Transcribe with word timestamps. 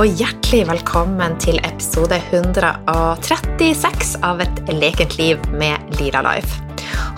og 0.00 0.14
hjertelig 0.16 0.62
velkommen 0.64 1.34
til 1.42 1.58
episode 1.60 2.16
136 2.30 4.14
av 4.24 4.38
Et 4.40 4.60
lekent 4.72 5.18
liv 5.18 5.42
med 5.52 5.76
Lira 5.98 6.22
Life. 6.24 6.56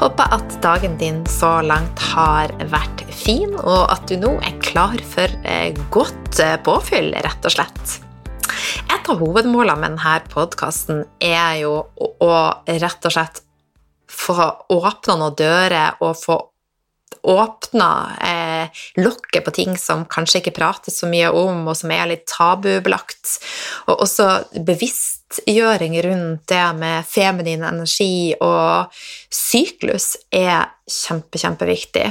Håper 0.00 0.34
at 0.34 0.56
dagen 0.64 0.96
din 0.98 1.20
så 1.30 1.60
langt 1.62 2.02
har 2.10 2.50
vært 2.72 3.04
fin, 3.06 3.54
og 3.54 3.86
at 3.86 4.02
du 4.10 4.16
nå 4.18 4.32
er 4.42 4.58
klar 4.66 4.98
for 5.12 5.30
eh, 5.46 5.70
godt 5.94 6.42
eh, 6.42 6.56
påfyll, 6.66 7.14
rett 7.22 7.46
og 7.46 7.54
slett. 7.54 8.00
Et 8.90 9.10
av 9.14 9.22
hovedmålene 9.22 9.78
med 9.78 9.94
denne 10.00 10.18
podkasten 10.32 11.04
er 11.22 11.62
jo 11.62 11.84
å 12.02 12.34
rett 12.66 13.06
og 13.06 13.14
slett 13.14 13.44
få 14.10 14.34
åpna 14.74 15.20
noen 15.22 15.38
dører 15.38 16.02
og 16.02 16.18
få 16.18 16.40
åpna 17.30 17.92
eh, 18.26 18.41
lokket 19.00 19.44
på 19.44 19.54
ting 19.54 19.76
som 19.80 20.04
kanskje 20.10 20.42
ikke 20.42 20.56
prates 20.58 21.00
så 21.02 21.08
mye 21.10 21.30
om, 21.30 21.64
og 21.68 21.76
som 21.78 21.92
er 21.94 22.08
litt 22.10 22.26
tabubelagt. 22.30 23.38
Og 23.88 24.04
også 24.06 24.28
bevisstgjøring 24.66 25.98
rundt 26.06 26.46
det 26.52 26.66
med 26.80 27.08
feminin 27.08 27.64
energi 27.68 28.34
og 28.40 28.92
syklus 29.32 30.14
er 30.32 30.68
kjempe, 30.88 31.40
kjempeviktig. 31.40 32.10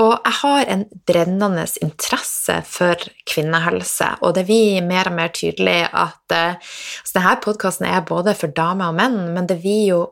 Og 0.00 0.12
jeg 0.16 0.36
har 0.40 0.70
en 0.72 0.84
brennende 1.06 1.64
interesse 1.84 2.56
for 2.66 2.98
kvinnehelse, 3.30 4.10
og 4.26 4.34
det 4.36 4.46
blir 4.48 4.84
mer 4.86 5.10
og 5.10 5.16
mer 5.18 5.30
tydelig 5.34 5.84
at 5.90 6.34
eh, 6.34 6.58
altså 6.58 7.18
denne 7.18 7.36
podkasten 7.44 7.88
er 7.88 8.06
både 8.08 8.34
for 8.38 8.54
damer 8.54 8.90
og 8.90 8.98
menn, 8.98 9.20
men 9.36 9.48
det 9.50 9.60
blir 9.62 9.84
jo 9.92 10.02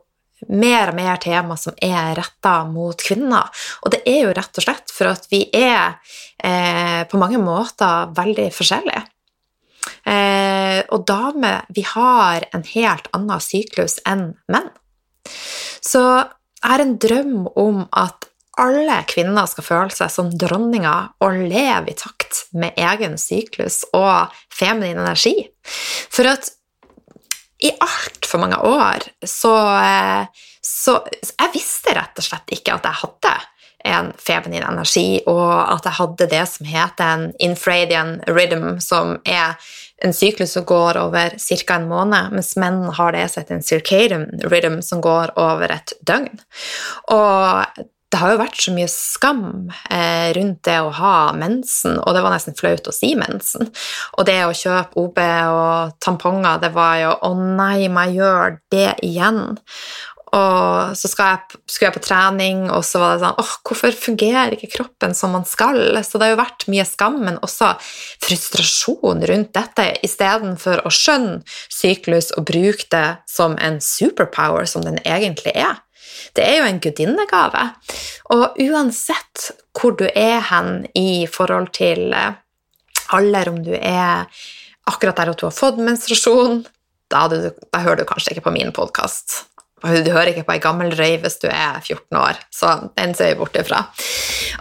mer 0.49 0.91
og 0.91 0.97
mer 0.97 1.21
tema 1.23 1.57
som 1.59 1.75
er 1.81 2.13
retta 2.17 2.61
mot 2.69 2.99
kvinner. 2.99 3.49
Og 3.83 3.93
det 3.93 4.03
er 4.09 4.21
jo 4.25 4.35
rett 4.35 4.59
og 4.59 4.65
slett 4.65 4.93
for 4.93 5.11
at 5.13 5.27
vi 5.31 5.45
er 5.55 5.97
eh, 6.43 7.03
på 7.09 7.19
mange 7.21 7.41
måter 7.41 8.13
veldig 8.15 8.49
forskjellige. 8.55 9.03
Eh, 10.07 10.79
og 10.91 11.05
damer, 11.07 11.63
vi 11.75 11.85
har 11.87 12.47
en 12.55 12.63
helt 12.73 13.09
annen 13.15 13.43
syklus 13.43 13.99
enn 14.09 14.31
menn. 14.51 14.69
Så 15.83 16.03
jeg 16.03 16.71
har 16.71 16.83
en 16.83 16.95
drøm 16.99 17.35
om 17.59 17.83
at 17.91 18.29
alle 18.61 18.99
kvinner 19.09 19.47
skal 19.49 19.65
føle 19.65 19.93
seg 19.93 20.11
som 20.13 20.29
dronninger 20.29 21.15
og 21.25 21.39
leve 21.49 21.89
i 21.89 21.97
takt 21.97 22.45
med 22.53 22.77
egen 22.77 23.17
syklus 23.17 23.81
og 23.97 24.33
feminin 24.53 25.01
energi. 25.01 25.35
For 26.13 26.29
at 26.29 26.51
i 27.63 27.71
altfor 27.79 28.43
mange 28.43 28.59
år 28.67 29.07
så, 29.25 29.55
eh, 29.79 30.25
så 30.61 30.99
Jeg 31.39 31.51
visste 31.53 31.95
rett 31.95 32.19
og 32.19 32.25
slett 32.25 32.55
ikke 32.55 32.75
at 32.75 32.87
jeg 32.87 33.01
hadde 33.03 33.33
en 33.83 34.13
feminin 34.15 34.63
energi, 34.63 35.19
og 35.27 35.73
at 35.73 35.83
jeg 35.83 35.97
hadde 35.97 36.27
det 36.31 36.43
som 36.47 36.67
heter 36.67 37.03
en 37.03 37.25
infradian 37.43 38.13
rhythm, 38.31 38.79
som 38.79 39.17
er 39.27 39.57
en 40.03 40.15
syklus 40.15 40.55
som 40.55 40.63
går 40.67 40.97
over 41.01 41.35
ca. 41.39 41.75
en 41.75 41.89
måned, 41.89 42.31
mens 42.31 42.55
menn 42.55 42.83
har 42.95 43.11
det 43.11 43.25
som 43.31 43.43
heter 43.43 43.57
en 43.57 43.67
circadian 43.67 44.25
rhythm, 44.47 44.79
som 44.81 45.01
går 45.03 45.35
over 45.35 45.75
et 45.75 45.93
døgn. 46.07 46.39
Og 47.11 47.83
det 48.13 48.19
har 48.21 48.35
jo 48.35 48.41
vært 48.43 48.61
så 48.61 48.71
mye 48.75 48.89
skam 48.91 49.45
eh, 49.89 50.29
rundt 50.37 50.61
det 50.67 50.77
å 50.85 50.93
ha 50.93 51.17
mensen, 51.33 51.97
og 51.97 52.13
det 52.13 52.21
var 52.21 52.35
nesten 52.35 52.57
flaut 52.57 52.85
å 52.85 52.93
si 52.93 53.15
mensen. 53.17 53.71
Og 54.19 54.27
det 54.29 54.37
å 54.45 54.53
kjøpe 54.53 55.01
OB 55.01 55.19
og 55.49 55.95
tamponger, 56.03 56.61
det 56.61 56.73
var 56.77 56.95
jo 57.01 57.11
'Å 57.17 57.33
nei, 57.57 57.89
må 57.89 58.05
jeg 58.05 58.21
gjøre 58.21 58.57
det 58.69 58.91
igjen?' 59.01 59.57
Og 60.33 60.97
så 60.97 61.09
jeg, 61.13 61.59
skulle 61.69 61.91
jeg 61.91 61.93
på 61.93 62.05
trening, 62.07 62.63
og 62.73 62.81
så 62.87 63.01
var 63.01 63.13
det 63.13 63.21
sånn 63.21 63.37
åh, 63.37 63.51
hvorfor 63.67 63.93
fungerer 63.93 64.55
ikke 64.55 64.71
kroppen 64.79 65.13
som 65.13 65.35
man 65.35 65.45
skal? 65.45 65.77
Så 66.01 66.17
det 66.17 66.25
har 66.25 66.33
jo 66.33 66.39
vært 66.41 66.65
mye 66.73 66.85
skam, 66.89 67.19
men 67.21 67.37
også 67.45 67.69
frustrasjon 68.25 69.21
rundt 69.29 69.53
dette, 69.53 69.85
istedenfor 70.01 70.81
å 70.87 70.93
skjønne 70.93 71.43
syklus 71.69 72.31
og 72.33 72.47
bruke 72.49 72.89
det 72.89 73.07
som 73.29 73.59
en 73.61 73.77
superpower 73.77 74.65
som 74.65 74.81
den 74.81 74.97
egentlig 75.05 75.53
er. 75.53 75.82
Det 76.35 76.45
er 76.45 76.59
jo 76.59 76.67
en 76.69 76.81
gudinnegave. 76.83 77.67
Og 78.35 78.59
uansett 78.65 79.51
hvor 79.73 79.95
du 79.99 80.05
er 80.09 80.39
hen 80.51 80.85
i 80.97 81.25
forhold 81.29 81.71
til 81.75 82.13
eh, 82.13 82.35
alder, 83.13 83.51
om 83.51 83.61
du 83.65 83.73
er 83.77 84.29
akkurat 84.89 85.17
der 85.19 85.33
at 85.33 85.39
du 85.39 85.47
har 85.47 85.55
fått 85.55 85.81
menstruasjon, 85.81 86.63
da, 87.13 87.27
du, 87.29 87.51
da 87.69 87.81
hører 87.83 88.01
du 88.01 88.09
kanskje 88.09 88.35
ikke 88.35 88.47
på 88.47 88.55
min 88.55 88.73
podkast. 88.75 89.43
Du 89.83 90.11
hører 90.13 90.31
ikke 90.31 90.45
på 90.47 90.55
ei 90.55 90.63
gammel 90.63 90.93
røy 90.95 91.17
hvis 91.19 91.41
du 91.41 91.49
er 91.51 91.81
14 91.81 92.15
år, 92.15 92.39
så 92.53 92.75
den 92.95 93.15
ser 93.17 93.33
vi 93.33 93.39
bort 93.41 93.57
ifra. 93.59 93.81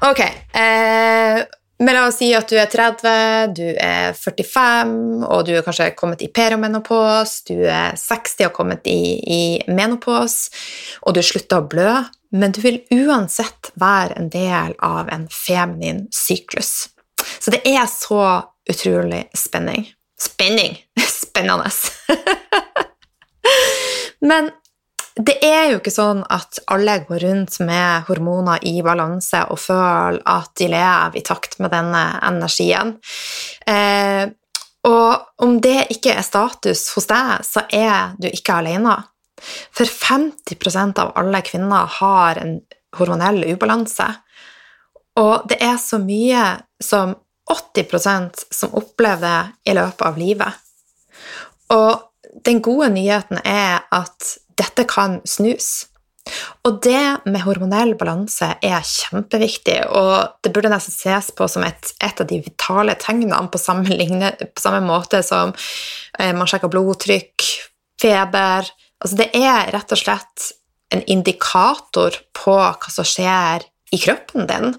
Ok. 0.09 0.23
Eh, 0.59 1.43
men 1.83 1.97
la 1.97 2.07
oss 2.07 2.21
si 2.21 2.29
at 2.37 2.47
du 2.51 2.57
er 2.61 2.71
30, 2.71 3.55
du 3.59 3.65
er 3.75 4.15
45, 4.15 4.93
og 5.27 5.45
du 5.49 5.53
er 5.57 5.65
kanskje 5.67 5.91
kommet 5.99 6.23
i 6.23 6.31
periomenopos, 6.31 7.41
du 7.49 7.57
er 7.67 7.97
60 7.99 8.47
og 8.47 8.55
kommet 8.57 8.87
i, 8.91 9.19
i 9.19 9.43
menopos, 9.67 10.47
og 11.03 11.17
du 11.17 11.23
slutter 11.27 11.59
å 11.59 11.69
blø, 11.73 11.91
men 12.39 12.55
du 12.55 12.63
vil 12.65 12.81
uansett 12.95 13.73
være 13.81 14.17
en 14.21 14.31
del 14.33 14.77
av 14.79 15.11
en 15.13 15.27
feminin 15.33 16.07
syklus. 16.15 16.93
Så 17.39 17.53
det 17.55 17.65
er 17.69 17.85
så 17.91 18.23
utrolig 18.71 19.27
spenning. 19.37 19.91
Spenning! 20.21 20.79
Spennende. 21.23 21.71
men 24.31 24.51
det 25.15 25.35
er 25.45 25.73
jo 25.73 25.81
ikke 25.81 25.93
sånn 25.93 26.23
at 26.33 26.63
alle 26.73 27.01
går 27.05 27.25
rundt 27.27 27.59
med 27.67 28.07
hormoner 28.09 28.63
i 28.65 28.79
balanse 28.85 29.43
og 29.53 29.61
føler 29.61 30.23
at 30.25 30.53
de 30.57 30.69
lever 30.73 31.19
i 31.21 31.25
takt 31.27 31.59
med 31.61 31.73
denne 31.75 32.05
energien. 32.25 32.95
Eh, 33.69 34.25
og 34.89 35.45
om 35.45 35.59
det 35.63 35.93
ikke 35.95 36.17
er 36.17 36.27
status 36.27 36.89
hos 36.97 37.07
deg, 37.11 37.45
så 37.47 37.67
er 37.69 38.17
du 38.19 38.31
ikke 38.31 38.57
alene. 38.63 38.97
For 39.75 39.87
50% 39.87 41.03
av 41.03 41.13
alle 41.19 41.43
kvinner 41.45 41.91
har 42.01 42.41
en 42.41 42.57
hormonell 42.97 43.45
ubalanse. 43.53 44.09
Og 45.21 45.45
det 45.51 45.61
er 45.61 45.77
så 45.83 46.01
mye 46.03 46.47
som 46.83 47.15
80% 47.53 48.47
som 48.55 48.75
opplever 48.79 49.21
det 49.21 49.73
i 49.73 49.77
løpet 49.77 50.07
av 50.09 50.19
livet. 50.19 50.57
Og 51.75 52.09
den 52.47 52.63
gode 52.65 52.89
nyheten 52.95 53.43
er 53.45 53.85
at 53.93 54.37
dette 54.63 54.87
kan 54.89 55.21
snus. 55.29 55.89
Og 56.63 56.79
det 56.87 57.27
med 57.27 57.43
hormonell 57.43 57.97
balanse 57.99 58.53
er 58.63 58.85
kjempeviktig, 58.87 59.81
og 59.91 60.39
det 60.45 60.53
burde 60.55 60.71
nesten 60.71 60.95
ses 60.95 61.33
på 61.35 61.49
som 61.51 61.67
et, 61.67 61.91
et 61.99 62.23
av 62.23 62.29
de 62.31 62.39
vitale 62.45 62.95
tegnene 63.03 63.51
på 63.51 63.59
samme, 63.59 63.91
ligne, 63.91 64.31
på 64.39 64.63
samme 64.63 64.85
måte 64.87 65.25
som 65.27 65.51
eh, 65.51 66.31
man 66.31 66.47
sjekker 66.47 66.71
blodtrykk, 66.73 67.51
feber 68.03 68.71
Altså 69.03 69.19
det 69.19 69.29
er 69.35 69.71
rett 69.75 69.93
og 69.95 69.99
slett 69.99 70.49
en 70.95 71.03
indikator 71.11 72.19
på 72.37 72.55
hva 72.55 72.93
som 72.93 73.07
skjer 73.07 73.65
i 73.93 73.99
kroppen 74.01 74.47
din. 74.49 74.77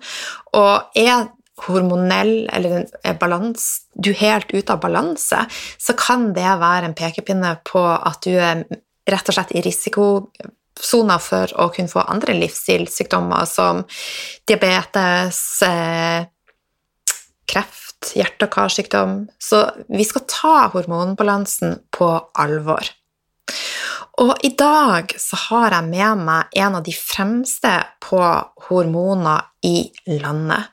Og 0.55 0.99
er 0.99 1.27
hormonell 1.67 2.47
eller 2.53 2.87
balans, 3.19 3.83
du 3.93 4.09
er 4.13 4.21
helt 4.21 4.53
ute 4.53 4.73
av 4.73 4.81
balanse, 4.81 5.43
så 5.77 5.95
kan 5.99 6.31
det 6.35 6.47
være 6.61 6.89
en 6.89 6.97
pekepinne 6.97 7.53
på 7.67 7.83
at 7.83 8.23
du 8.25 8.33
er 8.33 8.63
rett 9.09 9.29
og 9.29 9.35
slett 9.35 9.53
i 9.55 9.63
risikosona 9.65 11.19
for 11.21 11.53
å 11.59 11.69
kunne 11.73 11.91
få 11.91 12.05
andre 12.07 12.35
livsstilssykdommer 12.37 13.45
som 13.49 13.83
diabetes, 14.49 15.61
eh, 15.67 16.25
kreft, 17.49 18.13
hjerte- 18.15 18.47
og 18.47 18.51
karsykdom. 18.51 19.27
Så 19.39 19.69
vi 19.89 20.03
skal 20.03 20.27
ta 20.27 20.69
hormonbalansen 20.73 21.79
på 21.91 22.09
alvor. 22.35 22.89
Og 24.21 24.37
i 24.45 24.51
dag 24.53 25.09
så 25.17 25.37
har 25.49 25.73
jeg 25.73 25.89
med 25.89 26.19
meg 26.27 26.57
en 26.61 26.75
av 26.77 26.83
de 26.85 26.93
fremste 26.93 27.71
på 28.03 28.21
hormoner 28.67 29.47
i 29.65 29.89
landet. 30.21 30.69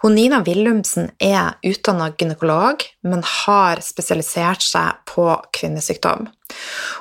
Hun 0.00 0.14
Nina 0.16 0.40
Willumsen 0.46 1.10
er 1.20 1.58
utdanna 1.66 2.08
gynekolog, 2.16 2.86
men 3.04 3.24
har 3.44 3.82
spesialisert 3.84 4.64
seg 4.64 5.02
på 5.10 5.28
kvinnesykdom. 5.52 6.30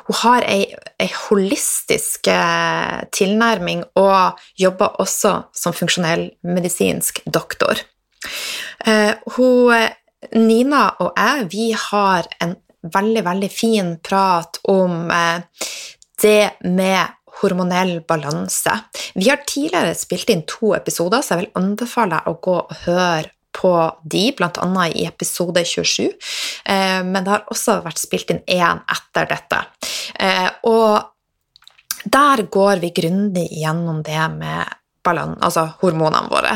Hun 0.08 0.20
har 0.22 0.46
ei, 0.48 0.66
ei 1.00 1.10
holistisk 1.28 2.30
eh, 2.32 3.04
tilnærming 3.16 3.84
og 4.00 4.40
jobber 4.60 5.02
også 5.04 5.34
som 5.56 5.76
funksjonell 5.76 6.30
medisinsk 6.48 7.24
doktor. 7.26 7.82
Eh, 8.86 9.14
hun, 9.36 9.88
Nina 10.34 10.88
og 11.04 11.14
jeg 11.18 11.50
vi 11.52 11.68
har 11.78 12.28
en 12.42 12.56
veldig, 12.94 13.24
veldig 13.26 13.52
fin 13.52 13.94
prat 14.04 14.60
om 14.72 15.12
eh, 15.12 15.70
det 16.22 16.64
med 16.64 17.14
hormonell 17.42 18.00
balanse. 18.08 18.74
Vi 19.14 19.30
har 19.30 19.44
tidligere 19.46 19.94
spilt 19.98 20.32
inn 20.34 20.46
to 20.50 20.74
episoder, 20.78 21.22
så 21.22 21.36
jeg 21.36 21.46
vil 21.46 21.60
anbefale 21.62 22.18
deg 22.18 22.32
å 22.32 22.40
gå 22.42 22.56
og 22.64 22.78
høre 22.88 23.34
på 23.56 23.74
de, 24.04 24.32
bl.a. 24.38 24.88
i 24.88 25.06
episode 25.08 25.64
27. 25.66 26.08
Eh, 26.66 27.04
men 27.04 27.24
det 27.24 27.34
har 27.34 27.46
også 27.52 27.80
vært 27.86 28.02
spilt 28.02 28.34
inn 28.34 28.44
én 28.46 28.82
etter 28.86 29.30
dette. 29.30 29.62
Eh, 30.20 30.50
og 30.70 32.08
der 32.08 32.46
går 32.52 32.84
vi 32.84 32.94
grundig 32.96 33.48
gjennom 33.52 34.04
det 34.06 34.28
med 34.36 34.76
altså 35.08 35.64
hormonene 35.80 36.28
våre. 36.28 36.52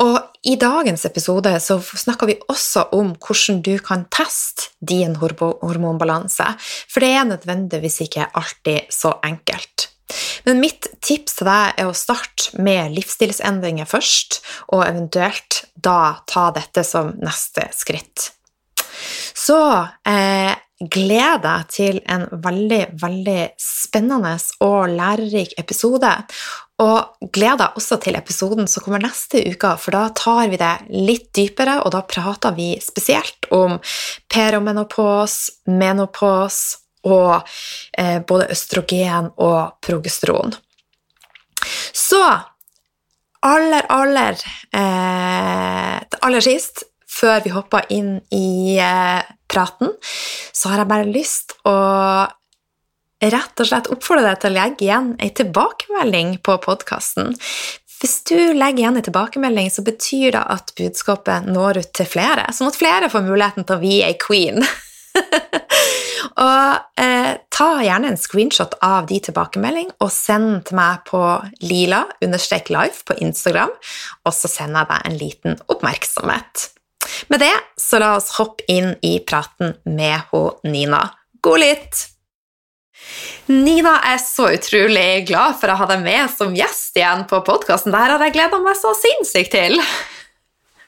Og 0.00 0.16
i 0.48 0.54
dagens 0.56 1.04
episode 1.04 1.52
så 1.60 1.76
snakker 1.80 2.30
vi 2.30 2.38
også 2.48 2.86
om 2.96 3.12
hvordan 3.20 3.60
du 3.60 3.74
kan 3.84 4.06
teste 4.08 4.70
din 4.80 5.18
hormonbalanse, 5.20 6.46
for 6.88 7.04
det 7.04 7.10
er 7.12 7.28
nødvendigvis 7.28 8.00
ikke 8.06 8.30
alltid 8.32 8.88
så 8.88 9.18
enkelt. 9.22 9.90
Men 10.44 10.62
mitt 10.62 10.88
tips 11.04 11.36
til 11.38 11.50
deg 11.50 11.76
er 11.78 11.90
å 11.90 11.96
starte 11.96 12.56
med 12.58 12.96
livsstilsendringer 12.96 13.86
først, 13.86 14.40
og 14.72 14.86
eventuelt 14.88 15.59
da 15.74 16.22
ta 16.26 16.50
dette 16.54 16.84
som 16.86 17.12
neste 17.22 17.68
skritt. 17.76 18.30
Så 19.36 19.60
eh, 20.08 20.52
gleder 20.80 21.40
deg 21.44 21.68
til 21.72 22.00
en 22.08 22.26
veldig, 22.44 22.80
veldig 23.00 23.40
spennende 23.60 24.36
og 24.64 24.92
lærerik 24.92 25.54
episode. 25.60 26.12
Og 26.80 27.28
gleder 27.34 27.66
deg 27.66 27.80
også 27.80 27.98
til 28.00 28.16
episoden 28.16 28.68
som 28.70 28.84
kommer 28.84 29.02
neste 29.04 29.42
uke, 29.52 29.74
for 29.80 29.96
da 29.96 30.06
tar 30.16 30.48
vi 30.52 30.60
det 30.60 30.72
litt 30.94 31.28
dypere, 31.36 31.82
og 31.84 31.92
da 31.92 32.00
prater 32.08 32.56
vi 32.56 32.72
spesielt 32.80 33.50
om 33.52 33.76
peromenopos, 34.32 35.36
menopos 35.68 36.62
og 37.04 37.44
eh, 37.96 38.20
både 38.24 38.48
østrogen 38.54 39.30
og 39.40 39.76
progesteron. 39.84 40.56
Så 41.92 42.22
aller, 43.46 43.86
aller 43.88 44.40
eh, 44.76 45.96
Aller 46.20 46.44
sist 46.44 46.84
før 47.10 47.40
vi 47.44 47.52
hopper 47.54 47.88
inn 47.92 48.18
i 48.34 48.76
eh, 48.80 49.22
praten, 49.50 49.92
så 50.52 50.70
har 50.70 50.82
jeg 50.82 50.90
bare 50.90 51.08
lyst 51.10 51.56
å 51.68 51.76
rett 53.20 53.60
og 53.60 53.68
slett 53.68 53.90
oppfordre 53.92 54.30
deg 54.30 54.40
til 54.40 54.50
å 54.50 54.56
legge 54.56 54.86
igjen 54.86 55.10
ei 55.20 55.28
tilbakemelding 55.36 56.38
på 56.44 56.56
podkasten. 56.64 57.34
Hvis 58.00 58.22
du 58.30 58.54
legger 58.56 58.86
igjen 58.86 58.96
en 58.96 59.04
tilbakemelding, 59.04 59.68
så 59.68 59.84
betyr 59.84 60.32
det 60.38 60.44
at 60.54 60.72
budskapet 60.78 61.50
når 61.50 61.82
ut 61.82 61.90
til 61.98 62.08
flere, 62.08 62.46
sånn 62.56 62.70
at 62.70 62.78
flere 62.80 63.10
får 63.12 63.26
muligheten 63.26 63.68
til 63.68 63.76
å 63.76 63.82
vie 63.82 64.06
ei 64.06 64.16
queen. 64.20 64.64
og 66.28 67.00
eh, 67.00 67.38
ta 67.52 67.68
gjerne 67.84 68.12
en 68.12 68.20
screenshot 68.20 68.76
av 68.84 69.08
de 69.10 69.20
tilbakemelding 69.26 69.90
og 70.00 70.10
send 70.14 70.66
til 70.68 70.78
meg 70.78 71.04
på 71.08 71.22
lila-life 71.64 73.06
på 73.08 73.16
Instagram, 73.24 73.72
og 74.24 74.36
så 74.36 74.50
sender 74.50 74.84
jeg 74.84 74.90
deg 74.92 75.08
en 75.08 75.18
liten 75.24 75.58
oppmerksomhet. 75.72 76.68
Med 77.32 77.42
det 77.42 77.54
så 77.80 78.00
la 78.00 78.14
oss 78.18 78.34
hoppe 78.38 78.64
inn 78.70 78.94
i 79.06 79.18
praten 79.26 79.74
med 79.88 80.30
ho 80.30 80.46
Nina. 80.64 81.06
God 81.44 81.62
lytt! 81.64 82.06
Nina 83.50 83.96
er 84.06 84.20
så 84.22 84.50
utrolig 84.54 85.24
glad 85.30 85.56
for 85.58 85.72
å 85.72 85.78
ha 85.80 85.88
deg 85.90 86.04
med 86.04 86.30
som 86.32 86.52
gjest 86.54 86.98
igjen 87.00 87.24
på 87.30 87.40
podkasten. 87.46 87.94
Dette 87.94 88.12
har 88.14 88.26
jeg 88.28 88.36
gleda 88.36 88.60
meg 88.62 88.76
så 88.78 88.92
sinnssykt 88.98 89.54
til. 89.56 89.80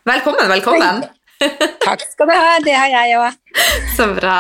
Velkommen, 0.09 0.47
velkommen. 0.51 1.05
Takk 1.83 2.05
skal 2.13 2.31
du 2.31 2.35
ha. 2.37 2.59
Det 2.63 2.75
har 2.77 2.93
jeg 2.93 3.19
òg. 3.19 3.39
Så 3.97 4.13
bra. 4.19 4.37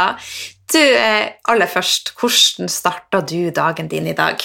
Du, 0.72 0.80
eh, 0.80 1.32
aller 1.52 1.68
først, 1.68 2.14
hvordan 2.16 2.70
starta 2.72 3.20
du 3.20 3.50
dagen 3.52 3.90
din 3.92 4.06
i 4.08 4.16
dag? 4.16 4.40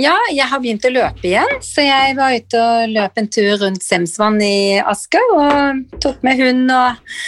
Ja, 0.00 0.14
jeg 0.32 0.48
har 0.48 0.60
begynt 0.60 0.84
å 0.84 0.92
løpe 0.92 1.28
igjen, 1.28 1.58
så 1.64 1.84
jeg 1.84 2.16
var 2.16 2.36
ute 2.36 2.62
og 2.62 2.94
løp 2.94 3.20
en 3.20 3.28
tur 3.32 3.56
rundt 3.60 3.84
Semsvann 3.84 4.40
i 4.44 4.78
Asker 4.80 5.34
og 5.34 6.00
tok 6.04 6.24
med 6.24 6.40
hund 6.40 6.72
og 6.72 7.20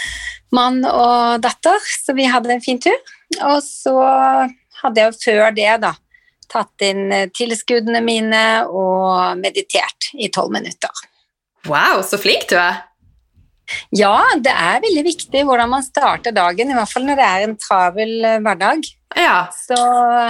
mann 0.53 0.81
og 0.85 1.41
datter, 1.45 1.77
så 2.01 2.17
vi 2.17 2.25
hadde 2.29 2.53
en 2.55 2.65
fin 2.65 2.81
tur. 2.81 2.97
Og 3.45 3.61
så 3.65 3.95
hadde 4.81 5.01
jeg 5.01 5.13
jo 5.13 5.21
før 5.25 5.53
det, 5.53 5.69
da, 5.85 5.93
tatt 6.49 6.85
inn 6.85 7.13
tilskuddene 7.37 8.01
mine 8.05 8.43
og 8.69 9.37
meditert 9.41 10.11
i 10.17 10.29
tolv 10.33 10.53
minutter. 10.57 11.05
Wow, 11.69 12.01
så 12.05 12.21
flink 12.21 12.49
du 12.49 12.57
er! 12.57 12.88
Ja, 13.95 14.17
det 14.37 14.53
er 14.53 14.83
veldig 14.83 15.03
viktig 15.07 15.43
hvordan 15.47 15.71
man 15.71 15.85
starter 15.85 16.35
dagen, 16.35 16.71
i 16.71 16.77
hvert 16.77 16.91
fall 16.91 17.07
når 17.07 17.19
det 17.19 17.27
er 17.27 17.45
en 17.45 17.57
travel 17.59 18.13
eh, 18.25 18.41
hverdag. 18.45 18.85
Ja. 19.17 19.37
Så 19.55 19.77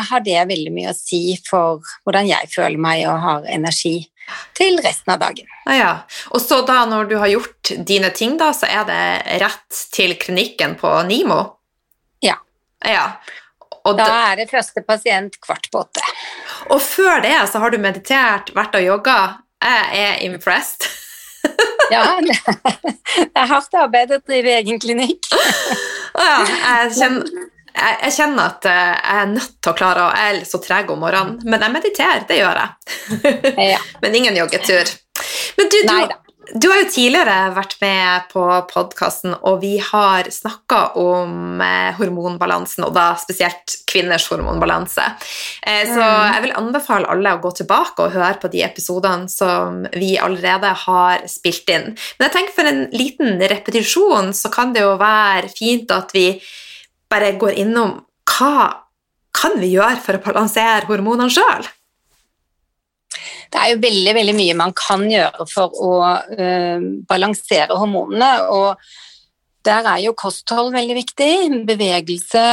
har 0.09 0.23
det 0.23 0.39
veldig 0.49 0.71
mye 0.75 0.93
å 0.93 0.97
si 0.97 1.35
for 1.47 1.83
hvordan 2.07 2.29
jeg 2.29 2.51
føler 2.53 2.79
meg 2.79 3.03
og 3.09 3.19
har 3.25 3.49
energi 3.51 3.97
til 4.57 4.77
resten 4.83 5.13
av 5.15 5.19
dagen. 5.23 5.47
Ja, 5.65 6.05
Og 6.29 6.41
så 6.41 6.61
da 6.65 6.83
når 6.85 7.09
du 7.09 7.17
har 7.17 7.31
gjort 7.31 7.71
dine 7.87 8.11
ting, 8.15 8.37
da, 8.37 8.51
så 8.53 8.69
er 8.69 8.85
det 8.87 9.01
rett 9.41 9.83
til 9.93 10.15
klinikken 10.21 10.77
på 10.79 10.91
Nimo? 11.09 11.41
Ja. 12.21 12.37
ja. 12.85 13.07
Og 13.87 13.97
da 13.97 14.09
er 14.29 14.41
det 14.41 14.49
første 14.51 14.83
pasient 14.85 15.39
kvart 15.41 15.69
på 15.71 15.81
åtte. 15.81 16.05
Og 16.69 16.81
før 16.83 17.23
det 17.25 17.35
så 17.49 17.61
har 17.63 17.73
du 17.73 17.79
meditert, 17.81 18.53
vært 18.55 18.77
og 18.77 18.85
jogga. 18.85 19.19
Jeg 19.63 20.03
er 20.03 20.23
impressed. 20.27 20.87
ja, 21.93 22.03
det 22.21 23.29
er 23.41 23.49
hardt 23.49 23.79
arbeid 23.79 24.13
å 24.13 24.19
drive 24.21 24.57
egen 24.59 24.81
klinikk. 24.81 25.29
ja, 26.13 26.37
jeg 26.45 26.93
kjenner, 26.99 27.29
jeg, 27.73 28.13
kjenner 28.15 28.45
at 28.45 28.69
eh, 28.69 28.93
jeg 28.93 29.23
er 29.23 29.29
nødt 29.33 29.59
til 29.59 29.71
å 29.71 29.77
klare 29.77 30.07
å 30.07 30.09
Jeg 30.17 30.37
er 30.37 30.47
så 30.49 30.61
treg 30.63 30.89
om 30.93 31.03
morgenen, 31.03 31.37
men 31.45 31.65
jeg 31.65 31.75
mediterer, 31.75 32.25
det 32.29 32.39
gjør 32.41 32.63
jeg. 32.63 33.69
ja. 33.73 33.83
Men 34.03 34.17
ingen 34.21 34.37
joggetur. 34.39 34.91
Men 35.57 35.71
du, 35.71 35.77
du, 35.83 36.28
du 36.53 36.67
har 36.71 36.79
jo 36.81 36.89
tidligere 36.89 37.51
vært 37.55 37.75
med 37.81 38.29
på 38.31 38.43
podkasten, 38.71 39.35
og 39.45 39.59
vi 39.63 39.75
har 39.83 40.29
snakka 40.33 40.79
om 40.99 41.61
eh, 41.63 41.91
hormonbalansen, 41.97 42.85
og 42.87 42.93
da 42.95 43.11
spesielt 43.21 43.77
kvinners 43.89 44.27
hormonbalanse. 44.31 45.05
Eh, 45.61 45.85
så 45.89 45.99
mm. 45.99 46.25
jeg 46.33 46.43
vil 46.45 46.55
anbefale 46.61 47.09
alle 47.11 47.35
å 47.35 47.41
gå 47.43 47.53
tilbake 47.61 48.05
og 48.05 48.17
høre 48.17 48.41
på 48.41 48.51
de 48.53 48.63
episodene 48.65 49.29
som 49.31 49.83
vi 49.93 50.15
allerede 50.21 50.73
har 50.85 51.25
spilt 51.29 51.69
inn. 51.73 51.91
Men 52.17 52.27
jeg 52.27 52.35
tenker 52.37 52.57
for 52.57 52.71
en 52.71 52.85
liten 52.95 53.41
repetisjon 53.51 54.33
så 54.37 54.51
kan 54.53 54.73
det 54.75 54.85
jo 54.85 54.97
være 54.99 55.51
fint 55.53 55.91
at 55.93 56.13
vi 56.15 56.31
bare 57.09 57.33
går 57.41 57.57
innom 57.61 57.97
hva 58.29 58.69
kan 59.35 59.59
vi 59.61 59.73
gjøre 59.75 59.99
for 60.03 60.17
å 60.17 60.23
balansere 60.23 60.87
hormonene 60.89 61.31
sjøl? 61.33 61.67
Det 63.49 63.59
er 63.59 63.71
jo 63.73 63.81
veldig, 63.81 64.13
veldig 64.17 64.35
mye 64.37 64.55
man 64.57 64.73
kan 64.77 65.05
gjøre 65.09 65.45
for 65.49 65.73
å 65.81 65.93
øh, 66.37 66.83
balansere 67.09 67.77
hormonene. 67.79 68.31
Og 68.53 68.77
der 69.65 69.87
er 69.89 70.03
jo 70.03 70.17
kosthold 70.17 70.71
veldig 70.75 70.97
viktig. 70.99 71.31
Bevegelse, 71.69 72.43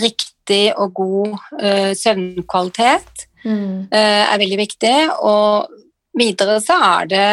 riktig 0.00 0.66
og 0.76 0.92
god 0.98 1.38
øh, 1.60 1.92
søvnkvalitet 1.96 3.24
mm. 3.46 3.88
øh, 3.88 4.24
er 4.26 4.42
veldig 4.44 4.60
viktig. 4.60 4.98
Og 5.24 5.72
videre 6.18 6.60
så 6.62 6.78
er 6.90 7.08
det 7.14 7.28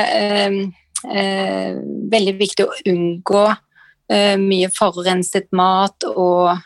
veldig 1.01 2.33
viktig 2.37 2.65
å 2.67 2.73
unngå 2.91 3.43
mye 4.37 4.67
forurenset 4.75 5.47
mat 5.55 6.05
og 6.11 6.59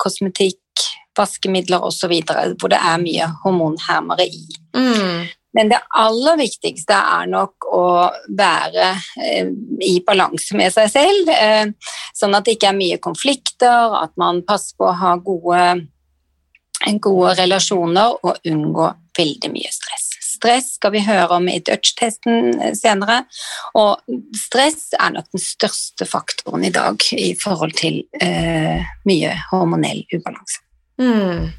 kosmetikk 0.00 0.84
vaskemidler 1.18 1.84
osv., 1.84 2.12
hvor 2.58 2.72
det 2.72 2.78
er 2.80 3.02
mye 3.02 3.28
hormonhermere 3.42 4.24
i. 4.24 4.44
Mm. 4.76 5.26
Men 5.54 5.70
det 5.70 5.80
aller 5.94 6.38
viktigste 6.40 6.96
er 6.98 7.28
nok 7.30 7.68
å 7.70 7.86
være 8.38 8.88
eh, 9.22 9.50
i 9.86 9.96
balanse 10.06 10.56
med 10.58 10.74
seg 10.74 10.90
selv, 10.90 11.30
eh, 11.30 11.70
sånn 12.16 12.34
at 12.34 12.46
det 12.46 12.56
ikke 12.56 12.72
er 12.72 12.78
mye 12.78 13.00
konflikter, 13.02 13.94
at 14.00 14.14
man 14.20 14.42
passer 14.46 14.74
på 14.78 14.90
å 14.90 14.96
ha 14.98 15.14
gode, 15.22 15.62
gode 17.04 17.36
relasjoner 17.38 18.18
og 18.26 18.50
unngå 18.50 18.90
veldig 19.14 19.52
mye 19.54 19.70
stress. 19.70 20.10
Stress 20.34 20.74
skal 20.76 20.92
vi 20.96 21.04
høre 21.06 21.38
om 21.38 21.46
i 21.48 21.60
Dutch-testen 21.62 22.74
senere, 22.76 23.22
og 23.78 24.02
stress 24.36 24.90
er 24.98 25.14
nok 25.14 25.30
den 25.32 25.42
største 25.42 26.08
faktoren 26.08 26.66
i 26.66 26.74
dag 26.74 27.00
i 27.14 27.30
forhold 27.38 27.78
til 27.78 28.02
eh, 28.20 28.82
mye 29.08 29.38
hormonell 29.52 30.02
ubalanse. 30.12 30.60
Mm. 31.00 31.50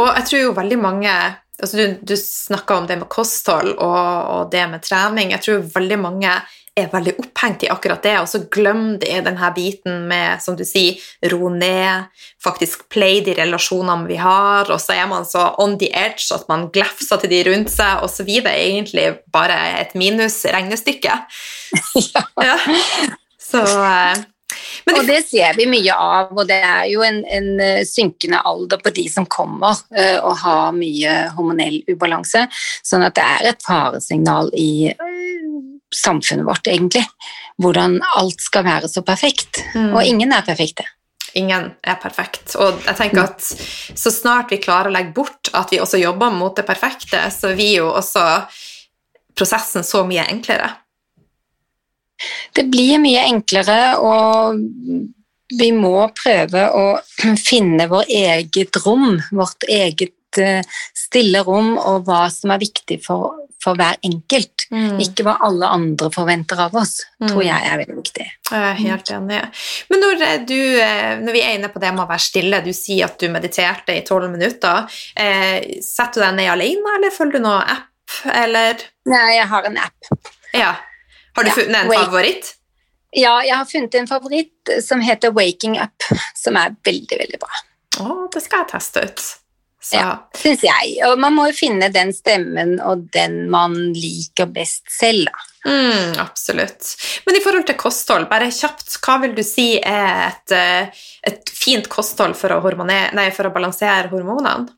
Og 0.00 0.08
jeg 0.08 0.26
tror 0.26 0.40
jo 0.42 0.56
veldig 0.56 0.78
mange 0.80 1.12
altså 1.60 1.76
Du, 1.76 1.98
du 2.02 2.16
snakka 2.16 2.80
om 2.80 2.88
det 2.88 2.98
med 3.00 3.10
kosthold 3.12 3.76
og, 3.76 4.00
og, 4.34 4.48
det 4.52 4.64
med 4.70 4.82
trening. 4.84 5.34
Jeg 5.34 5.44
tror 5.44 5.68
veldig 5.74 6.00
mange 6.00 6.32
er 6.78 6.86
veldig 6.92 7.16
opphengt 7.18 7.64
i 7.66 7.70
akkurat 7.72 8.02
det, 8.04 8.14
og 8.22 8.28
så 8.30 8.40
glemmer 8.52 9.00
de 9.02 9.18
denne 9.26 9.48
biten 9.56 10.04
med, 10.08 10.40
som 10.40 10.56
du 10.56 10.62
sier, 10.64 11.00
ro 11.32 11.50
ned, 11.52 12.06
faktisk 12.40 12.86
play 12.94 13.18
de 13.26 13.34
relasjonene 13.36 14.08
vi 14.08 14.16
har, 14.20 14.70
og 14.70 14.78
så 14.80 14.94
er 14.96 15.08
man 15.10 15.26
så 15.28 15.48
on 15.60 15.76
the 15.82 15.90
edge 15.90 16.30
at 16.34 16.46
man 16.48 16.68
glefser 16.72 17.20
til 17.20 17.34
de 17.34 17.42
rundt 17.50 17.72
seg, 17.74 18.04
og 18.04 18.12
så 18.12 18.24
blir 18.24 18.46
det 18.46 18.54
egentlig 18.54 19.08
bare 19.34 19.58
et 19.82 19.96
minus-regnestykke. 19.98 21.18
ja. 22.14 22.24
ja. 22.46 22.58
Så 23.50 23.66
eh, 23.66 24.22
og 24.90 25.06
det 25.06 25.20
ser 25.28 25.56
vi 25.58 25.66
mye 25.70 25.94
av, 25.94 26.32
og 26.34 26.46
det 26.48 26.58
er 26.64 26.86
jo 26.90 27.04
en, 27.06 27.20
en 27.24 27.50
eh, 27.62 27.82
synkende 27.88 28.40
alder 28.46 28.80
på 28.82 28.92
de 28.96 29.06
som 29.12 29.26
kommer 29.30 29.78
uh, 29.96 30.18
og 30.26 30.38
har 30.42 30.72
mye 30.76 31.16
hormonell 31.36 31.80
ubalanse, 31.90 32.46
sånn 32.86 33.04
at 33.06 33.16
det 33.18 33.26
er 33.26 33.50
et 33.52 33.66
faresignal 33.66 34.50
i 34.58 34.90
uh, 34.90 35.58
samfunnet 35.94 36.46
vårt, 36.46 36.70
egentlig. 36.70 37.04
Hvordan 37.60 37.98
alt 38.16 38.40
skal 38.40 38.64
være 38.66 38.88
så 38.88 39.04
perfekt. 39.06 39.62
Mm. 39.74 39.92
Og 39.92 40.02
ingen 40.06 40.32
er 40.32 40.46
perfekte. 40.46 40.86
ingen 41.34 41.68
er 41.86 41.98
perfekt. 42.02 42.56
Og 42.58 42.80
jeg 42.86 42.96
tenker 42.98 43.28
at 43.28 43.44
så 43.44 44.10
snart 44.10 44.50
vi 44.50 44.58
klarer 44.62 44.90
å 44.90 44.94
legge 44.94 45.14
bort 45.14 45.52
at 45.54 45.70
vi 45.70 45.78
også 45.78 46.00
jobber 46.00 46.32
mot 46.34 46.56
det 46.56 46.66
perfekte, 46.66 47.20
så 47.30 47.52
blir 47.54 47.76
jo 47.84 47.90
også 47.92 48.24
prosessen 49.38 49.86
så 49.86 50.02
mye 50.08 50.26
enklere. 50.32 50.72
Det 52.56 52.66
blir 52.72 53.00
mye 53.02 53.24
enklere, 53.30 53.80
og 54.02 54.60
vi 55.58 55.72
må 55.74 56.06
prøve 56.14 56.66
å 56.76 56.86
finne 57.48 57.88
vår 57.90 58.10
eget 58.20 58.80
rom, 58.84 59.18
vårt 59.34 59.66
eget 59.68 60.40
eh, 60.40 60.62
stille 60.96 61.44
rom, 61.46 61.76
og 61.78 62.08
hva 62.08 62.26
som 62.32 62.54
er 62.54 62.62
viktig 62.62 63.00
for, 63.04 63.46
for 63.62 63.78
hver 63.78 63.98
enkelt. 64.06 64.66
Mm. 64.70 65.00
Ikke 65.02 65.26
hva 65.26 65.36
alle 65.46 65.66
andre 65.74 66.10
forventer 66.14 66.60
av 66.66 66.76
oss, 66.78 67.00
mm. 67.18 67.28
tror 67.32 67.42
jeg 67.42 67.70
er 67.70 67.80
veldig 67.82 67.96
viktig. 67.98 68.26
Jeg 68.50 68.66
er 68.68 68.82
helt 68.84 69.14
enig. 69.16 69.40
Men 69.90 70.04
når, 70.04 70.24
du, 70.46 70.58
eh, 70.84 71.14
når, 71.24 71.32
vi 71.34 71.44
er 71.44 71.56
inne 71.58 71.72
på 71.72 71.82
det 71.82 71.94
med 71.96 72.04
å 72.04 72.10
være 72.10 72.26
stille, 72.28 72.62
du 72.64 72.72
sier 72.76 73.08
at 73.08 73.18
du 73.18 73.26
mediterte 73.32 73.96
i 73.96 74.04
tolv 74.06 74.30
minutter. 74.30 74.86
Eh, 75.18 75.80
setter 75.82 76.20
du 76.20 76.26
deg 76.26 76.36
ned 76.38 76.52
alene, 76.54 76.98
eller 76.98 77.16
følger 77.16 77.40
du 77.40 77.48
noen 77.48 77.74
app, 77.74 78.20
eller? 78.36 78.86
Nei, 79.10 79.26
jeg 79.38 79.50
har 79.50 79.66
en 79.66 79.82
app. 79.82 80.14
Ja. 80.54 80.70
Har 81.36 81.46
du 81.46 81.50
ja. 81.50 81.56
funnet 81.58 81.84
en 81.84 81.92
favoritt? 81.92 82.54
Ja, 83.10 83.34
jeg 83.42 83.56
har 83.56 83.66
funnet 83.66 83.94
en 83.98 84.06
favoritt 84.06 84.72
som 84.84 85.02
heter 85.02 85.34
Waking 85.34 85.78
Up, 85.82 86.08
som 86.38 86.58
er 86.60 86.74
veldig, 86.86 87.18
veldig 87.24 87.40
bra. 87.42 87.62
Å, 88.00 88.16
det 88.32 88.42
skal 88.44 88.64
jeg 88.64 88.72
teste 88.76 89.06
ut. 89.06 89.28
Så. 89.80 89.96
Ja, 89.96 90.10
syns 90.36 90.60
jeg. 90.62 90.98
Og 91.08 91.16
man 91.18 91.32
må 91.34 91.46
jo 91.48 91.56
finne 91.56 91.88
den 91.92 92.12
stemmen 92.12 92.76
og 92.84 93.06
den 93.14 93.46
man 93.50 93.74
liker 93.96 94.50
best 94.52 94.84
selv, 94.92 95.30
da. 95.30 95.46
Mm, 95.60 96.16
absolutt. 96.20 96.86
Men 97.26 97.36
i 97.36 97.40
forhold 97.44 97.66
til 97.68 97.76
kosthold, 97.80 98.28
bare 98.30 98.48
kjapt, 98.52 98.94
hva 99.04 99.18
vil 99.24 99.34
du 99.36 99.42
si 99.44 99.74
er 99.76 100.30
et, 100.30 100.54
eh, 100.56 101.02
et 101.26 101.52
fint 101.52 101.88
kosthold 101.88 102.36
for 102.36 102.52
å, 102.52 102.84
nei, 102.86 103.26
for 103.36 103.48
å 103.48 103.54
balansere 103.54 104.08
hormonene? 104.12 104.68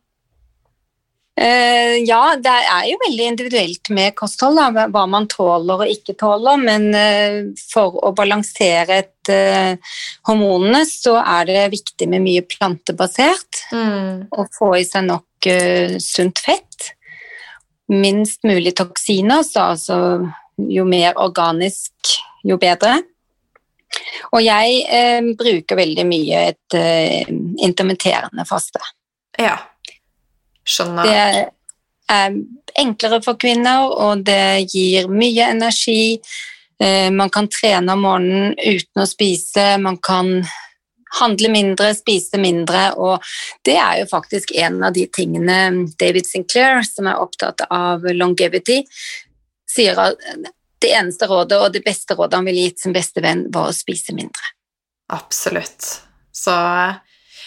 Uh, 1.32 1.96
ja, 2.04 2.34
det 2.36 2.52
er 2.52 2.86
jo 2.90 2.98
veldig 3.06 3.26
individuelt 3.30 3.88
med 3.96 4.12
kosthold, 4.18 4.58
da, 4.60 4.84
hva 4.92 5.04
man 5.08 5.24
tåler 5.32 5.86
og 5.86 5.92
ikke 5.92 6.14
tåler. 6.20 6.60
Men 6.60 6.90
uh, 6.92 7.38
for 7.72 7.96
å 8.04 8.12
balansere 8.16 8.98
et, 9.00 9.32
uh, 9.32 9.96
hormonene, 10.28 10.82
så 10.88 11.16
er 11.22 11.48
det 11.48 11.62
viktig 11.72 12.10
med 12.12 12.24
mye 12.26 12.44
plantebasert. 12.44 13.62
Mm. 13.72 14.28
Og 14.36 14.52
få 14.58 14.74
i 14.82 14.84
seg 14.88 15.08
nok 15.08 15.28
sunt 15.98 16.38
fett. 16.38 16.92
Minst 17.90 18.44
mulig 18.46 18.76
toksiner, 18.78 19.42
så 19.42 19.72
altså 19.72 19.96
jo 20.70 20.84
mer 20.86 21.16
organisk, 21.18 22.12
jo 22.46 22.60
bedre. 22.62 23.00
Og 24.30 24.38
jeg 24.44 25.34
bruker 25.36 25.80
veldig 25.80 26.04
mye 26.06 26.44
et 26.52 26.76
intermitterende 27.66 28.46
faste. 28.48 28.80
Ja. 29.40 29.58
Skjønner. 30.68 31.08
Det 31.08 32.12
er 32.12 32.34
enklere 32.78 33.20
for 33.24 33.38
kvinner, 33.40 33.90
og 33.90 34.24
det 34.26 34.68
gir 34.72 35.08
mye 35.12 35.50
energi. 35.54 36.20
Eh, 36.82 37.10
man 37.14 37.30
kan 37.30 37.48
trene 37.52 37.94
om 37.94 38.04
morgenen 38.04 38.54
uten 38.58 39.02
å 39.02 39.08
spise, 39.08 39.76
man 39.82 39.98
kan 40.02 40.40
handle 41.20 41.50
mindre, 41.52 41.92
spise 41.94 42.40
mindre, 42.40 42.86
og 42.96 43.20
det 43.66 43.76
er 43.76 44.00
jo 44.00 44.08
faktisk 44.10 44.54
en 44.56 44.80
av 44.86 44.94
de 44.96 45.04
tingene 45.12 45.58
David 46.00 46.26
Sinclair, 46.28 46.80
som 46.88 47.10
er 47.10 47.20
opptatt 47.20 47.66
av 47.68 48.06
longevity, 48.16 48.80
sier 49.68 50.00
at 50.00 50.16
det 50.82 50.90
eneste 50.96 51.28
rådet 51.30 51.60
og 51.60 51.74
det 51.74 51.84
beste 51.84 52.16
rådet 52.18 52.40
han 52.40 52.48
ville 52.48 52.66
gitt 52.66 52.82
sin 52.82 52.96
beste 52.96 53.22
venn, 53.22 53.44
var 53.52 53.70
å 53.70 53.76
spise 53.76 54.16
mindre. 54.16 54.54
Absolutt. 55.12 55.84
Så 56.32 56.56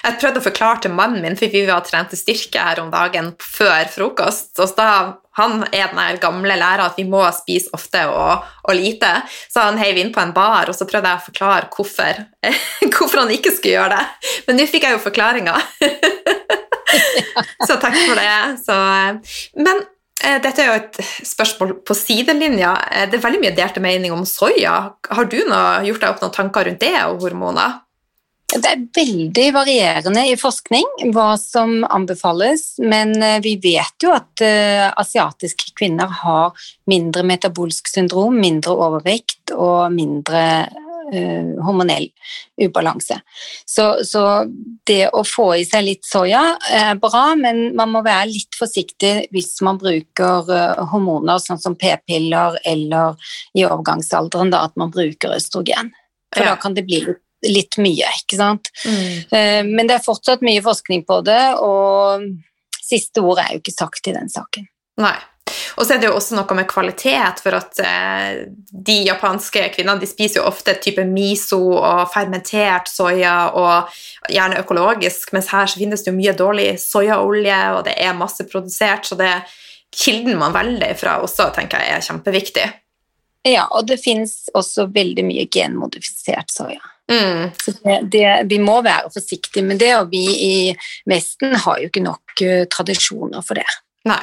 jeg 0.06 0.18
prøvde 0.22 0.42
å 0.42 0.46
forklare 0.46 0.84
til 0.86 0.94
mannen 0.94 1.24
min, 1.24 1.38
for 1.40 1.52
vi 1.52 1.64
var 1.68 1.86
trente 1.86 2.18
styrke 2.20 2.62
her 2.62 2.82
om 2.84 2.92
dagen 2.94 3.34
før 3.42 3.88
frokost. 3.92 4.54
og 4.60 4.74
da 4.78 4.90
han 5.36 5.66
er 5.76 5.92
den 5.92 6.20
gamle 6.24 6.56
læreren 6.56 6.88
at 6.88 7.00
vi 7.00 7.04
må 7.10 7.24
spise 7.36 7.74
ofte 7.76 8.06
og, 8.08 8.46
og 8.64 8.78
lite. 8.78 9.10
Så 9.52 9.66
han 9.66 9.80
heiv 9.82 10.00
inn 10.00 10.14
på 10.16 10.22
en 10.24 10.32
bar, 10.36 10.70
og 10.70 10.78
så 10.78 10.88
prøvde 10.88 11.12
jeg 11.12 11.22
å 11.22 11.26
forklare 11.26 11.72
hvorfor, 11.76 12.22
hvorfor 12.94 13.24
han 13.24 13.34
ikke 13.36 13.52
skulle 13.56 13.76
gjøre 13.76 13.98
det. 13.98 14.32
Men 14.48 14.60
nå 14.60 14.70
fikk 14.72 14.88
jeg 14.88 14.96
jo 14.96 15.04
forklaringa. 15.04 15.58
så 17.68 17.76
takk 17.82 17.98
for 17.98 18.16
det. 18.22 18.32
Så, 18.64 18.80
men 19.60 19.84
eh, 20.24 20.40
dette 20.40 20.64
er 20.64 20.70
jo 20.70 20.80
et 20.80 21.02
spørsmål 21.28 21.80
på 21.84 21.98
sidelinja. 22.00 22.78
Eh, 22.92 23.10
det 23.12 23.20
er 23.20 23.26
veldig 23.28 23.44
mye 23.44 23.56
delte 23.58 23.84
mening 23.84 24.16
om 24.16 24.24
soya. 24.30 24.78
Har 25.12 25.32
du 25.32 25.42
noe, 25.50 25.82
gjort 25.90 26.06
deg 26.06 26.14
opp 26.14 26.24
noen 26.24 26.38
tanker 26.40 26.70
rundt 26.70 26.86
det 26.86 26.96
og 27.10 27.26
hormoner? 27.28 27.82
Det 28.56 28.70
er 28.72 28.84
veldig 28.96 29.46
varierende 29.56 30.22
i 30.30 30.36
forskning 30.40 31.12
hva 31.16 31.34
som 31.40 31.82
anbefales, 31.92 32.76
men 32.80 33.12
eh, 33.20 33.42
vi 33.44 33.58
vet 33.62 34.04
jo 34.04 34.14
at 34.16 34.44
uh, 34.44 34.94
asiatiske 34.96 35.74
kvinner 35.76 36.12
har 36.22 36.68
mindre 36.90 37.26
metabolsk 37.28 37.90
syndrom, 37.92 38.38
mindre 38.40 38.76
overvekt 38.86 39.52
og 39.52 39.92
mindre 39.92 40.44
uh, 40.70 41.52
hormonell 41.68 42.08
ubalanse. 42.62 43.18
Så, 43.68 43.90
så, 44.08 44.24
det 44.88 45.10
å 45.12 45.26
få 45.28 45.50
i 45.58 45.68
seg 45.68 45.88
litt 45.90 46.08
soya 46.08 46.46
er 46.72 46.96
bra, 47.02 47.34
men 47.36 47.74
man 47.76 47.92
må 47.92 48.06
være 48.06 48.32
litt 48.32 48.56
forsiktig 48.56 49.14
hvis 49.36 49.52
man 49.66 49.82
bruker 49.82 50.48
hormoner 50.94 51.42
sånn 51.44 51.60
som 51.60 51.76
p-piller 51.76 52.62
eller 52.64 53.20
i 53.58 53.68
overgangsalderen 53.68 54.54
da, 54.54 54.64
at 54.70 54.80
man 54.80 54.94
bruker 54.96 55.36
østrogen. 55.36 55.92
For 56.36 56.46
ja. 56.46 56.54
da 56.54 56.62
kan 56.62 56.78
det 56.78 56.86
bli 56.88 57.02
litt 57.04 57.25
litt 57.48 57.78
mye, 57.82 58.10
ikke 58.22 58.40
sant. 58.40 58.72
Mm. 58.86 59.14
Eh, 59.30 59.62
men 59.68 59.88
det 59.88 60.00
er 60.00 60.06
fortsatt 60.06 60.46
mye 60.46 60.64
forskning 60.66 61.06
på 61.08 61.22
det, 61.28 61.44
og 61.62 62.25
siste 62.86 63.24
ord 63.25 63.42
er 63.42 63.56
jo 63.56 63.64
ikke 63.64 63.75
sagt 63.75 64.12
i 64.12 64.16
den 64.16 64.30
saken. 64.32 64.68
Nei. 65.02 65.18
Og 65.75 65.86
så 65.86 65.96
er 65.96 66.00
det 66.02 66.08
jo 66.08 66.16
også 66.18 66.38
noe 66.38 66.56
med 66.58 66.68
kvalitet, 66.70 67.42
for 67.44 67.58
at 67.58 67.82
eh, 67.84 68.46
de 68.70 68.96
japanske 69.06 69.68
kvinnene 69.75 70.02
de 70.02 70.10
spiser 70.10 70.40
jo 70.40 70.48
ofte 70.50 70.74
type 70.82 71.04
miso 71.08 71.60
og 71.75 72.08
fermentert 72.14 72.90
soya, 72.90 73.36
og 73.54 74.32
gjerne 74.32 74.62
økologisk, 74.64 75.36
mens 75.36 75.52
her 75.54 75.70
så 75.70 75.82
finnes 75.82 76.06
det 76.06 76.12
jo 76.12 76.18
mye 76.18 76.36
dårlig 76.38 76.72
soyaolje, 76.82 77.60
og 77.78 77.86
det 77.90 77.98
er 78.02 78.18
masse 78.18 78.48
produsert, 78.50 79.06
så 79.06 79.20
det 79.20 79.34
kilden 79.96 80.40
man 80.40 80.56
velger 80.56 80.98
fra 81.00 81.20
også, 81.24 81.52
tenker 81.56 81.84
jeg 81.84 82.00
er 82.00 82.10
kjempeviktig. 82.10 82.66
Ja, 83.46 83.68
og 83.70 83.86
det 83.88 84.00
finnes 84.02 84.48
også 84.58 84.88
veldig 84.94 85.28
mye 85.28 85.46
genmodifisert 85.52 86.50
soya. 86.52 86.82
Mm. 87.12 87.52
Så 87.62 87.74
det, 87.84 88.00
det, 88.14 88.28
vi 88.50 88.60
må 88.62 88.80
være 88.86 89.12
forsiktige 89.14 89.66
med 89.66 89.80
det, 89.82 89.94
og 90.00 90.10
vi 90.14 90.24
i 90.26 90.56
Vesten 91.10 91.54
har 91.66 91.82
jo 91.82 91.92
ikke 91.92 92.06
nok 92.06 92.42
uh, 92.42 92.64
tradisjoner 92.72 93.46
for 93.46 93.62
det. 93.62 93.68
Nei, 94.10 94.22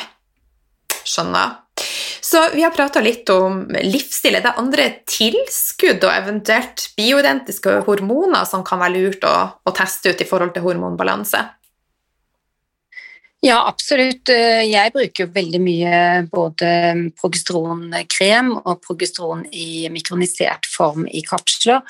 skjønner. 1.06 1.58
Så 2.22 2.40
vi 2.54 2.62
har 2.62 2.74
prata 2.74 3.00
litt 3.02 3.28
om 3.34 3.64
livsstil. 3.82 4.36
Er 4.38 4.44
det 4.44 4.54
andre 4.60 4.88
tilskudd 5.10 6.04
og 6.06 6.12
eventuelt 6.12 6.86
bioidentiske 6.96 7.80
hormoner 7.88 8.46
som 8.48 8.62
kan 8.66 8.80
være 8.82 8.94
lurt 8.98 9.26
å, 9.26 9.34
å 9.52 9.74
teste 9.76 10.12
ut 10.12 10.22
i 10.22 10.28
forhold 10.28 10.54
til 10.54 10.64
hormonbalanse? 10.64 11.42
Ja, 13.42 13.56
absolutt. 13.66 14.30
Eh, 14.30 14.62
jeg 14.70 14.92
bruker 14.94 15.30
veldig 15.34 15.58
mye 15.58 15.94
både 16.30 16.66
progesteronkrem 17.18 18.52
og 18.60 18.82
progesteron 18.84 19.40
i 19.50 19.88
mikronisert 19.90 20.68
form 20.70 21.08
i 21.10 21.24
kapsler 21.26 21.80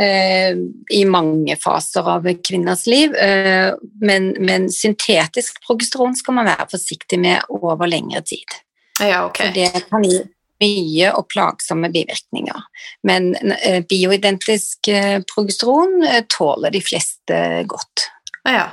eh, 0.00 0.56
i 0.96 1.02
mange 1.04 1.58
faser 1.60 2.08
av 2.08 2.24
kvinners 2.40 2.86
liv. 2.88 3.12
Eh, 3.20 3.74
men, 4.00 4.30
men, 4.40 4.70
syntetisk 4.72 5.60
progesteron 5.66 6.16
skal 6.16 6.38
man 6.38 6.48
være 6.48 6.70
forsiktig 6.72 7.18
med 7.20 7.52
over 7.52 7.84
lengre 7.90 8.22
tid. 8.24 8.56
Ja, 8.96 9.26
okay. 9.26 9.50
For 9.50 9.58
det 9.58 9.84
kan 9.90 10.06
gi 10.08 10.22
mye 10.64 11.10
og 11.18 11.26
plagsomme 11.28 11.90
bivirkninger. 11.92 12.64
Men 13.04 13.34
bioidentisk 13.90 14.88
progesteron 15.34 15.98
tåler 16.32 16.72
de 16.72 16.80
fleste 16.80 17.42
godt. 17.68 18.06
Ja. 18.48 18.70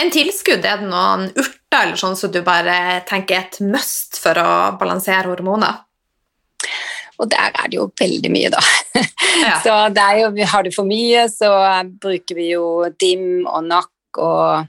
En 0.00 0.12
tilskudd, 0.12 0.64
er 0.64 0.82
det 0.82 0.90
noen 0.90 1.28
urter 1.34 1.82
eller 1.82 2.00
sånn 2.00 2.16
som 2.16 2.30
så 2.30 2.32
du 2.32 2.40
bare 2.46 3.02
tenker 3.08 3.38
er 3.38 3.48
et 3.48 3.58
must 3.64 4.20
for 4.22 4.38
å 4.40 4.52
balansere 4.80 5.28
hormoner? 5.28 5.82
Og 7.16 7.28
der 7.32 7.52
er 7.52 7.68
det 7.70 7.78
jo 7.78 7.88
veldig 7.96 8.30
mye, 8.32 8.52
da. 8.52 8.62
Ja. 9.40 9.56
Så 9.64 9.72
jo, 10.20 10.30
har 10.52 10.64
du 10.64 10.70
for 10.74 10.88
mye, 10.88 11.26
så 11.32 11.48
bruker 12.00 12.36
vi 12.36 12.50
jo 12.50 12.64
DIM 13.00 13.46
og 13.48 13.64
NAC 13.64 14.20
og 14.20 14.66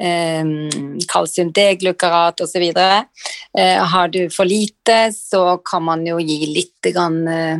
um, 0.00 1.00
kalsium 1.10 1.50
D-glukarat 1.54 2.40
osv. 2.44 2.66
Eh, 2.70 3.82
har 3.94 4.08
du 4.08 4.22
for 4.30 4.48
lite, 4.48 5.10
så 5.14 5.58
kan 5.66 5.84
man 5.86 6.06
jo 6.06 6.20
gi 6.22 6.38
litt 6.50 6.92
grann, 6.94 7.20
uh, 7.26 7.58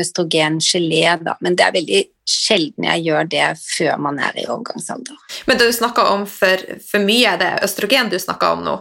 østrogengelé, 0.00 1.04
da. 1.22 1.36
Men 1.40 1.56
det 1.56 1.66
er 1.66 1.76
veldig 1.76 2.02
sjelden 2.26 2.88
jeg 2.88 3.06
gjør 3.06 3.30
det 3.30 3.46
før 3.62 4.02
man 4.02 4.18
er 4.22 4.36
i 4.38 4.48
overgangsalder. 4.48 5.16
Men 5.46 5.60
du 5.60 5.66
snakka 5.72 6.08
om 6.14 6.26
for, 6.30 6.66
for 6.86 7.04
mye, 7.04 7.36
er 7.36 7.40
det 7.42 7.52
østrogen 7.66 8.10
du 8.12 8.18
snakka 8.22 8.52
om 8.56 8.66
nå? 8.66 8.76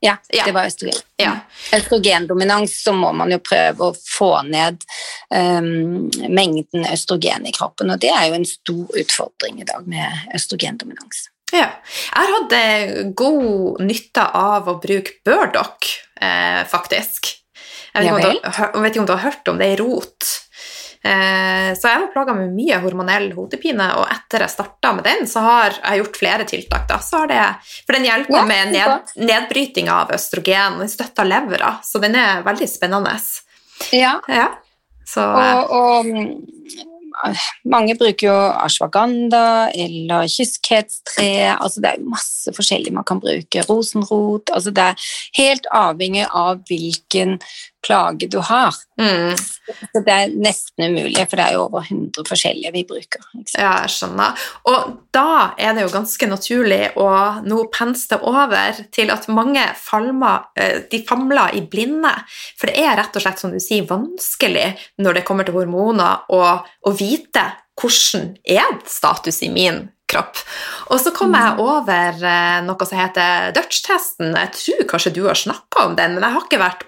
Ja, 0.00 0.14
ja, 0.32 0.46
det 0.46 0.52
var 0.56 0.64
østrogen. 0.64 0.96
Ja. 1.20 1.34
Østrogendominans, 1.76 2.78
så 2.84 2.94
må 2.96 3.10
man 3.12 3.34
jo 3.34 3.36
prøve 3.44 3.90
å 3.90 3.96
få 4.00 4.30
ned 4.48 4.80
um, 5.28 6.08
mengden 6.32 6.86
østrogen 6.88 7.44
i 7.44 7.52
kroppen, 7.52 7.92
og 7.92 8.00
det 8.00 8.08
er 8.14 8.30
jo 8.30 8.38
en 8.38 8.48
stor 8.48 8.96
utfordring 9.02 9.60
i 9.60 9.68
dag 9.68 9.84
med 9.84 10.32
østrogendominans. 10.38 11.26
Ja. 11.52 11.66
Jeg 12.14 12.16
har 12.16 12.32
hatt 12.36 12.56
eh, 12.56 12.94
god 13.18 13.82
nytte 13.84 14.24
av 14.38 14.70
å 14.70 14.78
bruke 14.80 15.18
Burdock, 15.26 15.90
eh, 16.22 16.62
faktisk. 16.70 17.34
Jeg 17.94 18.06
vet, 18.06 18.22
ja, 18.22 18.30
du, 18.30 18.46
jeg 18.46 18.84
vet, 18.84 18.92
ikke 18.92 19.02
om 19.02 19.08
du 19.08 19.16
har 19.16 19.26
hørt 19.26 19.50
om 19.50 19.58
det 19.60 19.68
i 19.72 19.76
rot. 19.80 20.28
Eh, 21.00 21.70
så 21.80 21.88
jeg 21.88 22.00
var 22.02 22.10
plaga 22.12 22.34
med 22.36 22.52
mye 22.52 22.78
hormonell 22.82 23.30
hodepine, 23.32 23.86
og 23.96 24.04
etter 24.12 24.44
jeg 24.44 24.52
starta 24.52 24.92
med 24.96 25.06
den, 25.08 25.24
så 25.30 25.44
har 25.46 25.78
jeg 25.78 26.02
gjort 26.02 26.20
flere 26.20 26.48
tiltak. 26.48 26.84
Da. 26.90 27.00
Det, 27.30 27.40
for 27.86 27.96
den 27.96 28.08
hjelper 28.10 28.42
ja, 28.42 28.44
med 28.50 28.74
ned, 28.76 29.14
nedbryting 29.30 29.90
av 29.92 30.12
østrogen, 30.16 30.76
og 30.76 30.84
den 30.84 30.92
støtter 30.92 31.28
levra, 31.28 31.78
så 31.86 32.02
den 32.02 32.18
er 32.20 32.44
veldig 32.46 32.68
spennende. 32.68 33.16
Ja. 33.96 34.18
ja. 34.28 34.50
Så, 35.08 35.24
og, 35.24 35.72
og 35.74 36.90
mange 37.68 37.96
bruker 37.98 38.28
jo 38.28 38.36
ashwaganda 38.64 39.70
eller 39.74 40.28
kyskhetstre. 40.30 41.56
Altså 41.56 41.82
det 41.82 41.92
er 41.92 42.06
masse 42.06 42.52
forskjellig 42.56 42.92
man 42.94 43.06
kan 43.08 43.20
bruke. 43.22 43.64
Rosenrot. 43.68 44.52
Altså 44.54 44.72
det 44.74 44.86
er 44.92 45.10
helt 45.40 45.68
avhengig 45.74 46.26
av 46.28 46.62
hvilken 46.70 47.38
plage 47.84 48.28
du 48.30 48.38
har. 48.44 48.76
Mm. 49.00 49.36
Så 49.36 50.02
det 50.04 50.14
er 50.14 50.32
nesten 50.34 50.90
umulig, 50.90 51.22
for 51.30 51.38
det 51.38 51.46
er 51.46 51.56
jo 51.56 51.64
over 51.66 51.86
100 51.86 52.26
forskjellige 52.28 52.72
vi 52.74 52.84
bruker. 52.88 53.22
Ja, 53.54 53.72
jeg 53.84 53.92
skjønner. 53.94 54.48
Og 54.70 54.90
da 55.14 55.52
er 55.58 55.76
det 55.76 55.86
jo 55.86 55.92
ganske 55.94 56.28
naturlig 56.30 56.82
å 57.00 57.08
nå 57.46 57.62
pense 57.74 58.10
det 58.10 58.20
over 58.26 58.82
til 58.94 59.12
at 59.14 59.28
mange 59.32 59.64
falmer, 59.80 60.50
eh, 60.56 60.82
de 60.90 61.02
famler 61.06 61.56
i 61.56 61.62
blinde. 61.62 62.12
For 62.58 62.70
det 62.70 62.82
er 62.82 62.98
rett 63.00 63.16
og 63.16 63.24
slett, 63.24 63.40
som 63.40 63.54
du 63.54 63.60
sier, 63.62 63.88
vanskelig 63.88 64.74
når 65.00 65.20
det 65.20 65.26
kommer 65.28 65.48
til 65.48 65.56
hormoner, 65.56 66.26
å, 66.28 66.60
å 66.60 66.96
vite 66.96 67.46
hvordan 67.80 68.34
er 68.44 68.76
status 68.90 69.40
i 69.46 69.48
min 69.52 69.86
kropp. 70.10 70.42
Og 70.90 71.00
så 71.02 71.12
kom 71.16 71.34
jeg 71.36 71.56
mm. 71.56 71.62
over 71.64 72.22
eh, 72.32 72.60
noe 72.66 72.88
som 72.88 73.00
heter 73.00 73.54
Dutch-testen. 73.56 74.34
Jeg 74.34 74.54
tror 74.58 74.86
kanskje 74.94 75.14
du 75.16 75.24
har 75.28 75.38
snakka 75.38 75.88
om 75.88 75.98
den, 75.98 76.16
men 76.16 76.26
jeg 76.26 76.36
har 76.36 76.46
ikke 76.46 76.62
vært 76.62 76.86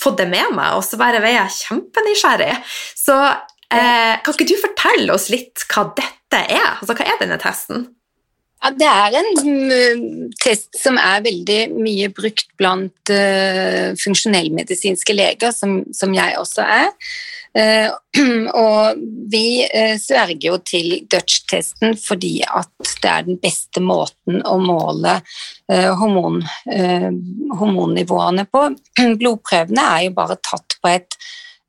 fått 0.00 0.20
det 0.20 0.28
med 0.32 0.52
meg, 0.56 0.76
og 0.76 0.84
så 0.84 0.98
bare 1.00 1.22
var 1.22 1.32
jeg 1.32 1.56
kjempenysgjerrig. 1.60 2.52
Så 2.98 3.16
eh, 3.22 4.14
kan 4.20 4.36
ikke 4.36 4.50
du 4.50 4.56
fortelle 4.60 5.16
oss 5.16 5.30
litt 5.32 5.66
hva 5.72 5.88
dette 5.96 6.44
er? 6.44 6.70
Altså, 6.78 6.96
hva 6.96 7.08
er 7.08 7.20
denne 7.22 7.40
testen? 7.42 7.90
Ja, 8.62 8.70
det 8.78 8.86
er 8.86 9.16
en 9.18 9.30
mm, 9.42 10.34
test 10.38 10.76
som 10.78 10.94
er 11.00 11.24
veldig 11.24 11.72
mye 11.74 12.06
brukt 12.14 12.46
blant 12.60 13.10
uh, 13.10 13.90
funksjonellmedisinske 13.98 15.16
leger, 15.18 15.50
som, 15.56 15.80
som, 15.90 16.14
jeg 16.14 16.36
også 16.38 16.62
er. 16.62 16.92
Uh, 17.52 17.92
og 18.56 19.00
vi 19.32 19.64
uh, 19.66 19.96
sverger 20.00 20.46
jo 20.46 20.54
til 20.64 20.94
Dutch-testen 21.12 21.98
fordi 22.00 22.38
at 22.48 22.72
det 23.02 23.10
er 23.10 23.26
den 23.26 23.40
beste 23.42 23.82
måten 23.84 24.40
å 24.48 24.56
måle 24.62 25.18
hormon, 25.72 26.40
hormonnivåene 27.58 28.44
på. 28.50 28.64
Blodprøvene 29.20 29.84
er 29.96 30.06
jo 30.06 30.16
bare 30.16 30.36
tatt 30.44 30.76
på 30.82 30.90
et 30.90 31.16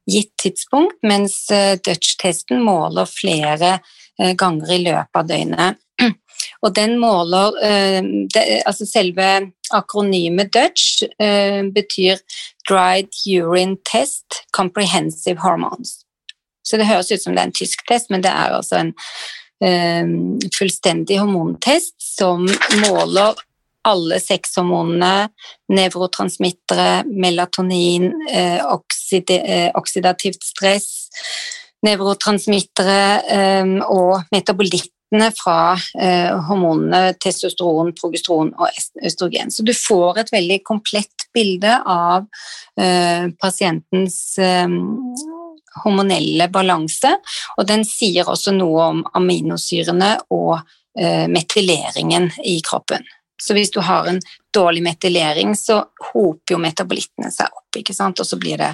gitt 0.09 0.33
tidspunkt, 0.41 0.97
mens 1.07 1.37
Dutch-testen 1.49 2.59
måler 2.65 3.07
flere 3.07 3.77
ganger 4.39 4.75
i 4.75 4.81
løpet 4.83 5.21
av 5.21 5.29
døgnet. 5.29 5.79
Og 6.63 6.73
den 6.75 6.97
måler 7.01 7.57
eh, 7.63 8.01
Altså 8.63 8.87
selve 8.87 9.29
akronymet 9.73 10.51
Dutch 10.53 11.03
eh, 11.17 11.63
betyr 11.73 12.19
Dried 12.69 13.09
Urine 13.27 13.77
Test 13.85 14.43
Comprehensive 14.55 15.39
Hormones. 15.43 16.03
Så 16.63 16.79
det 16.79 16.87
høres 16.87 17.11
ut 17.11 17.21
som 17.21 17.35
det 17.35 17.43
er 17.43 17.49
en 17.51 17.55
tysk 17.55 17.83
test, 17.89 18.09
men 18.09 18.23
det 18.23 18.31
er 18.31 18.55
altså 18.55 18.79
en 18.79 18.93
um, 19.63 20.37
fullstendig 20.55 21.19
hormontest 21.19 21.97
som 21.99 22.47
måler 22.85 23.35
alle 23.83 24.19
sexhormonene, 24.23 25.27
nevrotransmittere, 25.75 27.03
melatonin, 27.09 28.13
eh, 28.31 28.61
okside, 28.63 29.41
eh, 29.43 29.71
oksidativt 29.75 30.43
stress, 30.43 31.09
nevrotransmittere 31.83 33.01
eh, 33.27 33.73
og 33.91 34.23
metabolitt 34.31 34.93
effektene 35.13 35.31
fra 35.35 35.77
eh, 35.99 36.33
hormonene 36.47 37.13
testosteron, 37.19 37.93
progesteron 37.93 38.53
og 38.57 38.69
østrogen. 39.03 39.51
Så 39.51 39.63
du 39.63 39.73
får 39.73 40.19
et 40.19 40.31
veldig 40.33 40.63
komplett 40.63 41.27
bilde 41.33 41.81
av 41.85 42.25
eh, 42.79 43.29
pasientens 43.39 44.37
eh, 44.39 44.67
hormonelle 45.83 46.49
balanse, 46.49 47.17
og 47.57 47.67
den 47.67 47.83
sier 47.83 48.27
også 48.29 48.53
noe 48.53 48.89
om 48.91 49.03
aminosyrene 49.13 50.19
og 50.29 50.59
metyleringen 50.93 52.27
i 52.45 52.59
kroppen. 52.61 53.01
Så 53.43 53.55
hvis 53.57 53.71
du 53.71 53.81
har 53.83 54.07
en 54.07 54.21
dårlig 54.53 54.83
metylering, 54.85 55.55
så 55.57 55.81
hoper 56.13 56.55
jo 56.55 56.59
metabolittene 56.61 57.31
seg 57.33 57.51
opp, 57.51 57.79
ikke 57.79 57.95
sant? 57.95 58.21
og 58.21 58.27
så 58.27 58.37
blir 58.39 58.61
det 58.61 58.71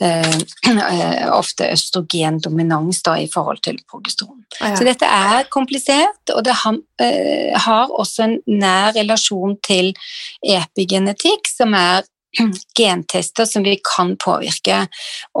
eh, 0.06 1.22
ofte 1.32 1.70
østrogendominans 1.72 3.02
da, 3.06 3.16
i 3.18 3.28
forhold 3.32 3.62
til 3.66 3.80
progesteron. 3.90 4.44
Ah, 4.60 4.74
ja. 4.74 4.78
Så 4.78 4.86
dette 4.86 5.10
er 5.10 5.48
komplisert, 5.52 6.34
og 6.34 6.44
det 6.46 6.54
har, 6.62 6.80
eh, 7.02 7.56
har 7.66 7.94
også 7.94 8.28
en 8.28 8.36
nær 8.46 8.94
relasjon 8.98 9.56
til 9.66 9.94
epigenetikk, 10.42 11.48
som 11.50 11.74
er 11.74 12.06
gentester 12.78 13.48
som 13.48 13.66
vi 13.66 13.78
kan 13.82 14.14
påvirke. 14.22 14.84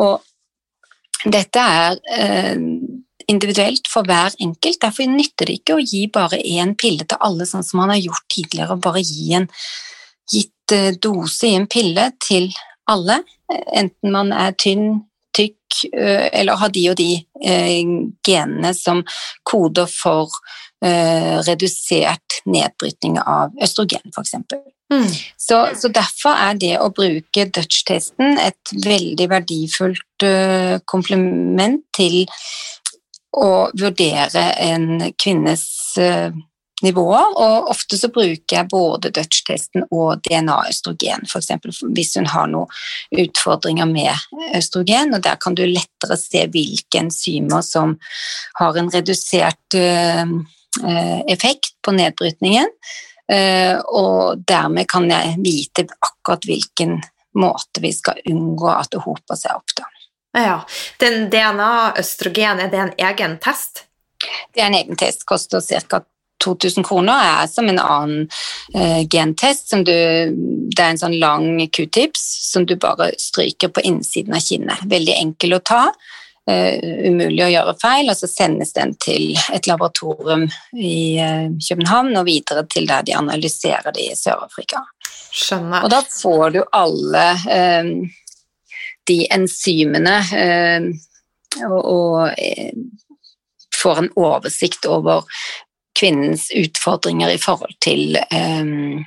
Og 0.00 0.24
dette 1.26 1.62
er 1.62 2.00
eh, 2.16 2.56
individuelt 3.30 3.88
for 3.90 4.06
hver 4.06 4.34
enkelt. 4.42 4.80
Derfor 4.82 5.10
nytter 5.10 5.48
det 5.48 5.58
ikke 5.60 5.76
å 5.76 5.82
gi 5.82 6.06
bare 6.12 6.38
én 6.38 6.76
pille 6.78 7.06
til 7.08 7.20
alle, 7.20 7.46
sånn 7.48 7.66
som 7.66 7.82
man 7.82 7.92
har 7.94 8.02
gjort 8.02 8.26
tidligere, 8.32 8.76
og 8.76 8.84
bare 8.86 9.02
gi 9.04 9.34
en 9.38 9.48
gitt 10.32 10.74
eh, 10.74 10.94
dose 11.02 11.50
i 11.50 11.56
en 11.58 11.68
pille 11.70 12.10
til 12.22 12.50
alle, 12.90 13.20
enten 13.74 14.14
man 14.14 14.32
er 14.34 14.54
tynn, 14.58 15.02
tykk 15.36 15.82
eh, 15.92 16.28
eller 16.32 16.58
har 16.60 16.72
de 16.74 16.86
og 16.90 16.96
de 16.98 17.10
eh, 17.42 17.82
genene 18.26 18.72
som 18.76 19.04
koder 19.46 19.90
for 19.90 20.30
redusert 20.86 22.36
nedbrytning 22.46 23.14
av 23.18 23.54
østrogen, 23.64 24.12
f.eks. 24.12 24.34
Mm. 24.92 25.06
Så, 25.40 25.56
så, 25.80 25.88
derfor 25.90 26.36
er 26.36 26.58
det 26.60 26.74
å 26.78 26.90
bruke 26.94 27.46
Dutch-testen 27.48 28.36
et 28.38 28.74
veldig 28.84 29.26
verdifullt 29.32 30.26
komplement 30.86 31.80
til 31.96 32.28
å 33.36 33.48
vurdere 33.76 34.50
en 34.64 35.00
kvinnes 35.20 35.64
uh, 36.00 36.34
nivåer, 36.84 37.32
og 37.40 37.70
ofte 37.72 37.96
så 37.96 38.10
bruker 38.12 38.58
jeg 38.58 38.68
både 38.68 39.10
Dutch-testen 39.16 39.86
og 39.88 40.20
DNA-østrogen, 40.26 41.24
f.eks. 41.24 41.80
hvis 41.96 42.16
hun 42.20 42.28
har 42.32 42.50
noen 42.52 43.22
utfordringer 43.24 43.88
med 43.88 44.52
østrogen, 44.56 45.14
og 45.16 45.24
der 45.24 45.40
kan 45.40 45.56
du 45.56 45.64
lettere 45.64 46.18
se 46.20 46.44
hvilke 46.52 47.00
enzymer 47.00 47.64
som 47.64 47.96
har 48.60 48.76
en 48.76 48.92
redusert 48.92 49.78
uh, 49.80 50.36
effekt 51.32 51.76
på 51.84 51.96
nedbrytningen, 51.96 52.68
og 53.26 54.42
dermed 54.46 54.86
kan 54.86 55.08
jeg 55.10 55.32
vite 55.42 55.82
akkurat 55.98 56.44
hvilken 56.46 56.92
måte 57.40 57.82
vi 57.82 57.92
skal 57.96 58.20
unngå 58.30 58.68
at 58.70 58.92
det 58.92 59.02
hoper 59.02 59.40
seg 59.40 59.56
opp. 59.56 59.72
da. 59.76 59.88
Ja. 60.36 60.66
Den 61.00 61.30
DNA-østrogen, 61.30 62.60
er 62.60 62.68
det 62.68 62.82
en 62.82 62.92
egen 62.98 63.38
test? 63.40 63.86
Det 64.52 64.60
er 64.60 64.68
en 64.70 64.78
egen 64.78 64.98
test, 64.98 65.24
koster 65.28 65.60
ca. 65.60 66.02
2000 66.44 66.84
kroner 66.84 67.22
er 67.24 67.46
som 67.48 67.68
en 67.68 67.80
annen 67.80 68.26
uh, 68.76 69.02
gentest. 69.08 69.72
Du, 69.72 69.92
det 69.92 70.82
er 70.82 70.92
en 70.92 71.00
sånn 71.00 71.16
lang 71.20 71.48
q-tips 71.72 72.26
som 72.52 72.66
du 72.68 72.76
bare 72.80 73.10
stryker 73.18 73.72
på 73.72 73.84
innsiden 73.88 74.36
av 74.36 74.44
kinnet. 74.44 74.84
Veldig 74.90 75.14
enkel 75.16 75.56
å 75.56 75.62
ta, 75.64 75.80
uh, 75.88 76.74
umulig 77.08 77.46
å 77.46 77.50
gjøre 77.54 77.76
feil, 77.80 78.12
og 78.12 78.20
så 78.20 78.28
sendes 78.30 78.76
den 78.76 78.92
til 79.02 79.32
et 79.56 79.66
laboratorium 79.70 80.44
i 80.76 81.16
uh, 81.16 81.48
København 81.56 82.12
og 82.20 82.28
videre 82.28 82.66
til 82.68 82.88
der 82.90 83.08
de 83.08 83.16
analyserer 83.16 83.96
det 83.96 84.10
i 84.12 84.18
Sør-Afrika. 84.18 84.84
Skjønner. 85.32 85.88
Og 85.88 85.92
da 85.92 86.04
får 86.04 86.46
du 86.54 86.62
alle 86.76 87.26
de 89.06 89.20
enzymene 89.32 90.16
eh, 90.36 90.88
og, 91.66 91.80
og 91.80 92.38
eh, 92.38 92.72
får 93.76 94.02
en 94.02 94.12
oversikt 94.18 94.88
over 94.90 95.24
kvinnens 95.96 96.50
utfordringer 96.56 97.32
i 97.32 97.40
forhold 97.40 97.76
til 97.84 98.18
um, 98.28 99.04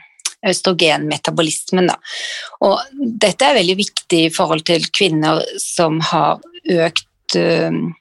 østrogenmetabolismen. 0.49 1.89
Da. 1.91 1.97
Og 2.65 2.79
dette 3.21 3.45
er 3.45 3.59
veldig 3.59 3.77
viktig 3.77 4.23
i 4.25 4.33
forhold 4.33 4.65
til 4.69 4.87
kvinner 4.95 5.43
som 5.61 5.99
har 6.09 6.41
økt 6.69 7.37
um, 7.37 7.91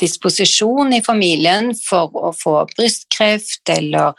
disposisjon 0.00 0.92
i 0.96 1.02
familien 1.04 1.72
for 1.78 2.12
å 2.18 2.32
få 2.36 2.58
brystkreft 2.74 3.70
eller 3.72 4.12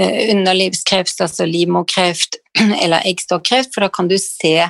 eh, 0.00 0.30
underlivskreft, 0.34 1.20
altså 1.24 1.48
livmorkreft 1.48 2.38
eller 2.82 3.06
eggstokkreft, 3.08 3.74
for 3.74 3.86
da 3.86 3.90
kan 3.94 4.10
du 4.10 4.18
se 4.22 4.68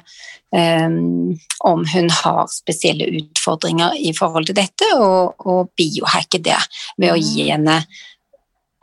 om 0.54 1.82
hun 1.92 2.06
har 2.10 2.46
spesielle 2.48 3.04
utfordringer 3.18 3.98
i 4.00 4.14
forhold 4.16 4.48
til 4.48 4.56
dette, 4.56 4.86
og, 4.96 5.34
og 5.44 5.72
biohacke 5.76 6.40
det 6.40 6.56
ved 6.96 7.12
å 7.12 7.18
gi 7.20 7.44
mm. 7.44 7.50
henne 7.52 7.76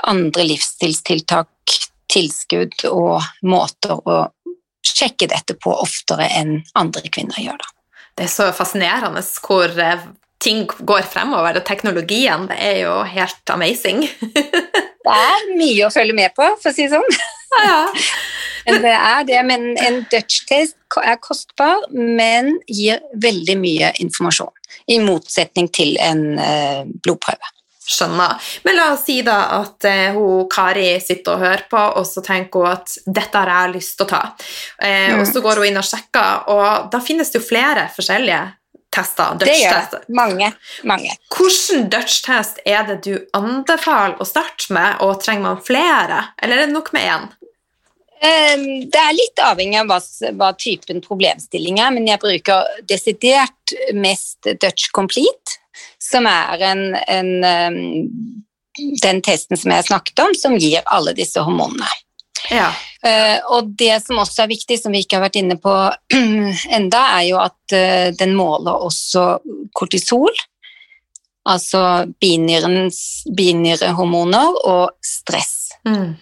andre 0.05 0.45
livsstilstiltak, 0.45 1.49
tilskudd 2.11 2.85
og 2.91 3.23
måter 3.49 3.97
å 3.97 4.19
sjekke 4.85 5.27
dette 5.31 5.55
på 5.57 5.73
oftere 5.73 6.27
enn 6.37 6.59
andre 6.77 7.09
kvinner 7.09 7.41
gjør. 7.41 7.57
Da. 7.57 7.73
Det 8.15 8.27
er 8.27 8.31
så 8.31 8.51
fascinerende 8.55 9.23
hvor 9.43 9.73
eh, 9.81 10.05
ting 10.43 10.65
går 10.67 11.07
fremover, 11.09 11.57
og 11.59 11.65
teknologien 11.67 12.45
det 12.51 12.59
er 12.61 12.77
jo 12.83 12.99
helt 13.09 13.51
amazing. 13.51 14.05
det 15.05 15.15
er 15.15 15.49
mye 15.55 15.87
å 15.87 15.93
følge 15.93 16.15
med 16.15 16.35
på, 16.37 16.47
for 16.61 16.71
å 16.71 16.75
si 16.75 16.85
det 16.85 16.93
sånn. 16.93 17.17
Ja. 17.63 17.79
Det 18.65 18.89
er 18.89 19.25
det, 19.27 19.41
men 19.45 19.75
en 19.77 19.99
Dutch-test 20.09 20.97
er 20.97 21.19
kostbar, 21.21 21.83
men 21.93 22.55
gir 22.65 23.03
veldig 23.21 23.57
mye 23.61 23.91
informasjon. 24.01 24.49
I 24.89 24.97
motsetning 25.05 25.69
til 25.69 25.99
en 26.01 26.23
uh, 26.39 26.81
blodprøve. 27.05 27.51
Skjønner. 27.85 28.41
Men 28.65 28.79
la 28.79 28.87
oss 28.95 29.05
si 29.05 29.19
da 29.25 29.37
at 29.59 29.85
uh, 29.85 30.17
hun, 30.17 30.47
Kari 30.49 30.95
sitter 31.03 31.35
og 31.35 31.45
hører 31.45 31.67
på, 31.69 31.83
og 32.01 32.09
så 32.09 32.25
tenker 32.25 32.65
hun 32.65 32.73
at 32.73 32.97
dette 33.05 33.37
har 33.43 33.53
jeg 33.53 33.75
lyst 33.75 33.99
til 33.99 34.07
å 34.07 34.11
ta. 34.15 34.23
Uh, 34.81 35.13
mm. 35.13 35.19
Og 35.19 35.25
så 35.29 35.45
går 35.45 35.61
hun 35.61 35.69
inn 35.69 35.81
og 35.81 35.89
sjekker, 35.91 36.49
og 36.57 36.89
da 36.89 37.05
finnes 37.05 37.29
det 37.29 37.43
jo 37.43 37.45
flere 37.45 37.85
forskjellige 37.93 38.43
tester. 38.95 39.37
Det 39.39 39.53
gjør 39.59 39.89
det. 39.91 40.03
Mange. 40.15 40.51
mange. 40.87 41.15
Hvilken 41.35 41.89
Dutch-test 41.93 42.61
er 42.65 42.85
det 42.89 43.01
du 43.05 43.13
anbefaler 43.37 44.17
å 44.17 44.27
starte 44.27 44.73
med, 44.73 45.01
og 45.05 45.19
trenger 45.21 45.51
man 45.51 45.65
flere, 45.65 46.29
eller 46.41 46.63
er 46.63 46.69
det 46.69 46.75
nok 46.75 46.93
med 46.95 47.11
én? 47.13 47.33
Um, 48.15 48.63
det 48.89 49.01
er 49.01 49.17
litt 49.17 49.41
avhengig 49.43 49.81
av 49.81 49.91
hva, 49.91 49.99
hva, 50.39 50.53
typen 50.57 51.01
problemstilling 51.03 51.81
er, 51.83 51.91
men 51.93 52.07
jeg 52.07 52.21
bruker 52.21 52.69
desidert 52.87 53.75
mest 53.93 54.47
Dutch 54.61 54.89
Complete 54.95 55.59
som 55.99 56.27
er 56.29 56.61
en, 56.63 56.95
en, 56.95 57.29
den 59.03 59.21
testen 59.25 59.59
som 59.59 59.71
jeg 59.73 59.87
snakket 59.89 60.21
om, 60.23 60.31
som 60.37 60.55
gir 60.59 60.81
alle 60.85 61.13
disse 61.17 61.41
hormonene. 61.43 61.89
Ja. 62.51 62.73
Uh, 63.05 63.39
og 63.57 63.63
det 63.77 64.03
som 64.03 64.17
også 64.21 64.43
er 64.43 64.53
viktig, 64.53 64.79
som 64.81 64.91
vi 64.93 64.99
ikke 65.03 65.15
har 65.19 65.25
vært 65.27 65.39
inne 65.41 65.57
på 65.61 65.73
enda, 66.77 67.01
er 67.17 67.23
jo 67.29 67.37
at 67.41 67.63
uh, 67.73 68.07
den 68.17 68.31
måler 68.37 68.75
også 68.87 69.21
kortisol. 69.77 70.33
Altså 71.45 71.81
binyrehormoner 72.21 74.47
og 74.65 74.89
stress. 75.05 75.53
Mm. 75.85 76.15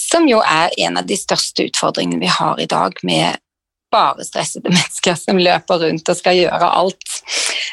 Som 0.00 0.28
jo 0.30 0.40
er 0.40 0.72
en 0.86 0.96
av 1.00 1.06
de 1.08 1.18
største 1.18 1.68
utfordringene 1.68 2.22
vi 2.22 2.30
har 2.32 2.60
i 2.60 2.68
dag 2.70 2.96
med 3.06 3.40
bare 3.92 4.24
stressede 4.24 4.70
mennesker 4.76 5.18
som 5.18 5.40
løper 5.40 5.84
rundt 5.84 6.08
og 6.08 6.18
skal 6.18 6.38
gjøre 6.38 6.74
alt. 6.80 7.16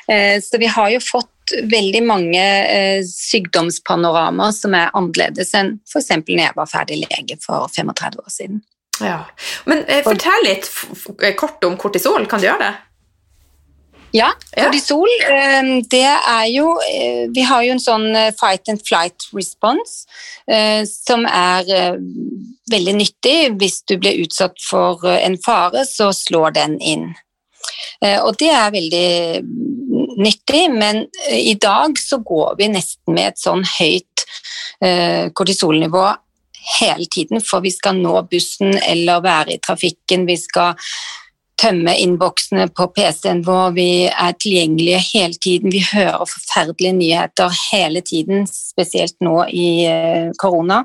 Eh, 0.07 0.37
så 0.43 0.59
vi 0.59 0.69
har 0.71 0.91
jo 0.93 1.03
fått 1.03 1.33
veldig 1.71 2.01
mange 2.03 2.43
eh, 2.43 3.03
sykdomspanoramaer 3.07 4.55
som 4.55 4.75
er 4.75 4.91
annerledes 4.97 5.53
enn 5.55 5.77
f.eks. 5.87 6.11
når 6.25 6.43
jeg 6.43 6.57
var 6.57 6.71
ferdig 6.71 6.99
lege 7.05 7.37
for 7.43 7.69
35 7.71 8.19
år 8.23 8.33
siden. 8.33 8.65
Ja. 9.03 9.21
Men 9.69 9.85
eh, 9.85 10.03
fortell 10.05 10.47
litt 10.47 10.69
kort 11.39 11.63
om 11.67 11.77
kortisol, 11.79 12.25
kan 12.29 12.41
du 12.41 12.49
gjøre 12.49 12.65
det? 12.65 12.73
Ja, 14.15 14.29
kortisol 14.55 15.09
det 15.91 16.05
er 16.07 16.45
jo 16.47 16.69
Vi 17.35 17.43
har 17.43 17.63
jo 17.65 17.73
en 17.75 17.81
sånn 17.83 18.07
fight 18.39 18.69
and 18.71 18.81
flight 18.87 19.27
response 19.35 20.07
som 20.87 21.25
er 21.27 21.97
veldig 22.71 22.95
nyttig. 22.97 23.37
Hvis 23.59 23.81
du 23.87 23.97
blir 23.99 24.23
utsatt 24.23 24.55
for 24.63 25.03
en 25.11 25.37
fare, 25.43 25.83
så 25.85 26.13
slår 26.15 26.55
den 26.55 26.77
inn. 26.79 27.09
Og 28.23 28.31
det 28.39 28.51
er 28.53 28.71
veldig 28.75 29.43
nyttig, 30.23 30.63
men 30.71 31.03
i 31.35 31.57
dag 31.59 31.99
så 31.99 32.21
går 32.23 32.55
vi 32.61 32.71
nesten 32.71 33.13
med 33.17 33.33
et 33.33 33.43
sånn 33.43 33.65
høyt 33.77 34.25
kortisolnivå 35.35 36.07
hele 36.79 37.05
tiden, 37.11 37.39
for 37.43 37.63
vi 37.63 37.71
skal 37.71 37.95
nå 37.99 38.21
bussen 38.31 38.75
eller 38.87 39.23
være 39.23 39.55
i 39.55 39.61
trafikken, 39.63 40.25
vi 40.27 40.35
skal 40.39 40.75
tømme 41.57 41.93
innboksene 41.97 42.67
på 42.75 42.87
PC-en 42.93 43.41
vår, 43.45 43.71
vi 43.77 43.89
er 44.07 44.35
tilgjengelige 44.39 44.99
hele 45.09 45.39
tiden, 45.41 45.73
vi 45.73 45.81
hører 45.81 46.27
forferdelige 46.29 46.97
nyheter 46.99 47.55
hele 47.71 48.03
tiden, 48.05 48.45
spesielt 48.49 49.17
nå 49.25 49.41
i 49.49 49.69
eh, 49.89 50.29
korona. 50.37 50.83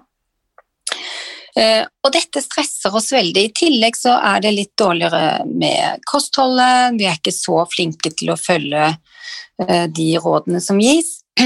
Uh, 1.52 1.84
og 2.00 2.14
dette 2.14 2.40
stresser 2.40 2.94
oss 2.96 3.10
veldig. 3.12 3.42
I 3.44 3.52
tillegg 3.52 3.96
så 3.98 4.14
er 4.24 4.40
det 4.40 4.54
litt 4.56 4.72
dårligere 4.80 5.42
med 5.44 6.00
kostholdet. 6.08 6.96
Vi 6.96 7.04
er 7.04 7.18
ikke 7.18 7.34
så 7.36 7.58
flinke 7.68 8.08
til 8.16 8.32
å 8.32 8.38
følge 8.40 8.86
uh, 8.94 9.84
de 9.92 10.06
rådene 10.16 10.62
som 10.64 10.80
gis. 10.80 11.18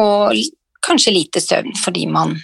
og 0.00 0.32
kanskje 0.84 1.12
lite 1.12 1.44
søvn 1.44 1.76
fordi 1.76 2.06
man 2.08 2.38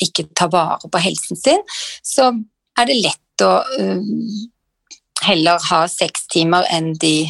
ikke 0.00 0.30
tar 0.32 0.48
vare 0.48 0.88
på 0.88 1.00
helsen 1.04 1.36
sin. 1.36 1.60
Så 2.00 2.30
er 2.80 2.86
det 2.88 2.94
lett 3.04 3.44
å 3.44 3.50
heller 5.22 5.60
ha 5.70 5.84
seks 5.88 6.26
timer 6.32 6.66
enn 6.72 6.92
de 7.00 7.28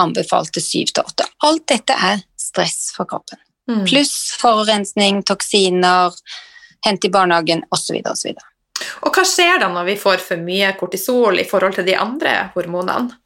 anbefalte 0.00 0.60
syv 0.60 0.92
til 0.92 1.06
åtte. 1.06 1.26
Alt 1.46 1.66
dette 1.72 1.96
er 1.96 2.22
stress 2.40 2.92
for 2.96 3.08
kroppen. 3.08 3.40
Mm. 3.70 3.84
Pluss 3.86 4.14
forurensning, 4.40 5.22
toksiner, 5.22 6.14
hente 6.86 7.06
i 7.06 7.10
barnehagen 7.10 7.64
osv. 7.70 8.00
osv. 8.10 8.34
Og 9.06 9.14
hva 9.14 9.24
skjer 9.28 9.60
da 9.62 9.70
når 9.70 9.92
vi 9.92 9.98
får 10.00 10.22
for 10.24 10.42
mye 10.42 10.72
kortisol 10.78 11.40
i 11.40 11.48
forhold 11.48 11.78
til 11.78 11.86
de 11.86 11.98
andre 11.98 12.36
hormonene? 12.56 13.18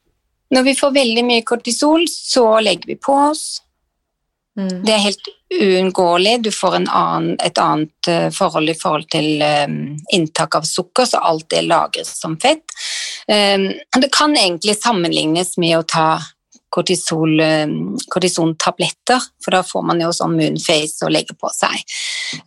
Når 0.54 0.62
vi 0.62 0.74
får 0.78 0.92
veldig 0.94 1.24
mye 1.26 1.42
kortisol, 1.46 2.04
så 2.10 2.60
legger 2.62 2.92
vi 2.92 2.98
på 3.02 3.14
oss. 3.30 3.46
Mm. 4.56 4.84
Det 4.86 4.92
er 4.92 5.02
helt 5.02 5.28
uunngåelig. 5.54 6.36
Du 6.42 6.50
får 6.54 6.76
annen, 6.78 7.34
et 7.44 7.58
annet 7.58 8.08
uh, 8.08 8.28
forhold 8.32 8.70
i 8.70 8.76
forhold 8.78 9.08
til 9.12 9.42
um, 9.42 9.96
inntak 10.14 10.54
av 10.54 10.68
sukker, 10.68 11.04
så 11.04 11.18
alt 11.18 11.48
det 11.50 11.64
lagres 11.66 12.14
som 12.20 12.38
fett. 12.40 12.64
Um, 13.26 13.68
det 14.00 14.12
kan 14.14 14.36
egentlig 14.36 14.76
sammenlignes 14.78 15.56
med 15.58 15.78
å 15.80 15.84
ta 15.86 16.08
kortisol, 16.76 17.40
kortisontabletter, 18.12 19.22
for 19.40 19.54
da 19.54 19.62
får 19.64 19.84
man 19.86 20.02
jo 20.02 20.10
sånn 20.12 20.34
moonface 20.36 21.06
å 21.06 21.10
legge 21.10 21.32
på 21.38 21.48
seg 21.54 21.78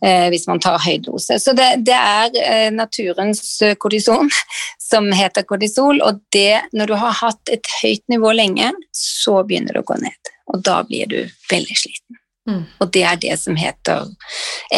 uh, 0.04 0.28
hvis 0.30 0.46
man 0.46 0.60
tar 0.62 0.78
høy 0.84 1.00
dose. 1.02 1.40
Så 1.42 1.56
det, 1.56 1.70
det 1.88 1.96
er 1.96 2.30
uh, 2.36 2.68
naturens 2.76 3.42
kortison 3.82 4.30
som 4.90 5.10
heter 5.16 5.48
kortisol, 5.48 6.02
og 6.06 6.22
det, 6.36 6.62
når 6.76 6.92
du 6.92 6.98
har 7.02 7.16
hatt 7.24 7.52
et 7.52 7.72
høyt 7.80 8.04
nivå 8.12 8.36
lenge, 8.36 8.70
så 8.94 9.40
begynner 9.42 9.74
det 9.74 9.82
å 9.82 9.90
gå 9.90 9.98
ned 10.04 10.36
og 10.52 10.62
da 10.64 10.82
blir 10.84 11.06
du 11.06 11.20
veldig 11.50 11.76
sliten. 11.76 12.16
Mm. 12.48 12.64
Og 12.80 12.92
det 12.92 13.02
er 13.06 13.20
det 13.20 13.36
som 13.40 13.56
heter 13.56 14.08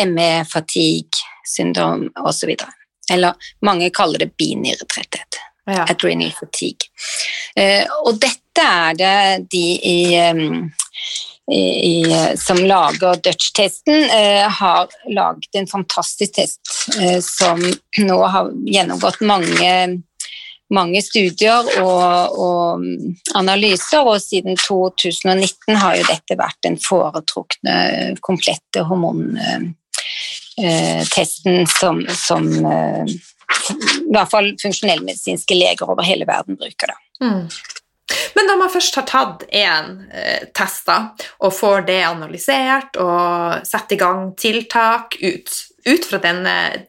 ME, 0.06 0.44
fatigue, 0.48 1.22
syndrom 1.48 2.08
osv. 2.20 2.52
Eller 3.12 3.48
mange 3.64 3.90
kaller 3.94 4.24
det 4.24 4.34
binyretretthet. 4.36 5.40
Ja. 5.70 5.85
Adrenal 5.87 6.33
fatigue. 6.35 6.88
Uh, 7.55 7.87
og 8.07 8.16
dette 8.22 8.62
er 8.62 8.94
det 8.98 9.46
de 9.53 9.66
i, 9.87 10.18
i, 11.53 12.05
som 12.38 12.59
lager 12.66 13.20
Dutch-testen, 13.22 14.09
uh, 14.11 14.48
har 14.51 14.88
laget 15.11 15.61
en 15.61 15.68
fantastisk 15.70 16.35
test 16.40 16.61
uh, 16.98 17.20
som 17.22 17.62
nå 18.03 18.18
har 18.35 18.51
gjennomgått 18.66 19.20
mange 19.22 20.03
mange 20.72 21.03
studier 21.05 21.66
og, 21.83 22.38
og, 22.40 22.81
analyser, 23.37 24.07
og 24.07 24.20
siden 24.22 24.57
2019 24.57 25.77
har 25.77 25.96
jo 25.98 26.05
dette 26.09 26.37
vært 26.38 26.57
den 26.66 26.79
foretrukne, 26.81 28.16
komplette 28.25 28.81
hormontesten 28.88 31.66
som, 31.77 32.07
som 32.16 32.64
eh, 32.64 33.05
i 33.70 34.10
hvert 34.12 34.30
fall 34.32 34.52
funksjonellmedisinske 34.62 35.56
leger 35.56 35.90
over 35.90 36.06
hele 36.06 36.28
verden 36.28 36.58
bruker. 36.60 36.92
det. 36.92 37.26
Mm. 37.26 37.46
Men 38.34 38.48
når 38.48 38.58
man 38.60 38.72
først 38.72 38.96
har 38.98 39.06
tatt 39.08 39.44
én 39.48 39.92
eh, 40.12 40.48
test 40.56 40.90
og 40.92 41.52
får 41.54 41.86
det 41.88 42.00
analysert 42.04 42.98
og 43.00 43.66
satt 43.66 43.94
i 43.94 44.00
gang 44.00 44.32
tiltak 44.36 45.16
ut, 45.22 45.52
ut 45.88 46.08
fra 46.08 46.20
den, 46.22 46.42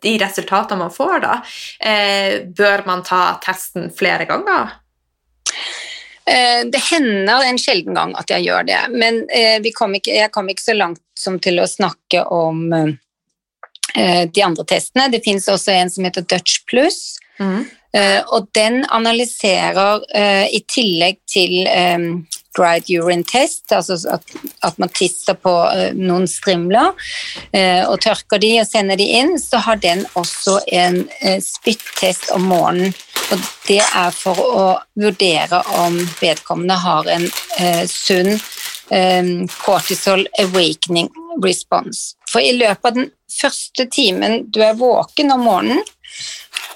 de 0.03 0.17
resultatene 0.19 0.83
man 0.83 0.93
får, 0.93 1.15
da, 1.23 1.39
eh, 1.79 2.43
bør 2.47 2.85
man 2.89 3.05
ta 3.07 3.23
testen 3.43 3.91
flere 3.95 4.27
ganger? 4.29 4.75
Eh, 6.25 6.65
det 6.71 6.79
hender 6.91 7.43
en 7.43 7.57
sjelden 7.59 7.97
gang 7.97 8.13
at 8.15 8.29
jeg 8.31 8.45
gjør 8.45 8.67
det, 8.67 8.79
men 8.95 9.25
eh, 9.27 9.71
kom 9.75 9.95
ikke, 9.97 10.13
jeg 10.21 10.31
kom 10.31 10.47
ikke 10.51 10.63
så 10.63 10.75
langt 10.77 11.01
som 11.19 11.35
til 11.43 11.59
å 11.59 11.67
snakke 11.67 12.23
om 12.31 12.61
eh, 12.71 12.93
de 13.93 14.41
andre 14.41 14.63
testene. 14.65 15.09
Det 15.13 15.21
finnes 15.25 15.45
også 15.51 15.71
en 15.75 15.91
som 15.93 16.05
heter 16.07 16.25
Dutch 16.25 16.63
Plus. 16.69 16.97
Mm. 17.39 17.65
Uh, 17.97 18.21
og 18.33 18.47
den 18.57 18.81
analyserer 18.89 20.01
uh, 20.01 20.45
i 20.49 20.63
tillegg 20.65 21.19
til 21.29 21.67
dried 22.57 22.89
urine 22.89 23.25
test, 23.25 23.69
altså 23.73 23.97
at, 24.13 24.33
at 24.65 24.79
man 24.81 24.89
tisser 24.93 25.37
på 25.41 25.51
noen 25.97 26.27
strimler 26.29 26.91
og 27.89 27.95
tørker 28.05 28.37
de 28.37 28.51
og 28.61 28.67
sender 28.69 28.99
de 28.99 29.07
inn, 29.17 29.31
så 29.41 29.57
har 29.65 29.79
den 29.81 30.03
også 30.13 30.59
en 30.69 30.99
spyttest 31.41 32.29
om 32.35 32.45
morgenen. 32.51 32.93
Og 33.33 33.41
det 33.65 33.79
er 33.81 34.13
for 34.13 34.37
å 34.37 34.67
vurdere 35.01 35.63
om 35.81 35.97
vedkommende 36.21 36.77
har 36.77 37.09
en 37.15 37.25
sunn 37.89 38.37
cortisol 39.65 40.27
awakening 40.45 41.09
response. 41.41 42.13
For 42.33 42.41
i 42.41 42.53
løpet 42.57 42.85
av 42.89 42.95
den 42.97 43.09
første 43.41 43.85
timen 43.93 44.47
du 44.53 44.61
er 44.65 44.77
våken 44.77 45.33
om 45.35 45.45
morgenen, 45.45 45.83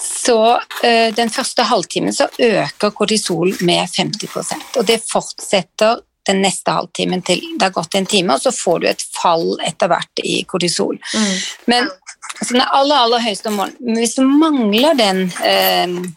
så 0.03 0.39
uh, 0.57 1.07
den 1.15 1.31
første 1.33 1.65
halvtimen 1.65 2.13
så 2.13 2.27
øker 2.37 2.93
kortisol 2.93 3.53
med 3.65 3.89
50% 3.89 4.77
og 4.77 4.85
det 4.85 4.99
fortsetter 5.07 6.03
den 6.27 6.41
neste 6.43 6.73
halvtimen 6.75 7.23
til 7.23 7.39
det 7.55 7.69
har 7.69 7.75
gått 7.75 7.95
en 7.95 8.05
time, 8.05 8.35
og 8.35 8.43
så 8.43 8.51
får 8.51 8.81
du 8.83 8.87
et 8.89 9.03
fall 9.15 9.45
etter 9.63 9.87
hvert 9.87 10.21
i 10.27 10.41
kortisol. 10.43 10.97
Mm. 11.15 11.35
Men 11.71 11.87
altså, 11.87 12.49
den 12.51 12.65
aller, 12.65 12.97
aller 12.97 13.23
høyeste 13.23 13.47
om 13.47 13.61
morgenen 13.61 14.01
Hvis 14.01 14.17
du 14.17 14.25
mangler 14.27 14.97
den 14.99 15.21
uh, 15.39 16.09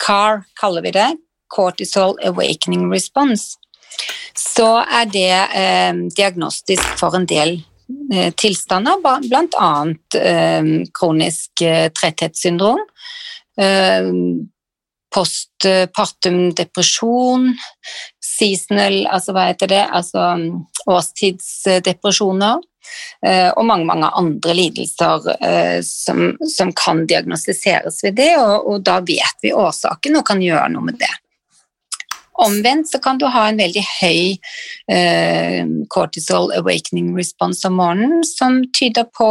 CAR, 0.00 0.46
kaller 0.58 0.86
vi 0.86 0.94
det, 0.96 1.10
cortisol 1.52 2.16
awakening 2.24 2.88
response, 2.90 3.58
så 4.38 4.80
er 4.88 5.10
det 5.12 5.28
eh, 5.52 5.98
diagnostisk 6.16 6.94
for 6.96 7.12
en 7.14 7.26
del 7.28 7.58
Eh, 7.60 7.71
tilstander, 8.36 8.98
bl.a. 9.02 9.70
Eh, 10.18 10.70
kronisk 10.94 11.62
eh, 11.66 11.88
tretthetssyndrom, 11.94 12.82
postpartum 15.12 16.38
depresjon, 16.56 17.50
seasonal, 18.24 19.02
altså 19.12 19.34
hva 19.36 19.50
heter 19.50 19.68
det, 19.68 19.82
altså 19.92 20.24
årstidsdepresjoner, 20.88 22.62
og 23.52 23.66
mange, 23.68 23.84
mange 23.86 24.08
andre 24.18 24.54
lidelser 24.56 25.28
som, 25.84 26.32
som 26.48 26.72
kan 26.72 27.04
diagnostiseres 27.06 28.00
ved 28.06 28.16
det, 28.18 28.30
og, 28.40 28.72
og 28.72 28.88
da 28.88 28.96
vet 29.04 29.44
vi 29.44 29.52
årsaken 29.52 30.16
og 30.18 30.26
kan 30.32 30.40
gjøre 30.42 30.72
noe 30.72 30.88
med 30.88 30.98
det. 31.04 31.12
Omvendt 32.40 32.88
så 32.90 32.98
kan 32.98 33.18
du 33.20 33.26
ha 33.28 33.44
en 33.48 33.58
veldig 33.60 33.82
høy 34.00 34.38
eh, 34.92 35.66
cortisol 35.92 36.52
awakening 36.56 37.12
response 37.16 37.66
om 37.68 37.76
morgenen, 37.76 38.24
som 38.24 38.62
tyder 38.72 39.04
på 39.12 39.28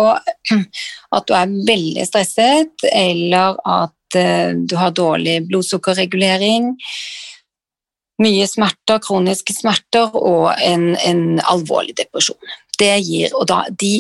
at 1.16 1.28
du 1.28 1.34
er 1.38 1.56
veldig 1.68 2.06
stresset, 2.06 2.86
eller 2.94 3.58
at 3.66 4.20
eh, 4.20 4.54
du 4.54 4.78
har 4.78 4.94
dårlig 4.94 5.40
blodsukkerregulering, 5.50 6.76
mye 8.22 8.46
smerter, 8.48 9.02
kroniske 9.02 9.56
smerter 9.58 10.14
og 10.14 10.52
en, 10.62 10.92
en 10.94 11.42
alvorlig 11.50 11.98
depresjon. 11.98 12.58
Det 12.78 12.94
gir, 13.02 13.34
og 13.34 13.48
da, 13.50 13.64
de 13.70 13.96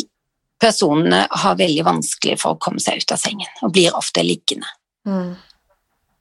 personene 0.61 1.23
har 1.43 1.57
veldig 1.57 1.85
vanskelig 1.87 2.37
for 2.41 2.53
å 2.53 2.61
komme 2.61 2.81
seg 2.83 3.01
ut 3.01 3.15
av 3.15 3.21
sengen 3.21 3.63
og 3.65 3.73
blir 3.73 3.97
ofte 3.97 4.21
liggende. 4.25 4.69
Mm. 5.09 5.33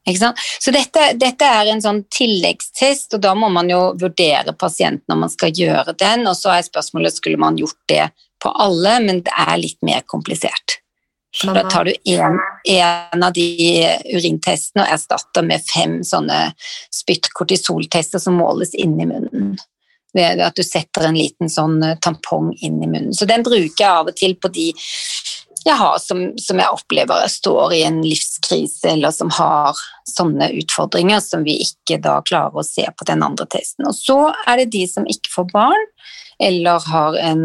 Så 0.09 0.73
dette, 0.73 1.13
dette, 1.21 1.45
er 1.47 1.71
en 1.71 1.83
sånn 1.83 2.03
tilleggstest, 2.11 3.15
og 3.15 3.23
da 3.23 3.35
må 3.37 3.51
man 3.53 3.69
jo 3.71 3.93
vurdere 4.01 4.55
pasienten 4.59 5.13
når 5.13 5.19
man 5.27 5.33
skal 5.33 5.53
gjøre 5.55 5.95
den. 5.99 6.27
Og 6.27 6.37
så 6.39 6.55
er 6.55 6.67
spørsmålet 6.67 7.15
skulle 7.15 7.41
man 7.41 7.59
gjort 7.61 7.79
det 7.91 8.07
på 8.41 8.53
alle, 8.65 8.97
men 9.05 9.21
det 9.27 9.35
er 9.37 9.57
litt 9.61 9.79
mer 9.87 10.07
komplisert. 10.09 10.81
Så 11.37 11.53
da 11.55 11.63
tar 11.71 11.85
du 11.87 11.93
en 12.05 13.23
av 13.23 13.33
de 13.33 13.47
urintestene 14.17 14.83
og 14.83 14.95
erstatter 14.97 15.45
med 15.47 15.63
fem 15.63 16.01
sånne 16.03 16.49
spyttkortisoltester 16.95 18.19
som 18.19 18.41
måles 18.41 18.75
inni 18.75 19.07
munnen. 19.07 19.53
Ved 20.17 20.43
at 20.43 20.59
du 20.59 20.65
setter 20.67 21.07
en 21.07 21.15
liten 21.15 21.53
sånn 21.53 21.79
tampong 22.03 22.51
inn 22.59 22.81
i 22.83 22.89
munnen. 22.89 23.15
Så 23.15 23.29
den 23.31 23.47
bruker 23.47 23.79
jeg 23.79 23.93
av 23.93 24.11
og 24.11 24.17
til 24.19 24.35
på 24.43 24.51
de 24.51 24.73
jeg 25.65 25.77
har 25.77 25.99
som, 26.01 26.23
som, 26.41 26.61
jeg 26.61 26.73
opplever 26.73 27.27
står 27.29 27.75
i 27.77 27.83
en 27.85 28.01
livskrise, 28.05 28.95
eller 28.95 29.13
som 29.13 29.31
har 29.37 29.77
sånne 30.09 30.51
utfordringer 30.57 31.21
som 31.25 31.45
vi 31.45 31.59
ikke 31.67 32.01
da 32.03 32.21
klarer 32.27 32.63
å 32.63 32.67
se 32.67 32.87
på 32.97 33.07
den 33.09 33.25
andre 33.27 33.47
testen. 33.53 33.89
Og 33.89 33.97
så 33.97 34.19
er 34.49 34.63
det 34.63 34.71
de 34.73 34.87
som 34.89 35.09
ikke 35.11 35.33
får 35.35 35.51
barn, 35.53 35.87
eller 36.41 36.81
har 36.89 37.19
en 37.21 37.45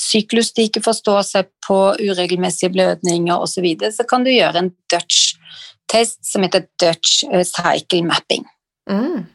syklus 0.00 0.54
de 0.56 0.70
ikke 0.70 0.84
forstår 0.86 1.22
seg 1.28 1.50
på, 1.66 1.78
uregelmessige 2.00 2.72
blødninger 2.72 3.36
osv., 3.36 3.58
så, 3.58 3.64
videre, 3.64 3.92
så 3.92 4.08
kan 4.08 4.24
du 4.24 4.32
gjøre 4.32 4.62
en 4.62 4.72
Dutch-test 4.92 6.22
som 6.24 6.46
heter 6.46 6.64
Dutch 6.80 7.22
eh, 7.28 7.44
Cycle 7.44 8.04
Mapping. 8.08 8.48
Mm. 8.88 9.26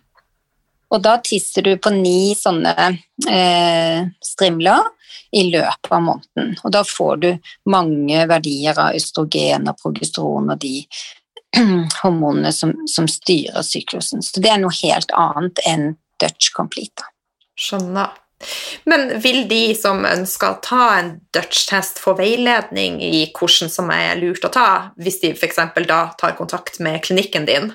Og 0.91 0.99
da 1.03 1.17
tisser 1.23 1.63
du 1.65 1.75
på 1.79 1.91
ni 1.95 2.33
sånne 2.35 2.73
eh, 3.29 4.03
strimler 4.25 4.89
i 5.31 5.45
løpet 5.47 5.91
av 5.91 6.03
måneden. 6.03 6.55
Og 6.63 6.73
da 6.75 6.83
får 6.87 7.21
du 7.23 7.29
mange 7.71 8.25
verdier 8.27 8.75
av 8.75 8.97
østrogen 8.97 9.69
og 9.71 9.79
progesteron 9.79 10.51
og 10.51 10.59
de 10.63 10.81
hormonene 12.01 12.51
som, 12.55 12.73
som, 12.87 13.07
styrer 13.11 13.63
syklusen. 13.63 14.23
Så 14.23 14.43
det 14.43 14.51
er 14.51 14.59
noe 14.61 14.75
helt 14.81 15.11
annet 15.15 15.63
enn 15.67 15.93
Dutch 16.21 16.51
Complete. 16.55 17.07
Skjønner. 17.59 18.11
Men 18.89 19.21
vil 19.21 19.43
de 19.49 19.75
som 19.77 20.01
ønsker 20.07 20.47
å 20.49 20.59
ta 20.65 20.85
en 20.97 21.11
Dutch-test, 21.35 22.01
få 22.01 22.15
veiledning 22.17 22.97
i 23.05 23.27
hvordan 23.29 23.69
som 23.69 23.91
er 23.93 24.17
lurt 24.17 24.47
å 24.47 24.51
ta, 24.51 24.69
hvis 24.97 25.21
de 25.21 25.35
f.eks. 25.35 25.61
da 25.87 26.01
tar 26.17 26.35
kontakt 26.39 26.81
med 26.81 27.03
klinikken 27.05 27.45
din? 27.45 27.69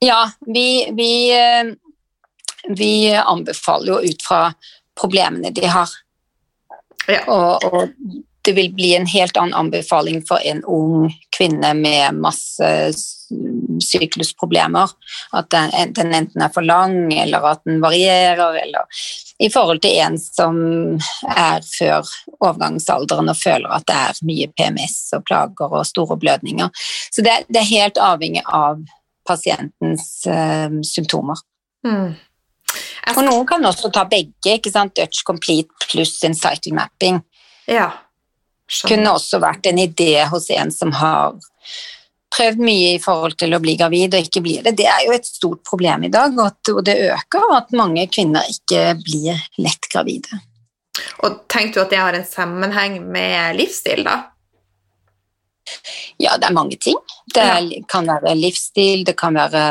Ja, 0.00 0.30
vi, 0.46 0.86
vi, 0.96 1.10
eh, 1.34 1.74
vi 2.68 3.14
anbefaler 3.14 3.92
jo 3.92 4.12
ut 4.12 4.26
fra 4.26 4.42
problemene 5.00 5.52
de 5.54 5.66
har. 5.66 5.92
Ja. 7.08 7.22
Og, 7.26 7.64
og, 7.72 7.94
det 8.42 8.54
vil 8.56 8.70
bli 8.72 8.94
en 8.96 9.04
helt 9.04 9.36
annen 9.36 9.52
anbefaling 9.54 10.22
for 10.24 10.40
en 10.48 10.62
ung 10.64 11.10
kvinne 11.36 11.74
med 11.76 12.16
masse 12.24 12.68
syklusproblemer. 13.84 14.94
At 15.36 15.50
den, 15.52 15.74
den 15.92 16.14
enten 16.16 16.44
er 16.46 16.52
for 16.54 16.64
lang, 16.64 17.12
eller 17.12 17.44
at 17.50 17.60
den 17.68 17.82
varierer, 17.84 18.56
eller 18.62 18.88
i 19.40 19.50
forhold 19.52 19.82
til 19.84 19.98
en 20.00 20.16
som 20.20 20.56
er 21.28 21.60
før 21.64 22.08
overgangsalderen 22.40 23.32
og 23.32 23.38
føler 23.40 23.76
at 23.76 23.86
det 23.88 23.98
er 23.98 24.24
mye 24.28 24.48
PMS 24.56 24.96
og 25.16 25.24
plager 25.28 25.76
og 25.76 25.86
store 25.88 26.16
blødninger. 26.20 26.72
Så 27.12 27.24
det, 27.24 27.42
det 27.48 27.62
er 27.62 27.70
helt 27.74 28.00
avhengig 28.00 28.42
av 28.46 28.82
pasientens 29.28 30.10
uh, 30.28 30.80
symptomer. 30.84 31.40
Mm. 31.86 32.16
Og 33.16 33.22
noen 33.24 33.46
kan 33.48 33.64
også 33.66 33.90
ta 33.94 34.04
begge, 34.08 34.56
ikke 34.58 34.72
sant? 34.72 34.94
Dutch 34.96 35.24
Complete 35.26 35.88
pluss 35.90 36.18
Incital 36.26 36.76
mapping. 36.76 37.20
Ja. 37.70 37.90
Kunne 38.86 39.16
også 39.16 39.40
vært 39.42 39.66
en 39.66 39.80
idé 39.82 40.12
hos 40.30 40.50
en 40.54 40.70
som 40.74 40.92
har 40.94 41.34
prøvd 42.30 42.62
mye 42.62 42.92
i 42.94 43.00
forhold 43.02 43.34
til 43.40 43.54
å 43.56 43.60
bli 43.62 43.74
gravid 43.78 44.14
og 44.14 44.28
ikke 44.28 44.42
blir 44.44 44.66
det. 44.66 44.76
Det 44.78 44.86
er 44.86 45.06
jo 45.06 45.14
et 45.16 45.26
stort 45.26 45.64
problem 45.66 46.06
i 46.06 46.12
dag, 46.12 46.36
og 46.38 46.82
det 46.86 46.96
øker 47.10 47.56
at 47.56 47.74
mange 47.76 48.06
kvinner 48.12 48.46
ikke 48.52 48.94
blir 49.02 49.40
lett 49.58 49.90
gravide. 49.90 50.38
Og 51.24 51.42
Tenker 51.50 51.80
du 51.80 51.82
at 51.84 51.94
det 51.94 52.02
har 52.02 52.16
en 52.16 52.28
sammenheng 52.28 53.00
med 53.10 53.58
livsstil, 53.58 54.04
da? 54.06 54.20
Ja, 56.20 56.36
det 56.38 56.48
er 56.50 56.54
mange 56.54 56.78
ting. 56.82 56.98
Det 57.34 57.42
er, 57.42 57.68
kan 57.90 58.08
være 58.08 58.34
livsstil, 58.38 59.04
det 59.06 59.16
kan 59.18 59.36
være 59.38 59.64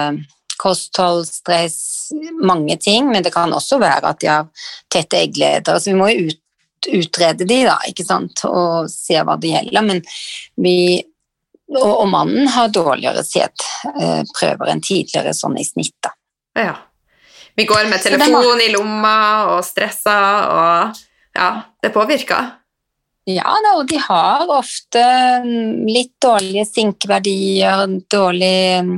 kosthold, 0.59 1.27
stress, 1.27 2.09
mange 2.43 2.77
ting, 2.81 3.09
men 3.11 3.23
det 3.25 3.33
kan 3.33 3.53
også 3.55 3.79
være 3.81 4.13
at 4.13 4.21
de 4.21 4.29
har 4.31 4.67
tette 4.91 5.19
eggleder. 5.23 5.79
Så 5.79 5.93
vi 5.93 5.99
må 5.99 6.09
jo 6.11 6.29
ut, 6.29 6.41
utrede 6.95 7.47
de 7.47 7.63
da, 7.67 7.77
ikke 7.89 8.05
sant, 8.07 8.43
og 8.47 8.91
se 8.91 9.19
hva 9.23 9.37
det 9.39 9.53
gjelder. 9.53 9.87
Men 9.87 10.03
vi 10.59 10.75
og, 11.69 11.91
og 12.01 12.07
mannen 12.09 12.47
har 12.49 12.71
dårligere 12.73 13.21
sædprøver 13.25 14.71
enn 14.71 14.81
tidligere, 14.81 15.35
sånn 15.37 15.59
i 15.61 15.65
snitt, 15.67 15.97
da. 16.01 16.13
Ja. 16.57 16.75
Vi 17.59 17.65
går 17.69 17.89
med 17.91 18.01
telefon 18.01 18.61
i 18.63 18.71
lomma 18.73 19.19
og 19.55 19.61
stressa 19.67 20.15
og 20.55 21.05
Ja, 21.35 21.49
det 21.83 21.91
påvirker. 21.93 22.55
Ja, 23.29 23.51
og 23.75 23.83
de 23.91 23.99
har 24.01 24.49
ofte 24.49 25.01
litt 25.85 26.15
dårlige 26.23 26.65
sinkverdier, 26.65 27.83
dårlig 28.09 28.81
mm, 28.87 28.95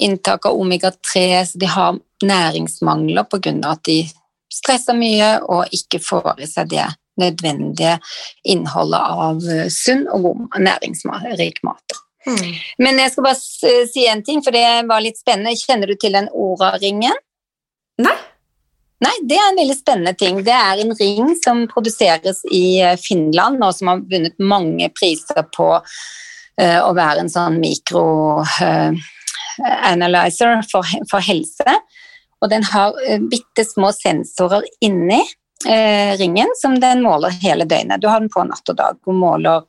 inntak 0.00 0.46
av 0.46 0.58
omega-3, 0.60 1.44
så 1.46 1.60
de 1.60 1.68
har 1.70 1.98
næringsmangler 2.24 3.28
pga. 3.30 3.54
at 3.70 3.84
de 3.84 4.02
stresser 4.50 4.96
mye 4.98 5.38
og 5.46 5.70
ikke 5.74 6.00
får 6.02 6.42
i 6.42 6.48
seg 6.50 6.72
det 6.74 6.88
nødvendige 7.20 7.98
innholdet 8.48 9.00
av 9.00 9.44
eh, 9.50 9.68
sunn 9.72 10.06
og 10.08 10.26
god 10.28 10.60
næringsrik 10.64 11.60
mat. 11.66 11.98
Mm. 12.28 12.54
Men 12.84 13.00
jeg 13.00 13.12
skal 13.12 13.26
bare 13.26 13.76
si 13.88 14.06
en 14.08 14.24
ting, 14.24 14.42
for 14.44 14.56
det 14.56 14.66
var 14.88 15.04
litt 15.04 15.20
spennende. 15.20 15.56
Kjenner 15.56 15.90
du 15.90 15.96
til 16.00 16.16
den 16.16 16.28
Ora-ringen? 16.32 17.16
Nei. 18.00 18.16
Nei, 19.00 19.14
det 19.24 19.38
er 19.40 19.46
en 19.48 19.60
veldig 19.62 19.76
spennende 19.78 20.12
ting. 20.20 20.42
Det 20.44 20.52
er 20.52 20.82
en 20.82 20.92
ring 20.98 21.30
som 21.40 21.62
produseres 21.70 22.42
i 22.52 22.80
eh, 22.84 22.98
Finland, 23.00 23.62
og 23.64 23.72
som 23.76 23.92
har 23.92 24.02
vunnet 24.10 24.36
mange 24.40 24.90
priser 24.92 25.40
på 25.56 25.70
uh, 25.80 26.80
å 26.84 26.92
være 26.96 27.24
en 27.24 27.32
sånn 27.32 27.60
mikro... 27.62 28.04
uh, 28.44 29.08
for, 30.70 30.86
for, 31.10 31.24
helse. 31.24 31.76
Og 32.40 32.50
den 32.52 32.64
har 32.70 32.96
uh, 32.96 33.18
bitte 33.30 33.64
små 33.66 33.92
sensorer 33.96 34.64
inni 34.80 35.20
eh, 35.68 36.16
ringen 36.18 36.48
som 36.56 36.80
den 36.80 37.02
måler 37.02 37.34
hele 37.42 37.64
døgnet. 37.64 38.00
Du 38.00 38.08
har 38.08 38.20
den 38.20 38.32
på 38.32 38.44
natt 38.48 38.72
og 38.72 38.78
dag 38.78 38.96
og 39.06 39.14
måler 39.14 39.66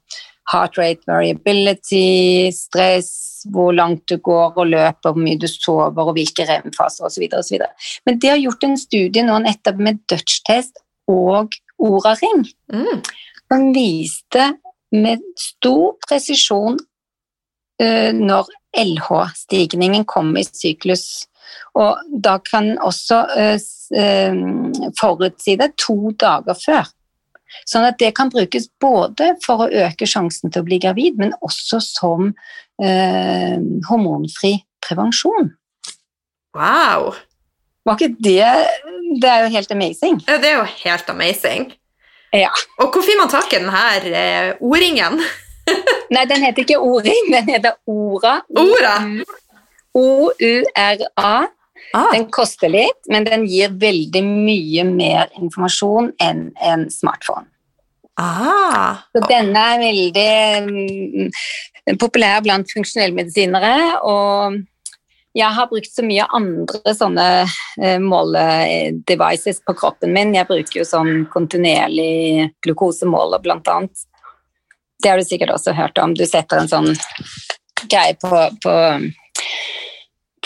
heart 0.52 0.78
rate 0.78 1.08
variability, 1.08 2.52
stress, 2.56 3.44
hvor 3.52 3.74
langt 3.74 4.04
du 4.10 4.18
går 4.18 4.58
og 4.58 4.70
løper, 4.70 5.14
hvor 5.14 5.24
mye 5.24 5.40
du 5.40 5.48
sover 5.50 6.12
og 6.12 6.16
hvilke 6.18 6.46
rem-faser 6.48 7.08
osv. 7.08 7.28
Men 8.06 8.20
de 8.20 8.32
har 8.32 8.42
gjort 8.42 8.66
en 8.68 8.78
studie 8.80 9.26
nå 9.26 9.40
nettopp 9.46 9.82
med 9.82 10.02
Dutch-test 10.12 10.82
og 11.12 11.56
Oraring, 11.82 12.44
mm. 12.74 13.02
som 13.50 13.70
viste 13.76 14.52
med 14.92 15.24
stor 15.40 15.96
presisjon 16.04 16.78
uh, 16.78 18.12
når 18.18 18.52
LH-stigningen 18.78 20.06
kommer 20.10 20.42
i 20.42 20.48
syklus. 20.48 21.28
Og 21.76 22.00
da 22.24 22.38
kan 22.44 22.74
også 22.80 23.20
uh, 23.36 23.58
uh, 23.98 24.90
forutsi 25.00 25.58
det 25.60 25.74
to 25.82 26.14
dager 26.20 26.58
før. 26.58 26.90
Sånn 27.68 27.86
at 27.88 28.00
det 28.02 28.14
kan 28.18 28.32
brukes 28.32 28.70
både 28.82 29.34
for 29.44 29.66
å 29.66 29.72
øke 29.86 30.08
sjansen 30.10 30.52
til 30.52 30.64
å 30.64 30.68
bli 30.68 30.80
gravid, 30.82 31.20
men 31.20 31.34
også 31.44 31.82
som 31.84 32.32
eh, 32.82 33.58
hormonfri 33.90 34.56
prevensjon. 34.86 35.52
Wow! 36.58 37.14
Var 37.88 37.98
ikke 37.98 38.16
det 38.22 39.20
Det 39.22 39.30
er 39.30 39.46
jo 39.46 39.54
helt 39.56 39.72
amazing. 39.74 40.20
Ja, 40.28 40.38
det 40.40 40.52
er 40.52 40.60
jo 40.60 40.68
helt 40.86 41.10
amazing. 41.10 41.72
Ja. 42.32 42.52
Og 42.80 42.94
hvor 42.94 43.04
finner 43.04 43.26
man 43.26 43.34
tak 43.34 43.52
i 43.52 43.60
denne 43.60 44.12
eh, 44.16 44.52
O-ringen? 44.64 45.20
Nei, 46.16 46.26
den 46.28 46.44
heter 46.44 46.66
ikke 46.66 46.82
O-ring, 46.82 47.32
den 47.32 47.48
heter 47.48 47.78
Ora. 47.88 48.42
Ora? 48.58 48.98
O-U-R-A. 49.94 51.34
Ah. 51.94 52.12
Den 52.14 52.28
koster 52.32 52.72
litt, 52.72 53.00
men 53.12 53.26
den 53.28 53.46
gir 53.50 53.74
veldig 53.80 54.22
mye 54.24 54.86
mer 54.88 55.32
informasjon 55.40 56.12
enn 56.24 56.46
en 56.64 56.86
smartphone. 56.94 57.48
Ah. 58.20 59.02
Så 59.12 59.24
denne 59.28 59.64
er 59.74 59.82
veldig 59.82 60.28
um, 60.68 61.98
populær 62.00 62.44
blant 62.46 62.70
funksjonellmedisinere. 62.72 63.74
Og 64.08 64.62
jeg 65.36 65.58
har 65.58 65.70
brukt 65.72 65.92
så 65.92 66.06
mye 66.06 66.28
andre 66.38 66.96
sånne 66.96 67.28
uh, 67.48 68.00
måledevices 68.04 69.64
på 69.68 69.76
kroppen 69.80 70.14
min. 70.16 70.36
Jeg 70.38 70.48
bruker 70.48 70.82
jo 70.82 70.88
sånn 70.88 71.26
kontinuerlig 71.34 72.52
glukosemåler, 72.64 73.44
blant 73.44 73.72
annet. 73.74 74.08
Det 75.02 75.10
har 75.10 75.20
du 75.20 75.26
sikkert 75.26 75.54
også 75.56 75.74
hørt 75.78 75.98
om. 76.02 76.14
Du 76.18 76.26
setter 76.30 76.62
en 76.62 76.72
sånn 76.72 76.92
greie 77.90 78.14
på, 78.22 78.48
på 78.62 78.76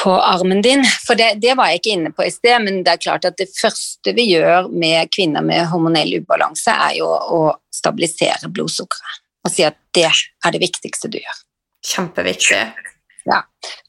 på 0.06 0.12
armen 0.22 0.62
din. 0.62 0.84
For 1.08 1.15
det, 1.15 1.34
det, 1.41 1.56
var 1.58 1.72
jeg 1.72 1.82
ikke 1.82 1.94
inne 1.96 2.12
på 2.13 2.26
i 2.26 2.32
sted, 2.34 2.60
men 2.62 2.84
det 2.86 2.94
er 2.94 3.02
klart 3.02 3.26
at 3.26 3.38
det 3.39 3.48
første 3.58 4.13
vi 4.13 4.28
gjør 4.30 4.70
med 4.70 5.10
kvinner 5.15 5.46
med 5.46 5.65
hormonell 5.72 6.18
ubalanse, 6.20 6.74
er 6.74 7.00
jo 7.00 7.08
å 7.10 7.39
stabilisere 7.74 8.52
blodsukkeret. 8.54 9.22
Og 9.46 9.54
si 9.54 9.65
at 9.65 9.78
det 9.98 10.10
er 10.10 10.54
det 10.54 10.62
viktigste 10.62 11.10
du 11.10 11.18
gjør. 11.18 11.39
Kjempeviktig. 11.86 12.62
Ja, 13.26 13.39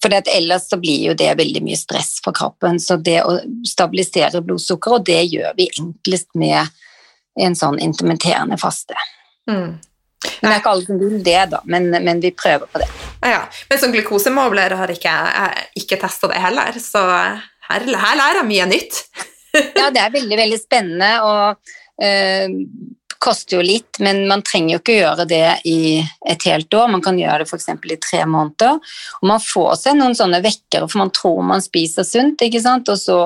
for 0.00 0.12
ellers 0.16 0.68
så 0.70 0.78
blir 0.80 1.10
jo 1.10 1.14
det 1.16 1.34
veldig 1.36 1.62
mye 1.64 1.76
stress 1.76 2.16
for 2.24 2.36
kroppen. 2.36 2.80
Så 2.80 2.96
det 2.96 3.18
å 3.24 3.36
stabilisere 3.68 4.40
blodsukkeret, 4.44 5.00
og 5.00 5.08
det 5.08 5.22
gjør 5.32 5.56
vi 5.58 5.68
enklest 5.80 6.30
med 6.36 6.72
en 7.40 7.56
sånn 7.56 7.80
intermitterende 7.82 8.56
faste. 8.60 8.96
Mm. 9.50 9.76
Det 10.24 10.48
er 10.48 10.58
ikke 10.58 10.72
alle 10.72 10.86
som 10.86 10.98
vil 11.00 11.20
det, 11.24 11.40
da, 11.52 11.60
men, 11.70 11.88
men 11.92 12.20
vi 12.22 12.32
prøver 12.34 12.68
på 12.70 12.80
det. 12.82 12.88
Ja, 13.26 13.44
Men 13.68 13.80
som 13.80 13.92
glukosemåler 13.94 14.76
har 14.78 14.92
ikke 14.92 15.12
jeg 15.12 15.66
ikke 15.82 16.00
testa 16.00 16.30
det 16.30 16.42
heller, 16.42 16.76
så 16.82 17.02
her, 17.06 17.86
her, 17.86 18.18
lærer 18.18 18.42
jeg 18.42 18.48
mye 18.50 18.68
nytt. 18.70 19.00
ja, 19.80 19.90
det 19.90 20.02
er 20.02 20.14
veldig, 20.14 20.38
veldig 20.38 20.60
spennende 20.60 21.10
og 21.26 21.74
øh, 22.04 22.56
koster 23.22 23.58
jo 23.58 23.64
litt, 23.64 23.98
men 24.04 24.24
man 24.30 24.44
trenger 24.46 24.76
jo 24.76 24.82
ikke 24.82 24.98
gjøre 25.00 25.26
det 25.28 25.44
i 25.68 25.78
et 26.30 26.46
helt 26.48 26.74
år. 26.76 26.92
Man 26.92 27.02
kan 27.04 27.18
gjøre 27.18 27.42
det 27.42 27.48
f.eks. 27.48 27.68
i 27.72 27.98
tre 28.02 28.22
måneder. 28.28 28.78
Og 29.20 29.28
man 29.32 29.42
får 29.42 29.74
seg 29.82 29.98
noen 29.98 30.16
sånne 30.18 30.42
vekkere, 30.44 30.88
for 30.88 31.02
man 31.02 31.12
tror 31.16 31.42
man 31.46 31.64
spiser 31.64 32.06
sunt, 32.06 32.44
ikke 32.44 32.62
sant, 32.62 32.92
og 32.92 33.00
så 33.00 33.20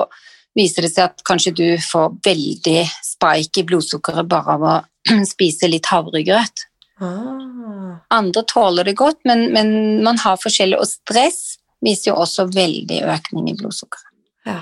viser 0.57 0.87
det 0.87 0.91
seg 0.93 1.11
at 1.11 1.23
kanskje 1.27 1.53
du 1.55 1.67
får 1.83 2.17
veldig 2.25 2.81
spike 3.05 3.61
i 3.61 3.67
blodsukkeret 3.67 4.27
bare 4.31 4.57
av 4.57 4.67
å 4.67 4.75
spise 5.33 5.69
litt 5.71 5.91
havregrøt. 5.91 6.67
Ah. 7.01 7.95
Andre 8.13 8.43
tåler 8.47 8.85
det 8.85 8.93
godt, 8.99 9.23
men, 9.25 9.47
men, 9.55 9.71
man 10.05 10.19
har 10.21 10.37
forskjellig 10.37 10.77
Og 10.77 10.85
stress 10.85 11.57
viser 11.81 12.11
jo 12.11 12.19
også 12.21 12.45
veldig 12.53 12.99
økning 13.09 13.47
i 13.49 13.55
blodsukkeret. 13.57 14.05
Ja. 14.45 14.59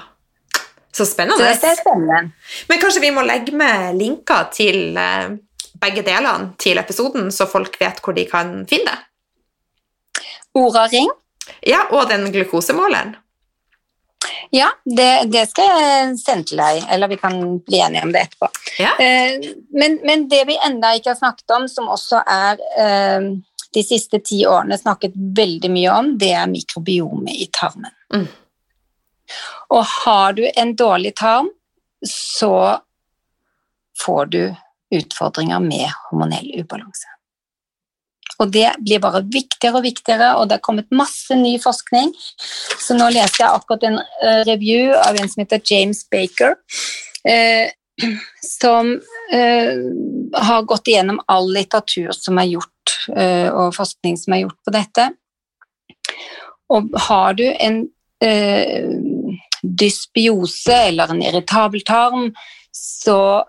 Så 0.96 1.06
spennende. 1.06 1.44
Så 1.44 1.66
det 1.66 1.74
er 1.74 1.82
spennende. 1.82 2.32
Men 2.70 2.80
kanskje 2.80 3.04
vi 3.04 3.12
må 3.12 3.26
legge 3.28 3.52
med 3.56 3.98
linker 4.00 4.48
til 4.56 4.96
eh, 4.98 5.36
begge 5.84 6.04
delene 6.08 6.54
til 6.60 6.80
episoden, 6.80 7.28
så 7.32 7.48
folk 7.48 7.76
vet 7.82 8.00
hvor 8.04 8.16
de 8.16 8.24
kan 8.30 8.54
finne 8.72 8.94
det? 8.94 10.24
Ora 10.60 10.88
ring. 10.92 11.12
Ja, 11.68 11.84
og 11.92 12.08
den 12.10 12.30
glukosemåleren. 12.32 13.18
Ja, 14.52 14.70
det, 14.86 15.24
det, 15.30 15.44
skal 15.52 15.68
jeg 15.70 16.14
sende 16.18 16.48
til 16.50 16.62
deg, 16.62 16.82
eller 16.90 17.12
vi 17.12 17.20
kan 17.22 17.38
bli 17.62 17.82
enige 17.86 18.06
om 18.08 18.14
det 18.14 18.24
etterpå. 18.26 18.50
Ja. 18.80 18.96
Eh, 18.98 19.52
men, 19.78 20.00
men, 20.06 20.26
det 20.32 20.42
vi 20.50 20.58
enda 20.66 20.96
ikke 20.98 21.14
har 21.14 21.20
snakket 21.20 21.54
om, 21.54 21.68
som 21.70 21.92
også 21.94 22.24
er 22.26 22.64
eh, 22.82 23.28
de 23.78 23.84
siste 23.86 24.22
ti 24.26 24.42
årene 24.50 24.80
snakket 24.80 25.14
veldig 25.38 25.70
mye 25.74 25.94
om, 25.94 26.12
det 26.18 26.32
er 26.34 26.50
mikrobiomet 26.50 27.38
i 27.46 27.50
tarmen. 27.54 27.94
Mm. 28.14 28.26
Og 29.78 29.86
har 30.00 30.34
du 30.34 30.44
en 30.50 30.74
dårlig 30.76 31.14
tarm, 31.22 31.52
så 32.10 32.80
får 34.02 34.26
du 34.34 34.42
utfordringer 34.96 35.62
med 35.62 35.86
hormonell 36.10 36.50
ubalanse. 36.58 37.19
Og 38.40 38.52
det 38.56 38.70
blir 38.80 39.02
bare 39.04 39.22
viktigere 39.28 39.80
og 39.82 39.86
viktigere, 39.86 40.30
og 40.40 40.48
det 40.48 40.58
er 40.58 40.64
kommet 40.64 40.96
masse 40.96 41.36
ny 41.36 41.58
forskning. 41.62 42.14
Så 42.80 42.96
nå 42.96 43.10
leste 43.12 43.44
jeg 43.44 43.52
akkurat 43.52 43.84
en 43.90 44.00
uh, 44.00 44.42
review 44.48 44.94
av 44.96 45.20
en 45.20 45.32
som 45.32 45.44
heter 45.44 45.64
James 45.68 46.06
Baker, 46.12 46.56
uh, 47.28 47.68
som 48.60 48.96
uh, 49.34 49.76
har 50.40 50.68
gått 50.72 50.88
igjennom 50.88 51.20
all 51.28 51.52
litteratur 51.56 52.14
som 52.16 52.40
er 52.40 52.54
gjort, 52.56 52.76
og 53.10 53.74
forskning 53.74 54.18
som 54.20 54.34
er 54.34 54.42
gjort 54.44 54.58
på 54.66 54.72
dette. 54.74 55.04
Og 56.74 56.90
har 57.06 57.38
du 57.38 57.46
en 57.48 57.78
dysbiose 59.62 60.76
eller 60.90 61.14
en 61.14 61.22
irritabel 61.24 61.86
tarm, 61.88 62.28
så 62.76 63.46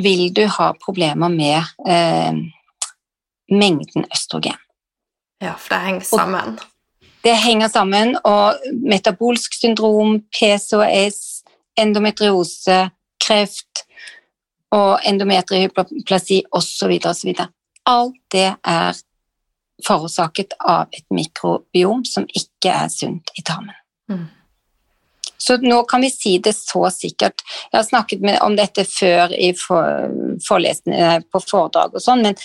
vil 0.00 0.26
du 0.34 0.42
ha 0.58 0.72
problemer 0.82 1.32
med 1.32 2.50
mengden 3.52 4.06
østrogen. 4.12 4.58
Ja, 5.42 5.54
for 5.58 5.74
det 5.74 5.84
henger 5.86 6.06
sammen. 6.06 6.58
Og 6.58 6.68
det 7.22 7.36
henger 7.38 7.68
sammen, 7.68 8.16
og 8.26 8.58
metabolsk 8.82 9.54
syndrom, 9.54 10.20
PCOS, 10.34 11.42
endometriose, 11.78 12.90
kreft 13.22 13.84
og 14.74 14.98
endometriehyplasi 15.06 16.42
osv. 16.52 16.98
osv. 17.06 17.34
Alt 17.86 18.18
det 18.32 18.48
er 18.50 19.00
forårsaket 19.86 20.54
av 20.58 20.90
et 20.94 21.06
mikrobiom 21.14 22.04
som 22.06 22.26
ikke 22.26 22.74
er 22.84 22.90
sunt 22.92 23.32
i 23.38 23.44
tarmen. 23.46 23.76
Mm. 24.10 24.26
Så 25.42 25.56
nå 25.62 25.80
kan 25.90 26.02
vi 26.04 26.10
si 26.10 26.36
det 26.38 26.52
så 26.54 26.86
sikkert. 26.94 27.42
Jeg 27.70 27.78
har 27.78 27.86
snakket 27.86 28.22
om 28.42 28.54
dette 28.56 28.84
før 28.86 29.32
i 29.34 29.50
for, 29.58 30.06
på 30.46 31.42
foredrag 31.42 31.96
og 31.98 32.02
sånn, 32.02 32.22
men 32.22 32.38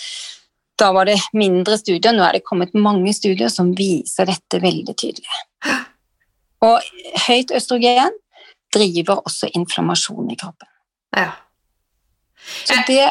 da 0.78 0.92
var 0.94 1.08
det 1.08 1.18
mindre 1.36 1.78
studier, 1.78 2.14
nå 2.14 2.24
er 2.26 2.38
det 2.38 2.46
kommet 2.46 2.74
mange 2.78 3.12
studier 3.16 3.50
som 3.52 3.72
viser 3.76 4.28
dette 4.30 4.60
veldig 4.62 4.94
tydelig. 4.94 5.42
Og 6.68 6.82
høyt 7.28 7.52
østrogen 7.54 8.16
driver 8.74 9.22
også 9.26 9.50
inflammasjon 9.56 10.32
i 10.32 10.38
kroppen. 10.38 10.70
Ja. 11.16 11.30
Så 12.64 12.76
det 12.88 13.02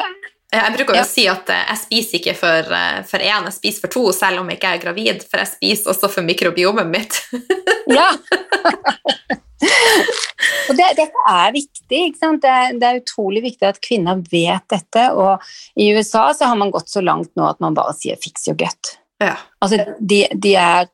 jeg 0.48 0.72
bruker 0.72 0.96
jo 0.96 1.02
ja. 1.02 1.04
å 1.04 1.08
si 1.08 1.26
at 1.28 1.50
eh, 1.52 1.64
jeg 1.74 1.80
spiser 1.82 2.18
ikke 2.22 2.32
for, 2.38 2.70
én, 2.72 3.02
eh, 3.20 3.26
jeg 3.28 3.52
spiser 3.52 3.82
for 3.82 3.92
to, 3.92 4.04
selv 4.16 4.40
om 4.40 4.48
jeg 4.48 4.56
ikke 4.56 4.70
er 4.72 4.80
gravid, 4.80 5.26
for 5.28 5.42
jeg 5.42 5.50
spiser 5.50 5.92
også 5.92 6.08
for 6.14 6.24
mikrobiomet 6.24 6.88
mitt. 6.88 7.18
ja. 7.98 8.08
og 10.68 10.76
det, 10.78 10.86
dette 10.98 11.24
er 11.28 11.52
viktig. 11.54 12.02
Det 12.18 12.50
er, 12.50 12.74
det, 12.78 12.88
er, 12.88 13.00
utrolig 13.02 13.42
viktig 13.48 13.68
at 13.68 13.80
kvinner 13.84 14.20
vet 14.30 14.64
dette. 14.70 15.08
Og 15.18 15.44
i 15.80 15.90
USA 15.96 16.28
så 16.36 16.50
har 16.50 16.58
man 16.60 16.72
gått 16.74 16.92
så 16.92 17.02
langt 17.04 17.32
nå 17.38 17.48
at 17.48 17.62
man 17.64 17.76
bare 17.76 17.96
sier 17.98 18.18
'fix 18.20 18.48
your 18.48 18.58
gut'. 18.58 18.96
Ja. 19.22 19.34
Altså, 19.60 19.82
de, 19.98 20.20
de 20.30 20.54
er, 20.54 20.86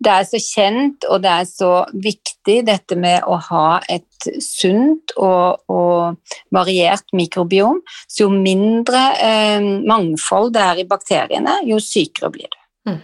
det 0.00 0.12
er 0.14 0.24
så 0.24 0.40
kjent, 0.40 1.04
og 1.10 1.20
det 1.24 1.34
er 1.34 1.48
så 1.50 1.72
viktig 1.92 2.62
dette 2.64 2.96
med 2.96 3.26
å 3.28 3.36
ha 3.50 3.80
et 3.92 4.28
sunt 4.40 5.12
og, 5.16 5.60
og 5.68 6.38
variert 6.54 7.04
mikrobiom. 7.12 7.82
Så 8.08 8.24
jo 8.24 8.30
mindre 8.32 9.04
eh, 9.20 9.68
mangfold 9.84 10.54
det 10.56 10.64
er 10.64 10.80
i 10.80 10.88
bakteriene, 10.88 11.60
jo 11.68 11.80
sykere 11.82 12.32
blir 12.32 12.48
du. 12.48 12.60
Mm. 12.88 13.00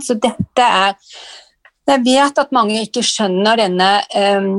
Så 0.00 0.16
dette 0.20 0.64
er 0.64 0.96
Jeg 1.90 2.04
vet 2.06 2.38
at 2.38 2.52
mange 2.54 2.78
ikke 2.84 3.02
skjønner 3.04 3.58
denne 3.58 3.90
eh, 4.14 4.52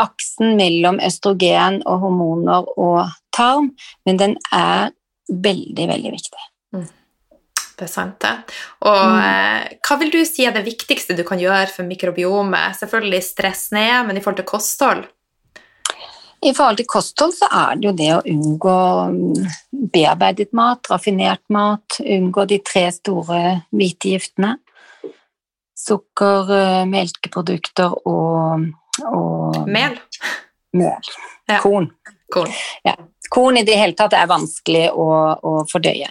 aksen 0.00 0.56
mellom 0.58 1.00
østrogen 1.04 1.82
og 1.84 2.06
hormoner 2.06 2.70
og 2.80 3.02
tarm, 3.36 3.72
men 4.08 4.20
den 4.20 4.38
er 4.54 4.94
veldig, 5.30 5.86
veldig 5.92 6.14
viktig. 6.14 6.46
Mm. 6.76 6.88
Det 7.76 7.86
er 7.86 7.92
sant, 7.92 8.16
det. 8.24 8.34
Og 8.88 8.98
mm. 9.12 9.20
eh, 9.24 9.78
hva 9.86 9.98
vil 10.00 10.12
du 10.14 10.20
si 10.28 10.46
er 10.48 10.56
det 10.56 10.66
viktigste 10.66 11.16
du 11.18 11.24
kan 11.28 11.40
gjøre 11.40 11.68
for 11.72 11.88
mikrobiomet? 11.88 12.78
Selvfølgelig 12.80 13.22
stress 13.28 13.70
ned, 13.76 14.06
men 14.08 14.18
i 14.18 14.24
forhold 14.24 14.40
til 14.42 14.50
kosthold? 14.50 15.06
I 16.40 16.54
forhold 16.56 16.78
til 16.80 16.88
kosthold 16.88 17.34
så 17.36 17.50
er 17.52 17.76
det 17.76 17.88
jo 17.90 17.96
det 17.96 18.10
å 18.16 18.22
unngå 18.32 18.76
mm, 19.12 19.40
bearbeidet 19.92 20.54
mat, 20.56 20.88
raffinert 20.88 21.42
mat, 21.52 22.00
unngå 22.00 22.46
de 22.48 22.60
tre 22.64 22.86
store 22.96 23.42
hvitegiftene. 23.76 24.54
Sukker, 25.80 26.50
eh, 26.56 26.82
melkeprodukter 26.90 27.94
og, 28.08 28.66
og 29.06 29.62
Mel. 29.68 29.96
Mel. 30.76 31.14
Ja. 31.48 31.60
Korn. 31.62 31.90
Korn. 32.30 32.52
Ja. 32.82 32.94
Korn 33.30 33.56
i 33.56 33.62
det 33.62 33.76
hele 33.78 33.94
tatt 33.94 34.14
er 34.18 34.26
vanskelig 34.26 34.88
å, 34.90 35.06
å, 35.46 35.52
fordøye. 35.70 36.08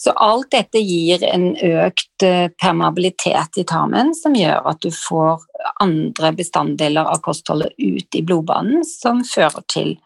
Så 0.00 0.14
alt 0.16 0.48
dette 0.54 0.80
gir 0.80 1.20
en 1.28 1.50
økt 1.52 2.24
permabilitet 2.24 2.56
permeabilitet 2.62 3.60
i 3.60 3.64
tarmen, 3.68 4.14
som 4.16 4.36
gjør 4.36 4.70
at 4.70 4.80
du 4.80 4.88
får 4.94 5.44
andre 5.84 6.32
bestanddeler 6.38 7.08
av 7.12 7.20
kostholdet 7.24 7.76
ut 7.76 8.16
i 8.16 8.22
blodbanen, 8.24 8.86
som 8.88 9.20
fører 9.24 9.60
til 9.68 9.98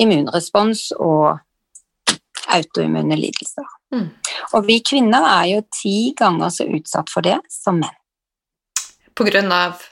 immunrespons 0.00 0.90
og 0.96 1.42
autoimmune 2.54 3.18
lidelser. 3.20 3.68
Mm. 3.94 4.08
Og 4.56 4.64
vi 4.66 4.80
kvinner 4.84 5.28
er 5.28 5.50
jo 5.52 5.60
ti 5.76 5.98
ganger 6.16 6.52
så 6.52 6.66
utsatt 6.68 7.12
for 7.12 7.26
det 7.26 7.36
som 7.52 7.82
menn. 7.82 8.00
På 9.14 9.26
grunn 9.26 9.52
av 9.52 9.82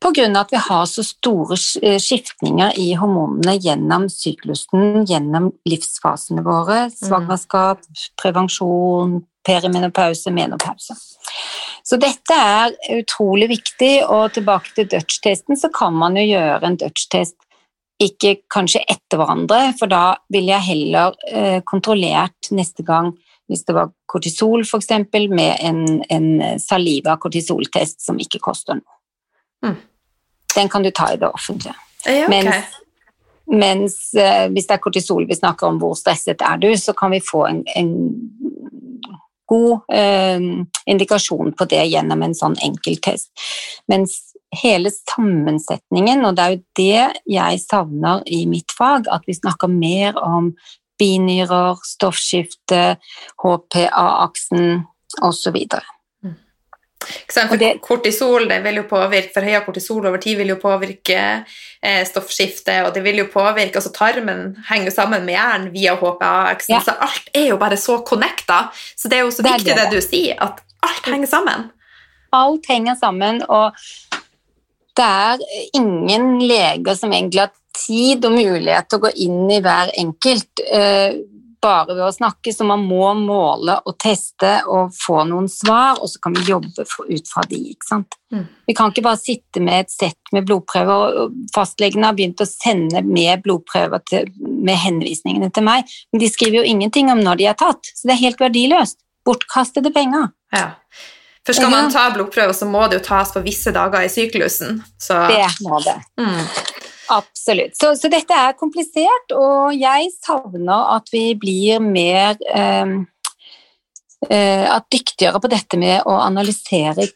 Pga. 0.00 0.40
at 0.40 0.52
vi 0.52 0.56
har 0.56 0.84
så 0.86 1.02
store 1.04 1.56
eh, 1.82 1.98
skiftninger 1.98 2.76
i 2.78 2.90
hormonene 3.00 3.56
gjennom 3.56 4.10
syklusen, 4.12 5.06
gjennom 5.08 5.50
livsfasene 5.68 6.44
våre. 6.44 6.86
Mm. 6.90 6.92
Svangerskap, 7.00 7.80
prevensjon, 8.20 9.22
perimenopause, 9.46 10.30
menopause. 10.30 10.94
Så 11.86 11.96
dette 12.02 12.36
er 12.36 12.76
utrolig 12.98 13.48
viktig, 13.54 14.04
og 14.04 14.34
tilbake 14.36 14.74
til 14.76 14.88
Dutch-testen, 14.92 15.56
så 15.56 15.70
kan 15.72 15.96
man 15.96 16.18
jo 16.20 16.26
gjøre 16.28 16.66
en 16.66 16.78
Dutch-test 16.82 17.38
ikke 18.02 18.34
kanskje 18.52 18.82
etter 18.84 19.16
hverandre, 19.16 19.70
for 19.78 19.88
da 19.88 20.18
ville 20.32 20.52
jeg 20.52 20.66
heller 20.66 21.14
eh, 21.30 21.62
kontrollert 21.64 22.50
neste 22.52 22.84
gang 22.84 23.14
hvis 23.50 23.64
det 23.66 23.76
var 23.76 23.92
kortisol 24.10 24.64
f.eks., 24.64 24.90
med 25.30 25.56
en, 25.60 25.82
en 26.10 26.58
saliva 26.62 27.16
kortisoltest 27.22 28.02
som 28.04 28.18
ikke 28.22 28.42
koster 28.42 28.78
noe. 28.80 28.96
Mm. 29.64 29.76
Den 30.56 30.72
kan 30.72 30.82
du 30.82 30.90
ta 30.90 31.12
i 31.12 31.20
det 31.20 31.28
offentlige. 31.28 31.76
Ja, 32.06 32.26
okay. 32.26 32.30
Mens, 32.30 32.76
mens 33.46 33.96
uh, 34.18 34.46
hvis 34.52 34.68
det 34.68 34.76
er 34.76 34.82
kortisol 34.82 35.26
vi 35.28 35.38
snakker 35.38 35.68
om, 35.68 35.80
hvor 35.82 35.96
stresset 35.98 36.42
er 36.42 36.60
du, 36.62 36.70
så 36.78 36.94
kan 36.96 37.12
vi 37.14 37.22
få 37.24 37.44
en, 37.48 37.62
en 37.76 37.92
god 39.46 39.84
uh, 39.94 40.46
indikasjon 40.86 41.52
på 41.58 41.68
det 41.70 41.84
gjennom 41.90 42.24
en 42.26 42.34
sånn 42.34 42.56
enkel 42.66 42.98
test. 43.02 43.30
Mens 43.90 44.18
hele 44.56 44.90
sammensetningen, 44.94 46.24
og 46.24 46.36
det 46.36 46.44
er 46.44 46.54
jo 46.54 46.62
det 46.78 47.22
jeg 47.36 47.62
savner 47.62 48.22
i 48.26 48.44
mitt 48.50 48.72
fag, 48.74 49.10
at 49.12 49.26
vi 49.26 49.36
snakker 49.36 49.70
mer 49.70 50.18
om 50.22 50.52
binyrer, 50.98 51.78
stoffskifte, 51.84 52.96
HPA-aksen 53.42 54.82
osv. 55.22 55.60
For 57.30 57.62
kortisol 57.84 58.48
det 58.50 58.58
vil 58.64 58.80
jo 58.80 58.84
påvirke, 58.88 59.30
for 59.34 59.46
høyere 59.46 59.62
kortisol 59.66 60.08
over 60.08 60.20
tid 60.22 60.38
vil 60.40 60.50
jo 60.54 60.56
påvirke 60.60 61.18
eh, 61.20 62.02
stoffskiftet, 62.08 62.86
og 62.86 62.94
det 62.96 63.02
vil 63.04 63.20
jo 63.20 63.28
påvirke 63.30 63.78
altså 63.78 63.92
Tarmen 63.94 64.56
henger 64.70 64.94
sammen 64.94 65.26
med 65.26 65.36
hjernen 65.36 65.70
via 65.74 65.94
HPA-aksen, 66.00 66.74
ja. 66.74 66.82
så 66.82 66.96
alt 67.06 67.30
er 67.36 67.50
jo 67.52 67.60
bare 67.60 67.78
så 67.80 68.00
connecta. 68.06 68.66
Så 68.96 69.12
det 69.12 69.20
er 69.20 69.26
jo 69.26 69.34
så 69.34 69.44
det 69.46 69.54
viktig 69.58 69.74
det. 69.74 69.84
det 69.84 70.00
du 70.00 70.04
sier, 70.04 70.40
at 70.42 70.62
alt 70.86 71.12
henger 71.12 71.30
sammen. 71.30 71.68
Alt 72.34 72.66
henger 72.72 72.98
sammen, 72.98 73.42
og 73.48 73.76
det 74.96 75.06
er 75.06 75.44
ingen 75.76 76.38
leger 76.40 76.96
som 76.96 77.12
egentlig 77.12 77.44
har 77.44 77.52
tid 77.76 78.26
og 78.26 78.36
mulighet 78.36 78.90
til 78.90 79.00
å 79.00 79.06
gå 79.06 79.14
inn 79.26 79.40
i 79.52 79.62
hver 79.64 79.92
enkelt. 80.00 80.64
Eh, 80.66 81.16
bare 81.66 81.94
ved 81.94 82.04
å 82.04 82.12
snakke, 82.14 82.52
så 82.54 82.66
man 82.68 82.84
må 82.86 83.08
måle 83.18 83.78
og 83.88 83.96
teste 84.02 84.52
og 84.70 84.92
få 84.94 85.22
noen 85.28 85.48
svar, 85.50 86.00
og 86.02 86.10
så 86.10 86.20
kan 86.22 86.36
vi 86.36 86.44
jobbe 86.50 86.84
ut 86.84 87.30
fra 87.30 87.42
de. 87.50 87.58
ikke 87.72 87.88
sant? 87.88 88.18
Mm. 88.34 88.44
Vi 88.68 88.76
kan 88.76 88.92
ikke 88.92 89.04
bare 89.06 89.20
sitte 89.20 89.62
med 89.64 89.86
et 89.86 89.92
sett 89.94 90.32
med 90.36 90.46
blodprøver. 90.48 91.18
og 91.22 91.34
Fastlegene 91.54 92.10
har 92.10 92.18
begynt 92.18 92.42
å 92.42 92.48
sende 92.48 93.02
med 93.06 93.42
blodprøver 93.46 94.04
til, 94.10 94.30
med 94.38 94.78
henvisningene 94.84 95.50
til 95.50 95.66
meg, 95.66 95.90
men 96.12 96.22
de 96.22 96.30
skriver 96.30 96.60
jo 96.60 96.70
ingenting 96.70 97.10
om 97.12 97.24
når 97.24 97.42
de 97.42 97.50
er 97.50 97.58
tatt, 97.58 97.92
så 97.94 98.08
det 98.08 98.16
er 98.16 98.24
helt 98.28 98.42
verdiløst. 98.42 99.00
Bortkastede 99.26 99.90
penger. 99.94 100.30
Ja. 100.54 100.70
For 101.46 101.54
skal 101.54 101.70
man 101.70 101.92
ta 101.94 102.08
blodprøver, 102.14 102.54
så 102.58 102.66
må 102.66 102.88
det 102.90 103.00
jo 103.00 103.06
tas 103.06 103.30
på 103.34 103.42
visse 103.44 103.70
dager 103.74 104.02
i 104.02 104.10
syklusen. 104.10 104.80
Så... 104.98 105.18
Det 105.30 105.46
må 105.62 105.78
det. 105.84 105.94
Mm. 106.18 106.42
Absolutt. 107.12 107.76
Så, 107.78 107.92
så, 107.98 108.10
dette 108.12 108.34
er 108.34 108.56
komplisert, 108.58 109.34
og 109.36 109.76
jeg 109.76 110.10
savner 110.18 110.96
at 110.96 111.12
vi 111.14 111.28
blir 111.38 111.82
mer 111.84 112.34
eh, 112.50 112.96
at 114.26 114.88
dyktigere 114.92 115.40
på 115.42 115.50
dette 115.52 115.78
med 115.78 116.02
å 116.08 116.18
analysere 116.24 117.06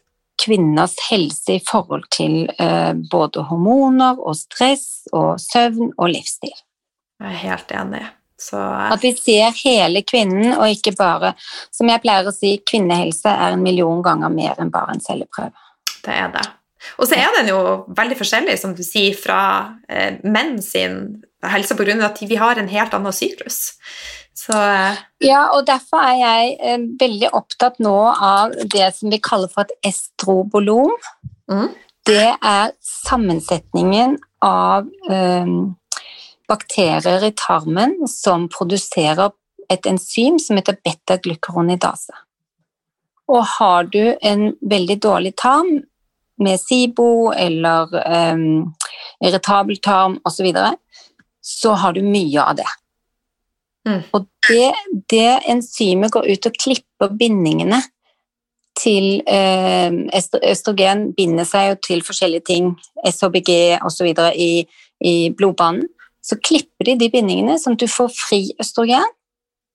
kvinners 0.41 0.95
helse 1.09 1.57
i 1.57 1.63
forhold 1.67 2.07
til 2.13 2.45
eh, 2.57 2.93
både 3.11 3.45
hormoner 3.49 4.19
og 4.19 4.37
stress 4.39 5.05
og 5.11 5.35
søvn 5.41 5.91
og 5.97 6.11
livsstil. 6.13 6.55
Jeg 7.21 7.29
er 7.29 7.43
helt 7.43 7.75
enig. 7.77 8.05
Så... 8.41 8.57
At 8.57 9.03
vi 9.03 9.11
ser 9.13 9.53
hele 9.59 10.01
kvinnen, 10.01 10.55
og 10.55 10.71
ikke 10.73 10.95
bare 10.97 11.35
Som 11.69 11.91
jeg 11.91 12.01
pleier 12.01 12.25
å 12.25 12.33
si, 12.33 12.55
kvinnehelse 12.65 13.29
er 13.29 13.53
en 13.53 13.61
million 13.61 14.01
ganger 14.01 14.33
mer 14.33 14.57
enn 14.57 14.73
bare 14.73 14.95
en 14.95 15.03
celleprøve. 15.03 15.53
Det 16.01 16.15
er 16.15 16.31
det. 16.33 16.47
Og 16.97 17.07
så 17.07 17.17
er 17.19 17.33
den 17.37 17.51
jo 17.51 17.59
veldig 17.97 18.17
forskjellig, 18.19 18.57
som 18.59 18.73
du 18.77 18.83
sier, 18.85 19.13
fra 19.17 19.41
eh, 19.89 20.17
menn 20.23 20.57
sin 20.63 21.23
helse 21.51 21.75
pga. 21.77 21.97
at 22.05 22.21
vi 22.21 22.37
har 22.37 22.57
en 22.57 22.69
helt 22.69 22.93
annen 22.93 23.13
syklus. 23.13 23.73
Så, 24.33 24.53
eh. 24.53 24.97
Ja, 25.19 25.47
og 25.55 25.67
derfor 25.67 26.01
er 26.01 26.17
jeg 26.17 26.55
eh, 26.59 26.87
veldig 27.01 27.29
opptatt 27.37 27.79
nå 27.79 27.97
av 28.13 28.55
det 28.73 28.93
som 28.95 29.11
vi 29.11 29.21
kaller 29.21 29.51
for 29.51 29.67
et 29.67 29.91
estrobolom. 29.91 30.95
Mm. 31.51 31.69
Det 32.07 32.31
er 32.33 32.73
sammensetningen 32.81 34.17
av 34.41 34.87
eh, 35.11 35.53
bakterier 36.49 37.27
i 37.27 37.35
tarmen 37.37 37.99
som 38.09 38.49
produserer 38.49 39.31
et 39.71 39.87
enzym 39.87 40.39
som 40.41 40.57
heter 40.59 40.79
beta-glukuronidase. 40.83 42.15
Og 43.31 43.45
har 43.59 43.87
du 43.93 44.15
en 44.19 44.49
veldig 44.59 44.97
dårlig 45.03 45.35
tarm, 45.39 45.83
med 46.41 46.59
SIBO 46.59 47.31
eller 47.37 47.93
um, 48.33 48.71
irritabel 49.23 49.77
tarm 49.77 50.19
osv., 50.23 50.35
så, 50.35 50.45
videre, 50.45 50.75
så 51.41 51.73
har 51.77 51.93
du 51.93 52.01
mye 52.05 52.43
av 52.43 52.57
det. 52.59 52.69
Mm. 53.87 54.01
Og 54.13 54.27
det, 54.49 54.71
det 55.09 55.29
enzymet 55.49 56.13
går 56.13 56.29
ut 56.33 56.49
og 56.49 56.59
klipper 56.61 57.13
bindingene 57.17 57.81
til 58.77 59.21
eh, 59.27 59.93
Østrogen 60.47 61.09
binder 61.17 61.47
seg 61.47 61.71
jo 61.71 61.79
til 61.87 62.03
forskjellige 62.05 62.45
ting, 62.47 62.69
SHBG 63.05 63.81
osv. 63.85 64.11
I, 64.35 64.51
i 65.05 65.15
blodbanen. 65.37 65.89
Så 66.21 66.37
klipper 66.37 66.85
de 66.85 66.99
de 67.01 67.09
bindingene, 67.09 67.57
sånn 67.59 67.75
at 67.77 67.81
du 67.81 67.89
får 67.89 68.11
fri 68.13 68.41
østrogen, 68.61 69.07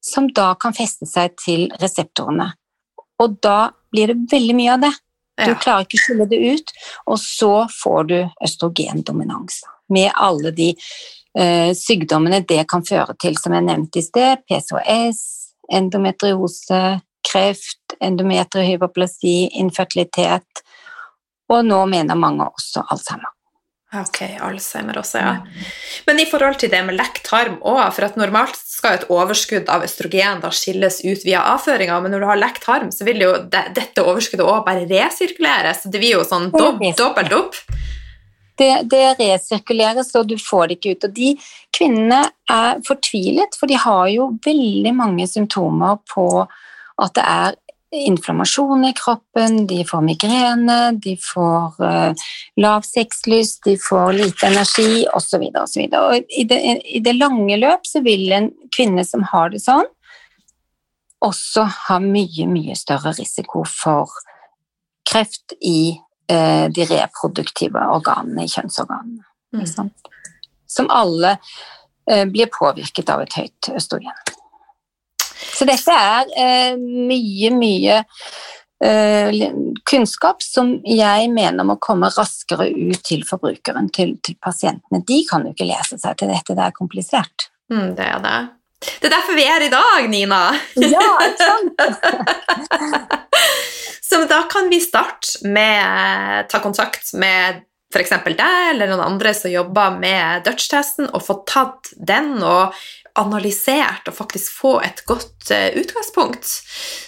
som 0.03 0.29
da 0.31 0.53
kan 0.63 0.75
feste 0.77 1.09
seg 1.11 1.35
til 1.43 1.67
reseptorene. 1.83 2.53
Og 3.23 3.39
da 3.43 3.73
blir 3.91 4.13
det 4.13 4.31
veldig 4.31 4.55
mye 4.55 4.77
av 4.77 4.85
det. 4.87 4.93
Du 5.37 5.53
klarer 5.61 5.85
ikke 5.85 5.99
å 5.99 6.05
skille 6.05 6.27
det 6.31 6.39
ut, 6.41 6.73
og 7.13 7.19
så 7.21 7.53
får 7.83 8.09
du 8.09 8.17
østrogendominans 8.45 9.61
med 9.93 10.09
alle 10.17 10.53
de 10.57 10.71
uh, 10.73 11.73
sykdommene 11.77 12.41
det 12.49 12.63
kan 12.71 12.85
føre 12.87 13.15
til, 13.21 13.37
som 13.39 13.55
jeg 13.55 13.67
nevnte 13.69 14.01
i 14.01 14.07
sted. 14.07 14.47
PCOS, 14.49 15.21
endometriose, 15.77 16.83
kreft, 17.27 17.99
endometriohyperplasi, 18.01 19.37
infertilitet, 19.61 20.65
og 21.53 21.67
nå 21.67 21.85
mener 21.91 22.19
mange 22.19 22.49
også 22.49 22.87
Alzheimer. 22.91 23.36
Ok, 23.95 24.19
Alzheimer 24.43 24.99
også, 24.99 25.21
ja. 25.23 25.35
Men 26.09 26.19
i 26.19 26.27
forhold 26.27 26.59
til 26.59 26.73
det 26.73 26.81
med 26.89 26.97
lekk 26.99 27.21
tarm 27.25 27.61
òg, 27.63 27.85
for 27.95 28.09
at 28.09 28.17
normalt 28.19 28.59
skal 28.59 28.97
et 28.97 29.05
overskudd 29.15 29.71
av 29.71 29.85
østrogen 29.87 30.43
da 30.43 30.51
skilles 30.51 30.99
ut 31.05 31.23
via 31.25 31.45
avføringa, 31.53 32.01
men 32.03 32.13
når 32.13 32.25
du 32.25 32.29
har 32.33 32.41
lekk 32.41 32.59
tarm, 32.65 32.91
så 32.91 33.07
vil 33.07 33.23
jo 33.23 33.31
de, 33.47 33.63
dette 33.77 34.03
overskuddet 34.03 34.43
òg 34.43 34.65
bare 34.67 34.89
resirkuleres. 34.91 35.87
Det 35.87 36.03
blir 36.03 36.17
jo 36.19 36.27
sånn 36.27 36.51
dob 36.55 36.83
dobbelt 36.99 37.37
opp. 37.39 37.61
Det, 38.57 38.73
det, 38.91 39.05
resirkuleres, 39.21 40.11
og 40.19 40.33
du 40.33 40.37
får 40.41 40.67
det 40.67 40.79
ikke 40.79 40.97
ut. 40.97 41.07
Og 41.07 41.17
de 41.17 41.33
kvinnene 41.77 42.23
er 42.51 42.83
fortvilet, 42.87 43.55
for 43.61 43.71
de 43.71 43.79
har 43.79 44.09
jo 44.11 44.33
veldig 44.45 44.95
mange 44.97 45.29
symptomer 45.31 46.01
på 46.11 46.27
at 46.43 47.15
det 47.15 47.25
er 47.29 47.59
inflammasjon 47.93 48.85
i 48.85 48.93
kroppen, 48.93 49.67
de 49.67 49.85
får 49.85 50.03
migrene, 50.03 50.93
de 50.93 51.17
får 51.23 51.77
uh, 51.83 52.25
lav 52.57 52.83
sexlyst, 52.87 53.63
de 53.65 53.77
får 53.79 54.13
lite 54.13 54.47
energi 54.47 55.07
osv. 55.15 55.45
osv. 55.63 55.83
I, 56.29 56.45
det, 56.45 56.59
I 56.85 57.01
det 57.01 57.15
lange 57.17 57.57
løp 57.57 57.87
så 57.87 58.03
vil 58.03 58.33
en 58.33 58.51
kvinne 58.75 59.05
som 59.07 59.23
har 59.31 59.55
det 59.55 59.63
sånn, 59.63 59.87
også 61.25 61.65
ha 61.89 62.01
mye, 62.03 62.49
mye 62.51 62.75
større 62.77 63.15
risiko 63.17 63.65
for 63.71 64.11
kreft 65.07 65.55
i 65.63 65.95
uh, 66.33 66.67
de 66.67 66.89
reproduktive 66.91 67.87
organene, 67.95 68.45
i 68.45 68.51
kjønnsorganene. 68.51 69.25
Mm. 69.55 69.93
Som 70.67 70.91
alle 70.91 71.37
uh, 71.39 72.25
blir 72.27 72.51
påvirket 72.53 73.15
av 73.15 73.23
et 73.25 73.39
høyt 73.39 73.71
østrogen. 73.79 74.27
Så 75.57 75.65
dette 75.69 75.93
er 75.93 76.25
eh, 76.37 76.77
mye, 76.77 77.51
mye 77.57 78.05
eh, 78.85 79.31
kunnskap 79.89 80.43
som 80.45 80.81
jeg 80.85 81.31
mener 81.33 81.65
må 81.67 81.79
komme 81.83 82.11
raskere 82.13 82.69
ut 82.75 83.03
til 83.07 83.25
forbrukeren, 83.29 83.89
til, 83.95 84.17
til, 84.25 84.37
pasientene. 84.43 85.03
De 85.09 85.19
kan 85.29 85.41
jo 85.47 85.51
ikke 85.55 85.69
lese 85.69 85.99
seg 86.03 86.13
til 86.21 86.29
dette, 86.33 86.57
det 86.57 86.65
er 86.67 86.73
komplisert. 86.77 87.39
Mm, 87.73 87.91
det 87.99 88.07
er 88.11 88.21
det. 88.25 88.39
Det 88.87 89.07
er 89.09 89.17
derfor 89.17 89.35
vi 89.39 89.47
er 89.49 89.61
i 89.65 89.73
dag, 89.73 90.01
Nina! 90.13 90.41
Ja, 90.77 91.09
sant! 91.41 91.81
Så 94.07 94.17
da 94.31 94.43
kan 94.51 94.69
vi 94.71 94.79
starte 94.81 95.49
med 95.51 95.83
å 95.83 96.45
ta 96.51 96.59
kontakt 96.63 97.11
med 97.19 97.65
f.eks. 97.95 98.13
deg 98.27 98.71
eller 98.73 98.91
noen 98.91 99.05
andre 99.05 99.33
som 99.35 99.51
jobber 99.51 99.95
med 99.99 100.45
Dutch-testen, 100.47 101.09
og 101.15 101.25
få 101.25 101.41
tatt 101.49 101.93
den 101.97 102.37
og 102.43 102.75
analysert 103.21 104.09
og 104.11 104.17
faktisk 104.17 104.53
få 104.61 104.77
et 104.87 105.03
godt 105.09 105.51
uh, 105.51 105.71
utgangspunkt. 105.81 106.51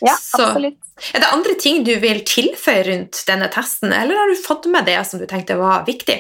Ja, 0.05 0.15
absolutt. 0.15 0.81
Er 1.15 1.23
det 1.23 1.31
andre 1.31 1.55
ting 1.61 1.85
du 1.87 1.95
vil 2.03 2.25
tilføye 2.27 2.83
rundt 2.89 3.23
denne 3.29 3.51
testen, 3.55 3.93
eller 3.95 4.19
har 4.19 4.33
du 4.33 4.43
fått 4.43 4.67
med 4.73 4.89
det 4.89 4.99
som 5.07 5.23
du 5.23 5.27
tenkte 5.31 5.59
var 5.61 5.87
viktig? 5.87 6.19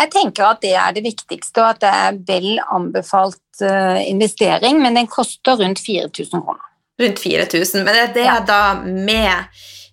Jeg 0.00 0.12
tenker 0.14 0.46
at 0.46 0.62
det 0.64 0.72
er 0.80 0.94
det 0.96 1.04
viktigste, 1.04 1.60
og 1.60 1.74
at 1.74 1.82
det 1.82 1.90
er 1.90 2.20
vel 2.28 2.48
anbefalt 2.72 3.64
uh, 3.64 4.00
investering, 4.04 4.80
men 4.80 4.96
den 4.96 5.10
koster 5.10 5.60
rundt 5.60 5.82
4000 5.84 6.40
kroner. 6.40 6.64
Rundt 7.00 7.20
4000, 7.20 7.84
men 7.84 7.96
er 7.96 8.14
det 8.14 8.26
ja. 8.28 8.38
da 8.44 8.62
med 8.84 9.32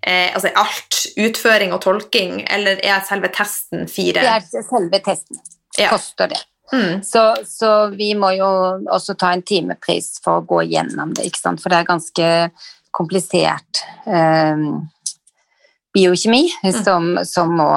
eh, 0.03 0.33
altså 0.35 0.51
alt, 0.59 0.97
utføring 1.17 1.71
og 1.75 1.81
tolking, 1.85 2.41
eller 2.51 2.81
er 2.83 3.03
selve 3.07 3.31
testen 3.35 3.87
fire? 3.91 4.19
Det 4.19 4.33
er 4.33 4.67
selve 4.67 4.99
testen. 5.05 5.39
Ja. 5.77 5.91
Koster 5.93 6.31
det. 6.31 6.41
Mm. 6.73 7.03
Så, 7.03 7.35
så, 7.47 7.71
vi 7.95 8.11
må 8.19 8.33
jo 8.35 8.47
også 8.91 9.15
ta 9.15 9.31
en 9.33 9.43
timepris 9.47 10.17
for 10.23 10.41
å 10.41 10.47
gå 10.47 10.65
gjennom 10.67 11.13
det, 11.15 11.29
ikke 11.29 11.39
sant? 11.39 11.63
for 11.63 11.71
det 11.71 11.79
er 11.79 11.87
ganske 11.87 12.29
komplisert 12.97 13.83
eh, 14.09 14.67
biokjemi 15.95 16.43
mm. 16.63 16.73
som, 16.83 17.13
som, 17.27 17.53
må 17.55 17.71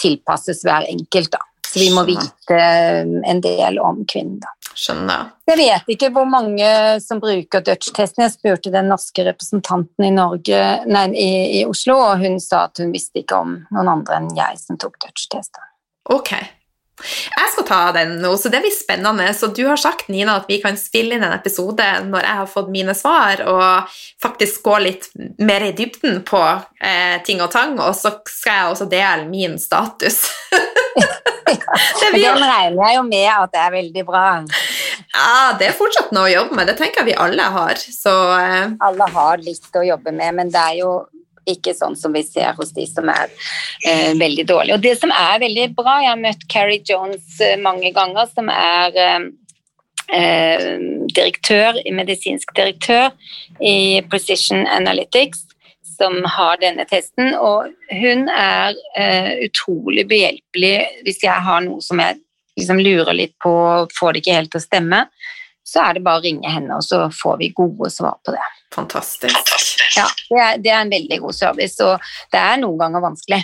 tilpasses 0.00 0.64
hver 0.66 0.88
enkelt. 0.90 1.30
da. 1.36 1.42
Så 1.68 1.80
vi 1.80 1.90
må 1.94 2.04
vite 2.06 2.58
en 2.58 3.40
del 3.42 3.80
om 3.82 4.04
kvinnen. 4.06 4.38
da. 4.42 4.52
Skjønner. 4.74 5.28
Jeg 5.46 5.58
vet 5.60 5.90
ikke 5.94 6.10
hvor 6.14 6.26
mange 6.26 6.66
som 7.02 7.20
bruker 7.22 7.62
Dutch-testen. 7.62 8.24
Jeg 8.24 8.34
spurte 8.34 8.72
den 8.74 8.88
norske 8.90 9.24
representanten 9.26 10.06
i, 10.06 10.10
Norge, 10.14 10.60
nei, 10.90 11.04
i, 11.14 11.28
i, 11.60 11.62
Oslo, 11.66 12.00
og 12.08 12.24
hun 12.24 12.40
sa 12.42 12.66
at 12.68 12.82
hun 12.82 12.90
visste 12.94 13.22
ikke 13.22 13.38
om 13.38 13.56
noen 13.70 13.92
andre 13.92 14.18
enn 14.18 14.32
jeg 14.34 14.58
som 14.58 14.78
tok 14.80 14.98
Dutch-testen. 15.04 15.70
Ok, 16.14 16.34
jeg 17.02 17.50
skal 17.50 17.66
ta 17.66 17.80
den 17.96 18.18
nå, 18.22 18.30
så 18.38 18.50
det 18.52 18.60
blir 18.62 18.72
spennende. 18.74 19.26
Så 19.34 19.48
du 19.54 19.64
har 19.66 19.80
sagt 19.80 20.08
Nina, 20.12 20.38
at 20.38 20.48
vi 20.48 20.60
kan 20.62 20.76
spille 20.78 21.16
inn 21.16 21.26
en 21.26 21.34
episode 21.34 21.86
når 22.06 22.26
jeg 22.26 22.40
har 22.40 22.50
fått 22.50 22.70
mine 22.72 22.94
svar, 22.96 23.42
og 23.50 23.96
faktisk 24.22 24.62
gå 24.66 24.78
litt 24.84 25.08
mer 25.42 25.66
i 25.66 25.74
dybden 25.76 26.22
på 26.26 26.42
eh, 26.78 27.18
ting 27.26 27.42
og 27.42 27.50
tang, 27.54 27.76
og 27.82 27.96
så 27.98 28.14
skal 28.30 28.60
jeg 28.60 28.76
også 28.76 28.88
dele 28.92 29.26
min 29.28 29.58
status. 29.60 30.22
det 32.00 32.12
blir... 32.14 32.28
Den 32.30 32.46
regner 32.46 32.80
jeg 32.86 32.98
jo 33.00 33.04
med 33.08 33.28
at 33.34 33.54
det 33.54 33.64
er 33.64 33.74
veldig 33.74 34.06
bra. 34.06 34.26
Ja, 35.14 35.34
det 35.58 35.70
er 35.70 35.76
fortsatt 35.76 36.14
noe 36.14 36.28
å 36.28 36.32
jobbe 36.32 36.58
med. 36.58 36.70
Det 36.70 36.78
tenker 36.78 37.02
jeg 37.02 37.12
vi 37.12 37.18
alle 37.26 37.50
har. 37.56 37.78
Så, 37.78 38.14
eh... 38.38 38.70
Alle 38.86 39.10
har 39.18 39.42
litt 39.42 39.78
å 39.78 39.84
jobbe 39.86 40.14
med, 40.14 40.38
men 40.38 40.54
det 40.54 40.62
er 40.62 40.80
jo 40.84 40.94
ikke 41.50 41.74
sånn 41.76 41.96
som 41.98 42.14
vi 42.16 42.24
ser 42.26 42.56
hos 42.58 42.72
de 42.76 42.86
som 42.88 43.08
er 43.12 43.30
eh, 43.86 44.12
veldig 44.18 44.46
dårlige. 44.48 44.78
Og 44.78 44.84
det 44.84 44.96
som 45.00 45.12
er 45.14 45.40
veldig 45.42 45.70
bra, 45.76 45.98
jeg 46.02 46.12
har 46.12 46.20
møtt 46.20 46.46
Carrie 46.50 46.84
Jones 46.88 47.40
eh, 47.40 47.56
mange 47.60 47.92
ganger, 47.96 48.28
som 48.32 48.50
er 48.52 49.00
eh, 49.00 49.26
eh, 50.18 50.68
direktør, 51.14 51.80
medisinsk 51.92 52.54
direktør 52.56 53.10
i 53.60 54.02
Precision 54.10 54.66
Analytics, 54.66 55.44
som 55.94 56.20
har 56.36 56.58
denne 56.62 56.86
testen. 56.90 57.34
Og 57.38 57.70
hun 57.92 58.28
er 58.28 58.76
eh, 58.98 59.32
utrolig 59.46 60.08
behjelpelig 60.10 60.76
hvis 61.06 61.22
jeg 61.26 61.46
har 61.48 61.64
noe 61.66 61.84
som 61.84 62.02
jeg 62.02 62.20
liksom 62.58 62.80
lurer 62.82 63.16
litt 63.18 63.34
på, 63.42 63.54
får 63.98 64.14
det 64.14 64.22
ikke 64.22 64.38
helt 64.38 64.54
til 64.54 64.62
å 64.62 64.68
stemme 64.68 65.06
så 65.64 65.80
er 65.86 65.96
det 65.96 66.04
bare 66.04 66.20
å 66.20 66.24
ringe 66.24 66.50
henne, 66.50 66.76
og 66.76 66.84
så 66.84 67.06
får 67.14 67.38
vi 67.40 67.50
gode 67.56 67.88
svar 67.90 68.18
på 68.24 68.34
det. 68.34 68.44
Fantastisk. 68.74 69.96
Ja, 69.96 70.06
det 70.28 70.40
er, 70.42 70.62
det 70.62 70.72
er 70.72 70.80
en 70.82 70.92
veldig 70.92 71.20
god 71.24 71.36
service, 71.36 71.80
og 71.84 72.08
det 72.34 72.40
er 72.40 72.60
noen 72.60 72.80
ganger 72.82 73.04
vanskelig. 73.04 73.40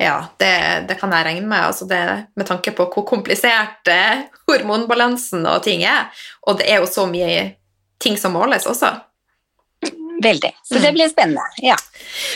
Ja, 0.00 0.16
det, 0.40 0.52
det 0.88 0.96
kan 1.00 1.12
jeg 1.12 1.26
regne 1.26 1.48
med, 1.50 1.60
altså 1.60 1.84
det, 1.88 2.00
med 2.38 2.48
tanke 2.48 2.72
på 2.72 2.86
hvor 2.88 3.04
komplisert 3.08 3.90
eh, 3.90 4.22
hormonbalansen 4.48 5.44
og 5.44 5.60
ting 5.66 5.84
er. 5.84 6.08
Og 6.48 6.56
det 6.60 6.70
er 6.72 6.80
jo 6.80 6.88
så 6.88 7.04
mye 7.10 7.42
ting 8.00 8.16
som 8.16 8.32
måles 8.32 8.64
også. 8.70 8.94
Veldig. 10.24 10.52
Så 10.64 10.78
det 10.78 10.88
mm. 10.88 10.94
blir 10.94 11.10
spennende. 11.12 11.44
ja. 11.64 11.76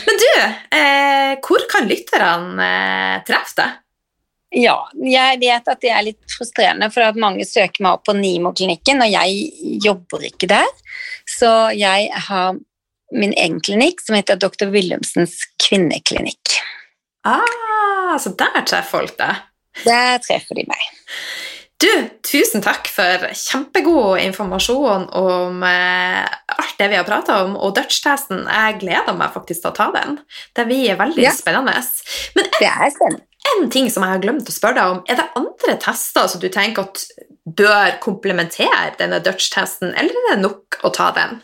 Men 0.07 0.21
du, 0.21 0.29
eh, 0.77 1.33
hvor 1.45 1.65
kan 1.73 1.89
lytterne 1.89 2.69
eh, 2.69 3.17
treffe 3.29 3.57
deg? 3.61 3.81
Ja, 4.55 4.77
jeg 5.03 5.41
vet 5.43 5.71
at 5.71 5.81
det 5.83 5.91
er 5.91 6.05
litt 6.07 6.35
frustrerende, 6.37 6.91
for 6.95 7.03
at 7.07 7.19
mange 7.19 7.47
søker 7.49 7.83
meg 7.83 7.97
opp 7.97 8.05
på 8.07 8.15
Nimo-klinikken, 8.15 9.03
og 9.03 9.11
jeg 9.11 9.79
jobber 9.83 10.29
ikke 10.29 10.49
der. 10.53 10.71
Så 11.27 11.51
jeg 11.75 12.11
har 12.29 12.61
min 13.15 13.35
egen 13.35 13.59
klinikk 13.65 14.03
som 14.05 14.17
heter 14.19 14.39
Dr. 14.39 14.71
Wilhelmsens 14.75 15.41
kvinneklinikk. 15.63 16.61
Ah, 17.27 18.15
så 18.21 18.35
der 18.39 18.63
treffer 18.63 18.91
folk 18.91 19.19
deg? 19.19 19.43
Der 19.85 20.23
treffer 20.23 20.59
de 20.59 20.67
meg. 20.69 20.87
Du, 21.83 21.91
tusen 22.23 22.63
takk 22.63 22.87
for 22.89 23.27
kjempegod 23.35 24.23
informasjon 24.23 25.09
om 25.19 25.65
eh, 25.67 26.23
alt 26.55 26.79
det 26.79 26.87
vi 26.93 26.97
har 27.01 27.07
prata 27.09 27.41
om, 27.45 27.59
og 27.59 27.75
Dutch-testen. 27.77 28.47
Jeg 28.47 28.79
gleder 28.85 29.19
meg 29.19 29.35
faktisk 29.35 29.65
til 29.65 29.73
å 29.73 29.77
ta 29.77 29.91
den. 29.97 30.21
Det 30.55 30.69
blir 30.71 30.95
veldig 31.01 31.27
ja. 31.27 31.35
spennende. 31.35 31.75
Men 32.39 32.53
det 32.61 32.71
er 32.71 32.95
spennende 32.95 33.27
en 33.57 33.71
ting 33.71 33.91
som 33.91 34.05
jeg 34.05 34.17
har 34.17 34.23
glemt 34.23 34.51
å 34.51 34.55
spørre 34.55 34.79
deg 34.79 34.93
om. 34.97 35.01
Er 35.09 35.21
det 35.21 35.31
andre 35.39 35.79
tester 35.83 36.29
som 36.31 36.43
du 36.43 36.49
tenker 36.53 36.87
at 36.89 37.05
bør 37.45 37.99
komplementere 38.05 38.95
denne 38.99 39.21
Dutch-testen, 39.25 39.93
eller 39.93 40.17
er 40.17 40.31
det 40.33 40.45
nok 40.45 40.79
å 40.85 40.93
ta 40.95 41.11
den? 41.17 41.43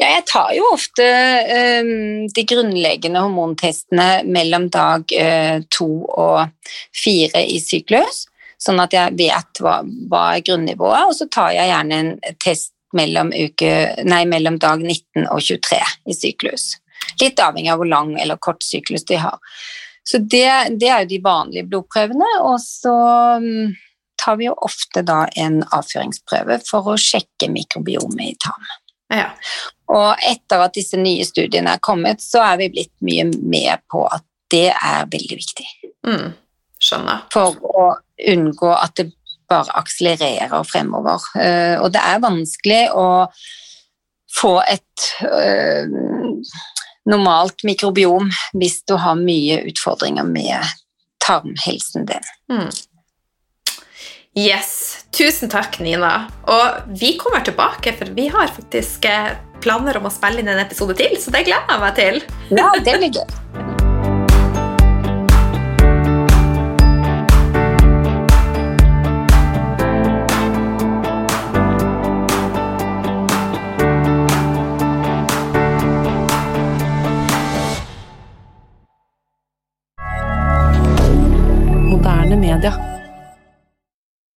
Ja, 0.00 0.08
jeg 0.16 0.24
tar 0.26 0.50
jo 0.56 0.66
ofte 0.72 1.06
um, 1.06 2.26
de 2.34 2.44
grunnleggende 2.48 3.22
hormontestene 3.22 4.24
mellom 4.26 4.66
dag 4.74 5.06
uh, 5.14 5.62
to 5.70 5.88
og 6.10 6.72
fire 6.96 7.44
i 7.46 7.60
syklus, 7.62 8.24
sånn 8.58 8.82
at 8.82 8.94
jeg 8.96 9.14
vet 9.20 9.62
hva, 9.62 9.80
hva 10.10 10.24
er 10.34 10.46
grunnivået, 10.48 11.06
og 11.06 11.14
så 11.18 11.28
tar 11.30 11.52
jeg 11.54 11.70
gjerne 11.70 12.00
en 12.02 12.12
test 12.42 12.72
mellom, 12.96 13.30
uke, 13.30 13.70
nei, 14.04 14.24
mellom 14.28 14.58
dag 14.60 14.82
19 14.82 15.28
og 15.28 15.38
23 15.40 15.78
i 16.10 16.16
syklus. 16.16 16.72
Litt 17.22 17.40
avhengig 17.42 17.70
av 17.72 17.80
hvor 17.80 17.88
lang 17.88 18.16
eller 18.20 18.40
kort 18.42 18.62
syklus 18.66 19.06
de 19.08 19.20
har. 19.22 19.38
Så 20.02 20.18
det, 20.18 20.50
det, 20.80 20.88
er 20.88 21.04
jo 21.04 21.10
de 21.12 21.20
vanlige 21.24 21.68
blodprøvene. 21.70 22.28
Og 22.42 22.58
så 22.62 22.94
mm, 23.42 23.72
tar 24.24 24.38
vi 24.40 24.48
jo 24.48 24.56
ofte 24.66 25.04
da 25.06 25.24
en 25.38 25.62
avføringsprøve 25.70 26.60
for 26.66 26.92
å 26.92 26.98
sjekke 27.00 27.50
mikrobiomet 27.52 28.32
i 28.32 28.36
tarmen. 28.42 28.78
Ja. 29.12 29.30
Og 29.92 30.22
etter 30.24 30.64
at 30.64 30.76
disse 30.76 30.98
nye 31.00 31.24
studiene 31.28 31.76
er 31.76 31.82
kommet, 31.84 32.22
så 32.24 32.42
er 32.46 32.60
vi 32.62 32.70
blitt 32.72 32.94
mye 33.04 33.26
med 33.28 33.82
på 33.92 34.06
at 34.08 34.24
det 34.52 34.70
er 34.72 35.08
veldig 35.12 35.38
viktig. 35.38 35.66
Mm. 36.08 36.32
Skjønner. 36.82 37.26
For 37.32 37.56
å 37.62 37.90
unngå 38.32 38.72
at 38.74 38.96
det 38.98 39.10
bare 39.52 39.74
akselererer 39.80 40.64
fremover. 40.64 41.24
Eh, 41.40 41.76
og 41.80 41.92
det 41.94 42.02
er 42.02 42.22
vanskelig 42.24 42.82
å 42.96 43.08
få 44.32 44.54
et 44.64 45.08
øh, 45.28 45.92
normalt 47.08 47.64
mikrobiom 47.66 48.30
hvis 48.58 48.82
du 48.88 48.96
har 49.00 49.18
mye 49.18 49.62
utfordringer 49.70 50.26
med 50.28 50.72
tarmhelsen 51.22 52.06
din. 52.06 52.32
Mm. 52.52 52.70
Yes. 54.38 55.04
Tusen 55.12 55.50
takk, 55.52 55.76
Nina. 55.84 56.12
Og 56.48 56.94
vi 57.00 57.16
kommer 57.20 57.44
tilbake, 57.44 57.92
for 57.98 58.14
vi 58.16 58.30
har 58.32 58.48
faktisk 58.54 59.04
eh, 59.04 59.34
planer 59.62 60.00
om 60.00 60.08
å 60.08 60.14
spille 60.14 60.40
inn 60.40 60.50
en 60.54 60.62
episode 60.62 60.96
til, 60.98 61.18
så 61.20 61.34
det 61.34 61.44
gleder 61.50 61.76
jeg 61.76 61.84
meg 61.84 62.00
til. 62.00 62.24
Ja, 62.56 62.72
det 62.80 62.98
blir 62.98 63.20
gøy. 63.20 63.68
hebdomadaire. 82.62 82.91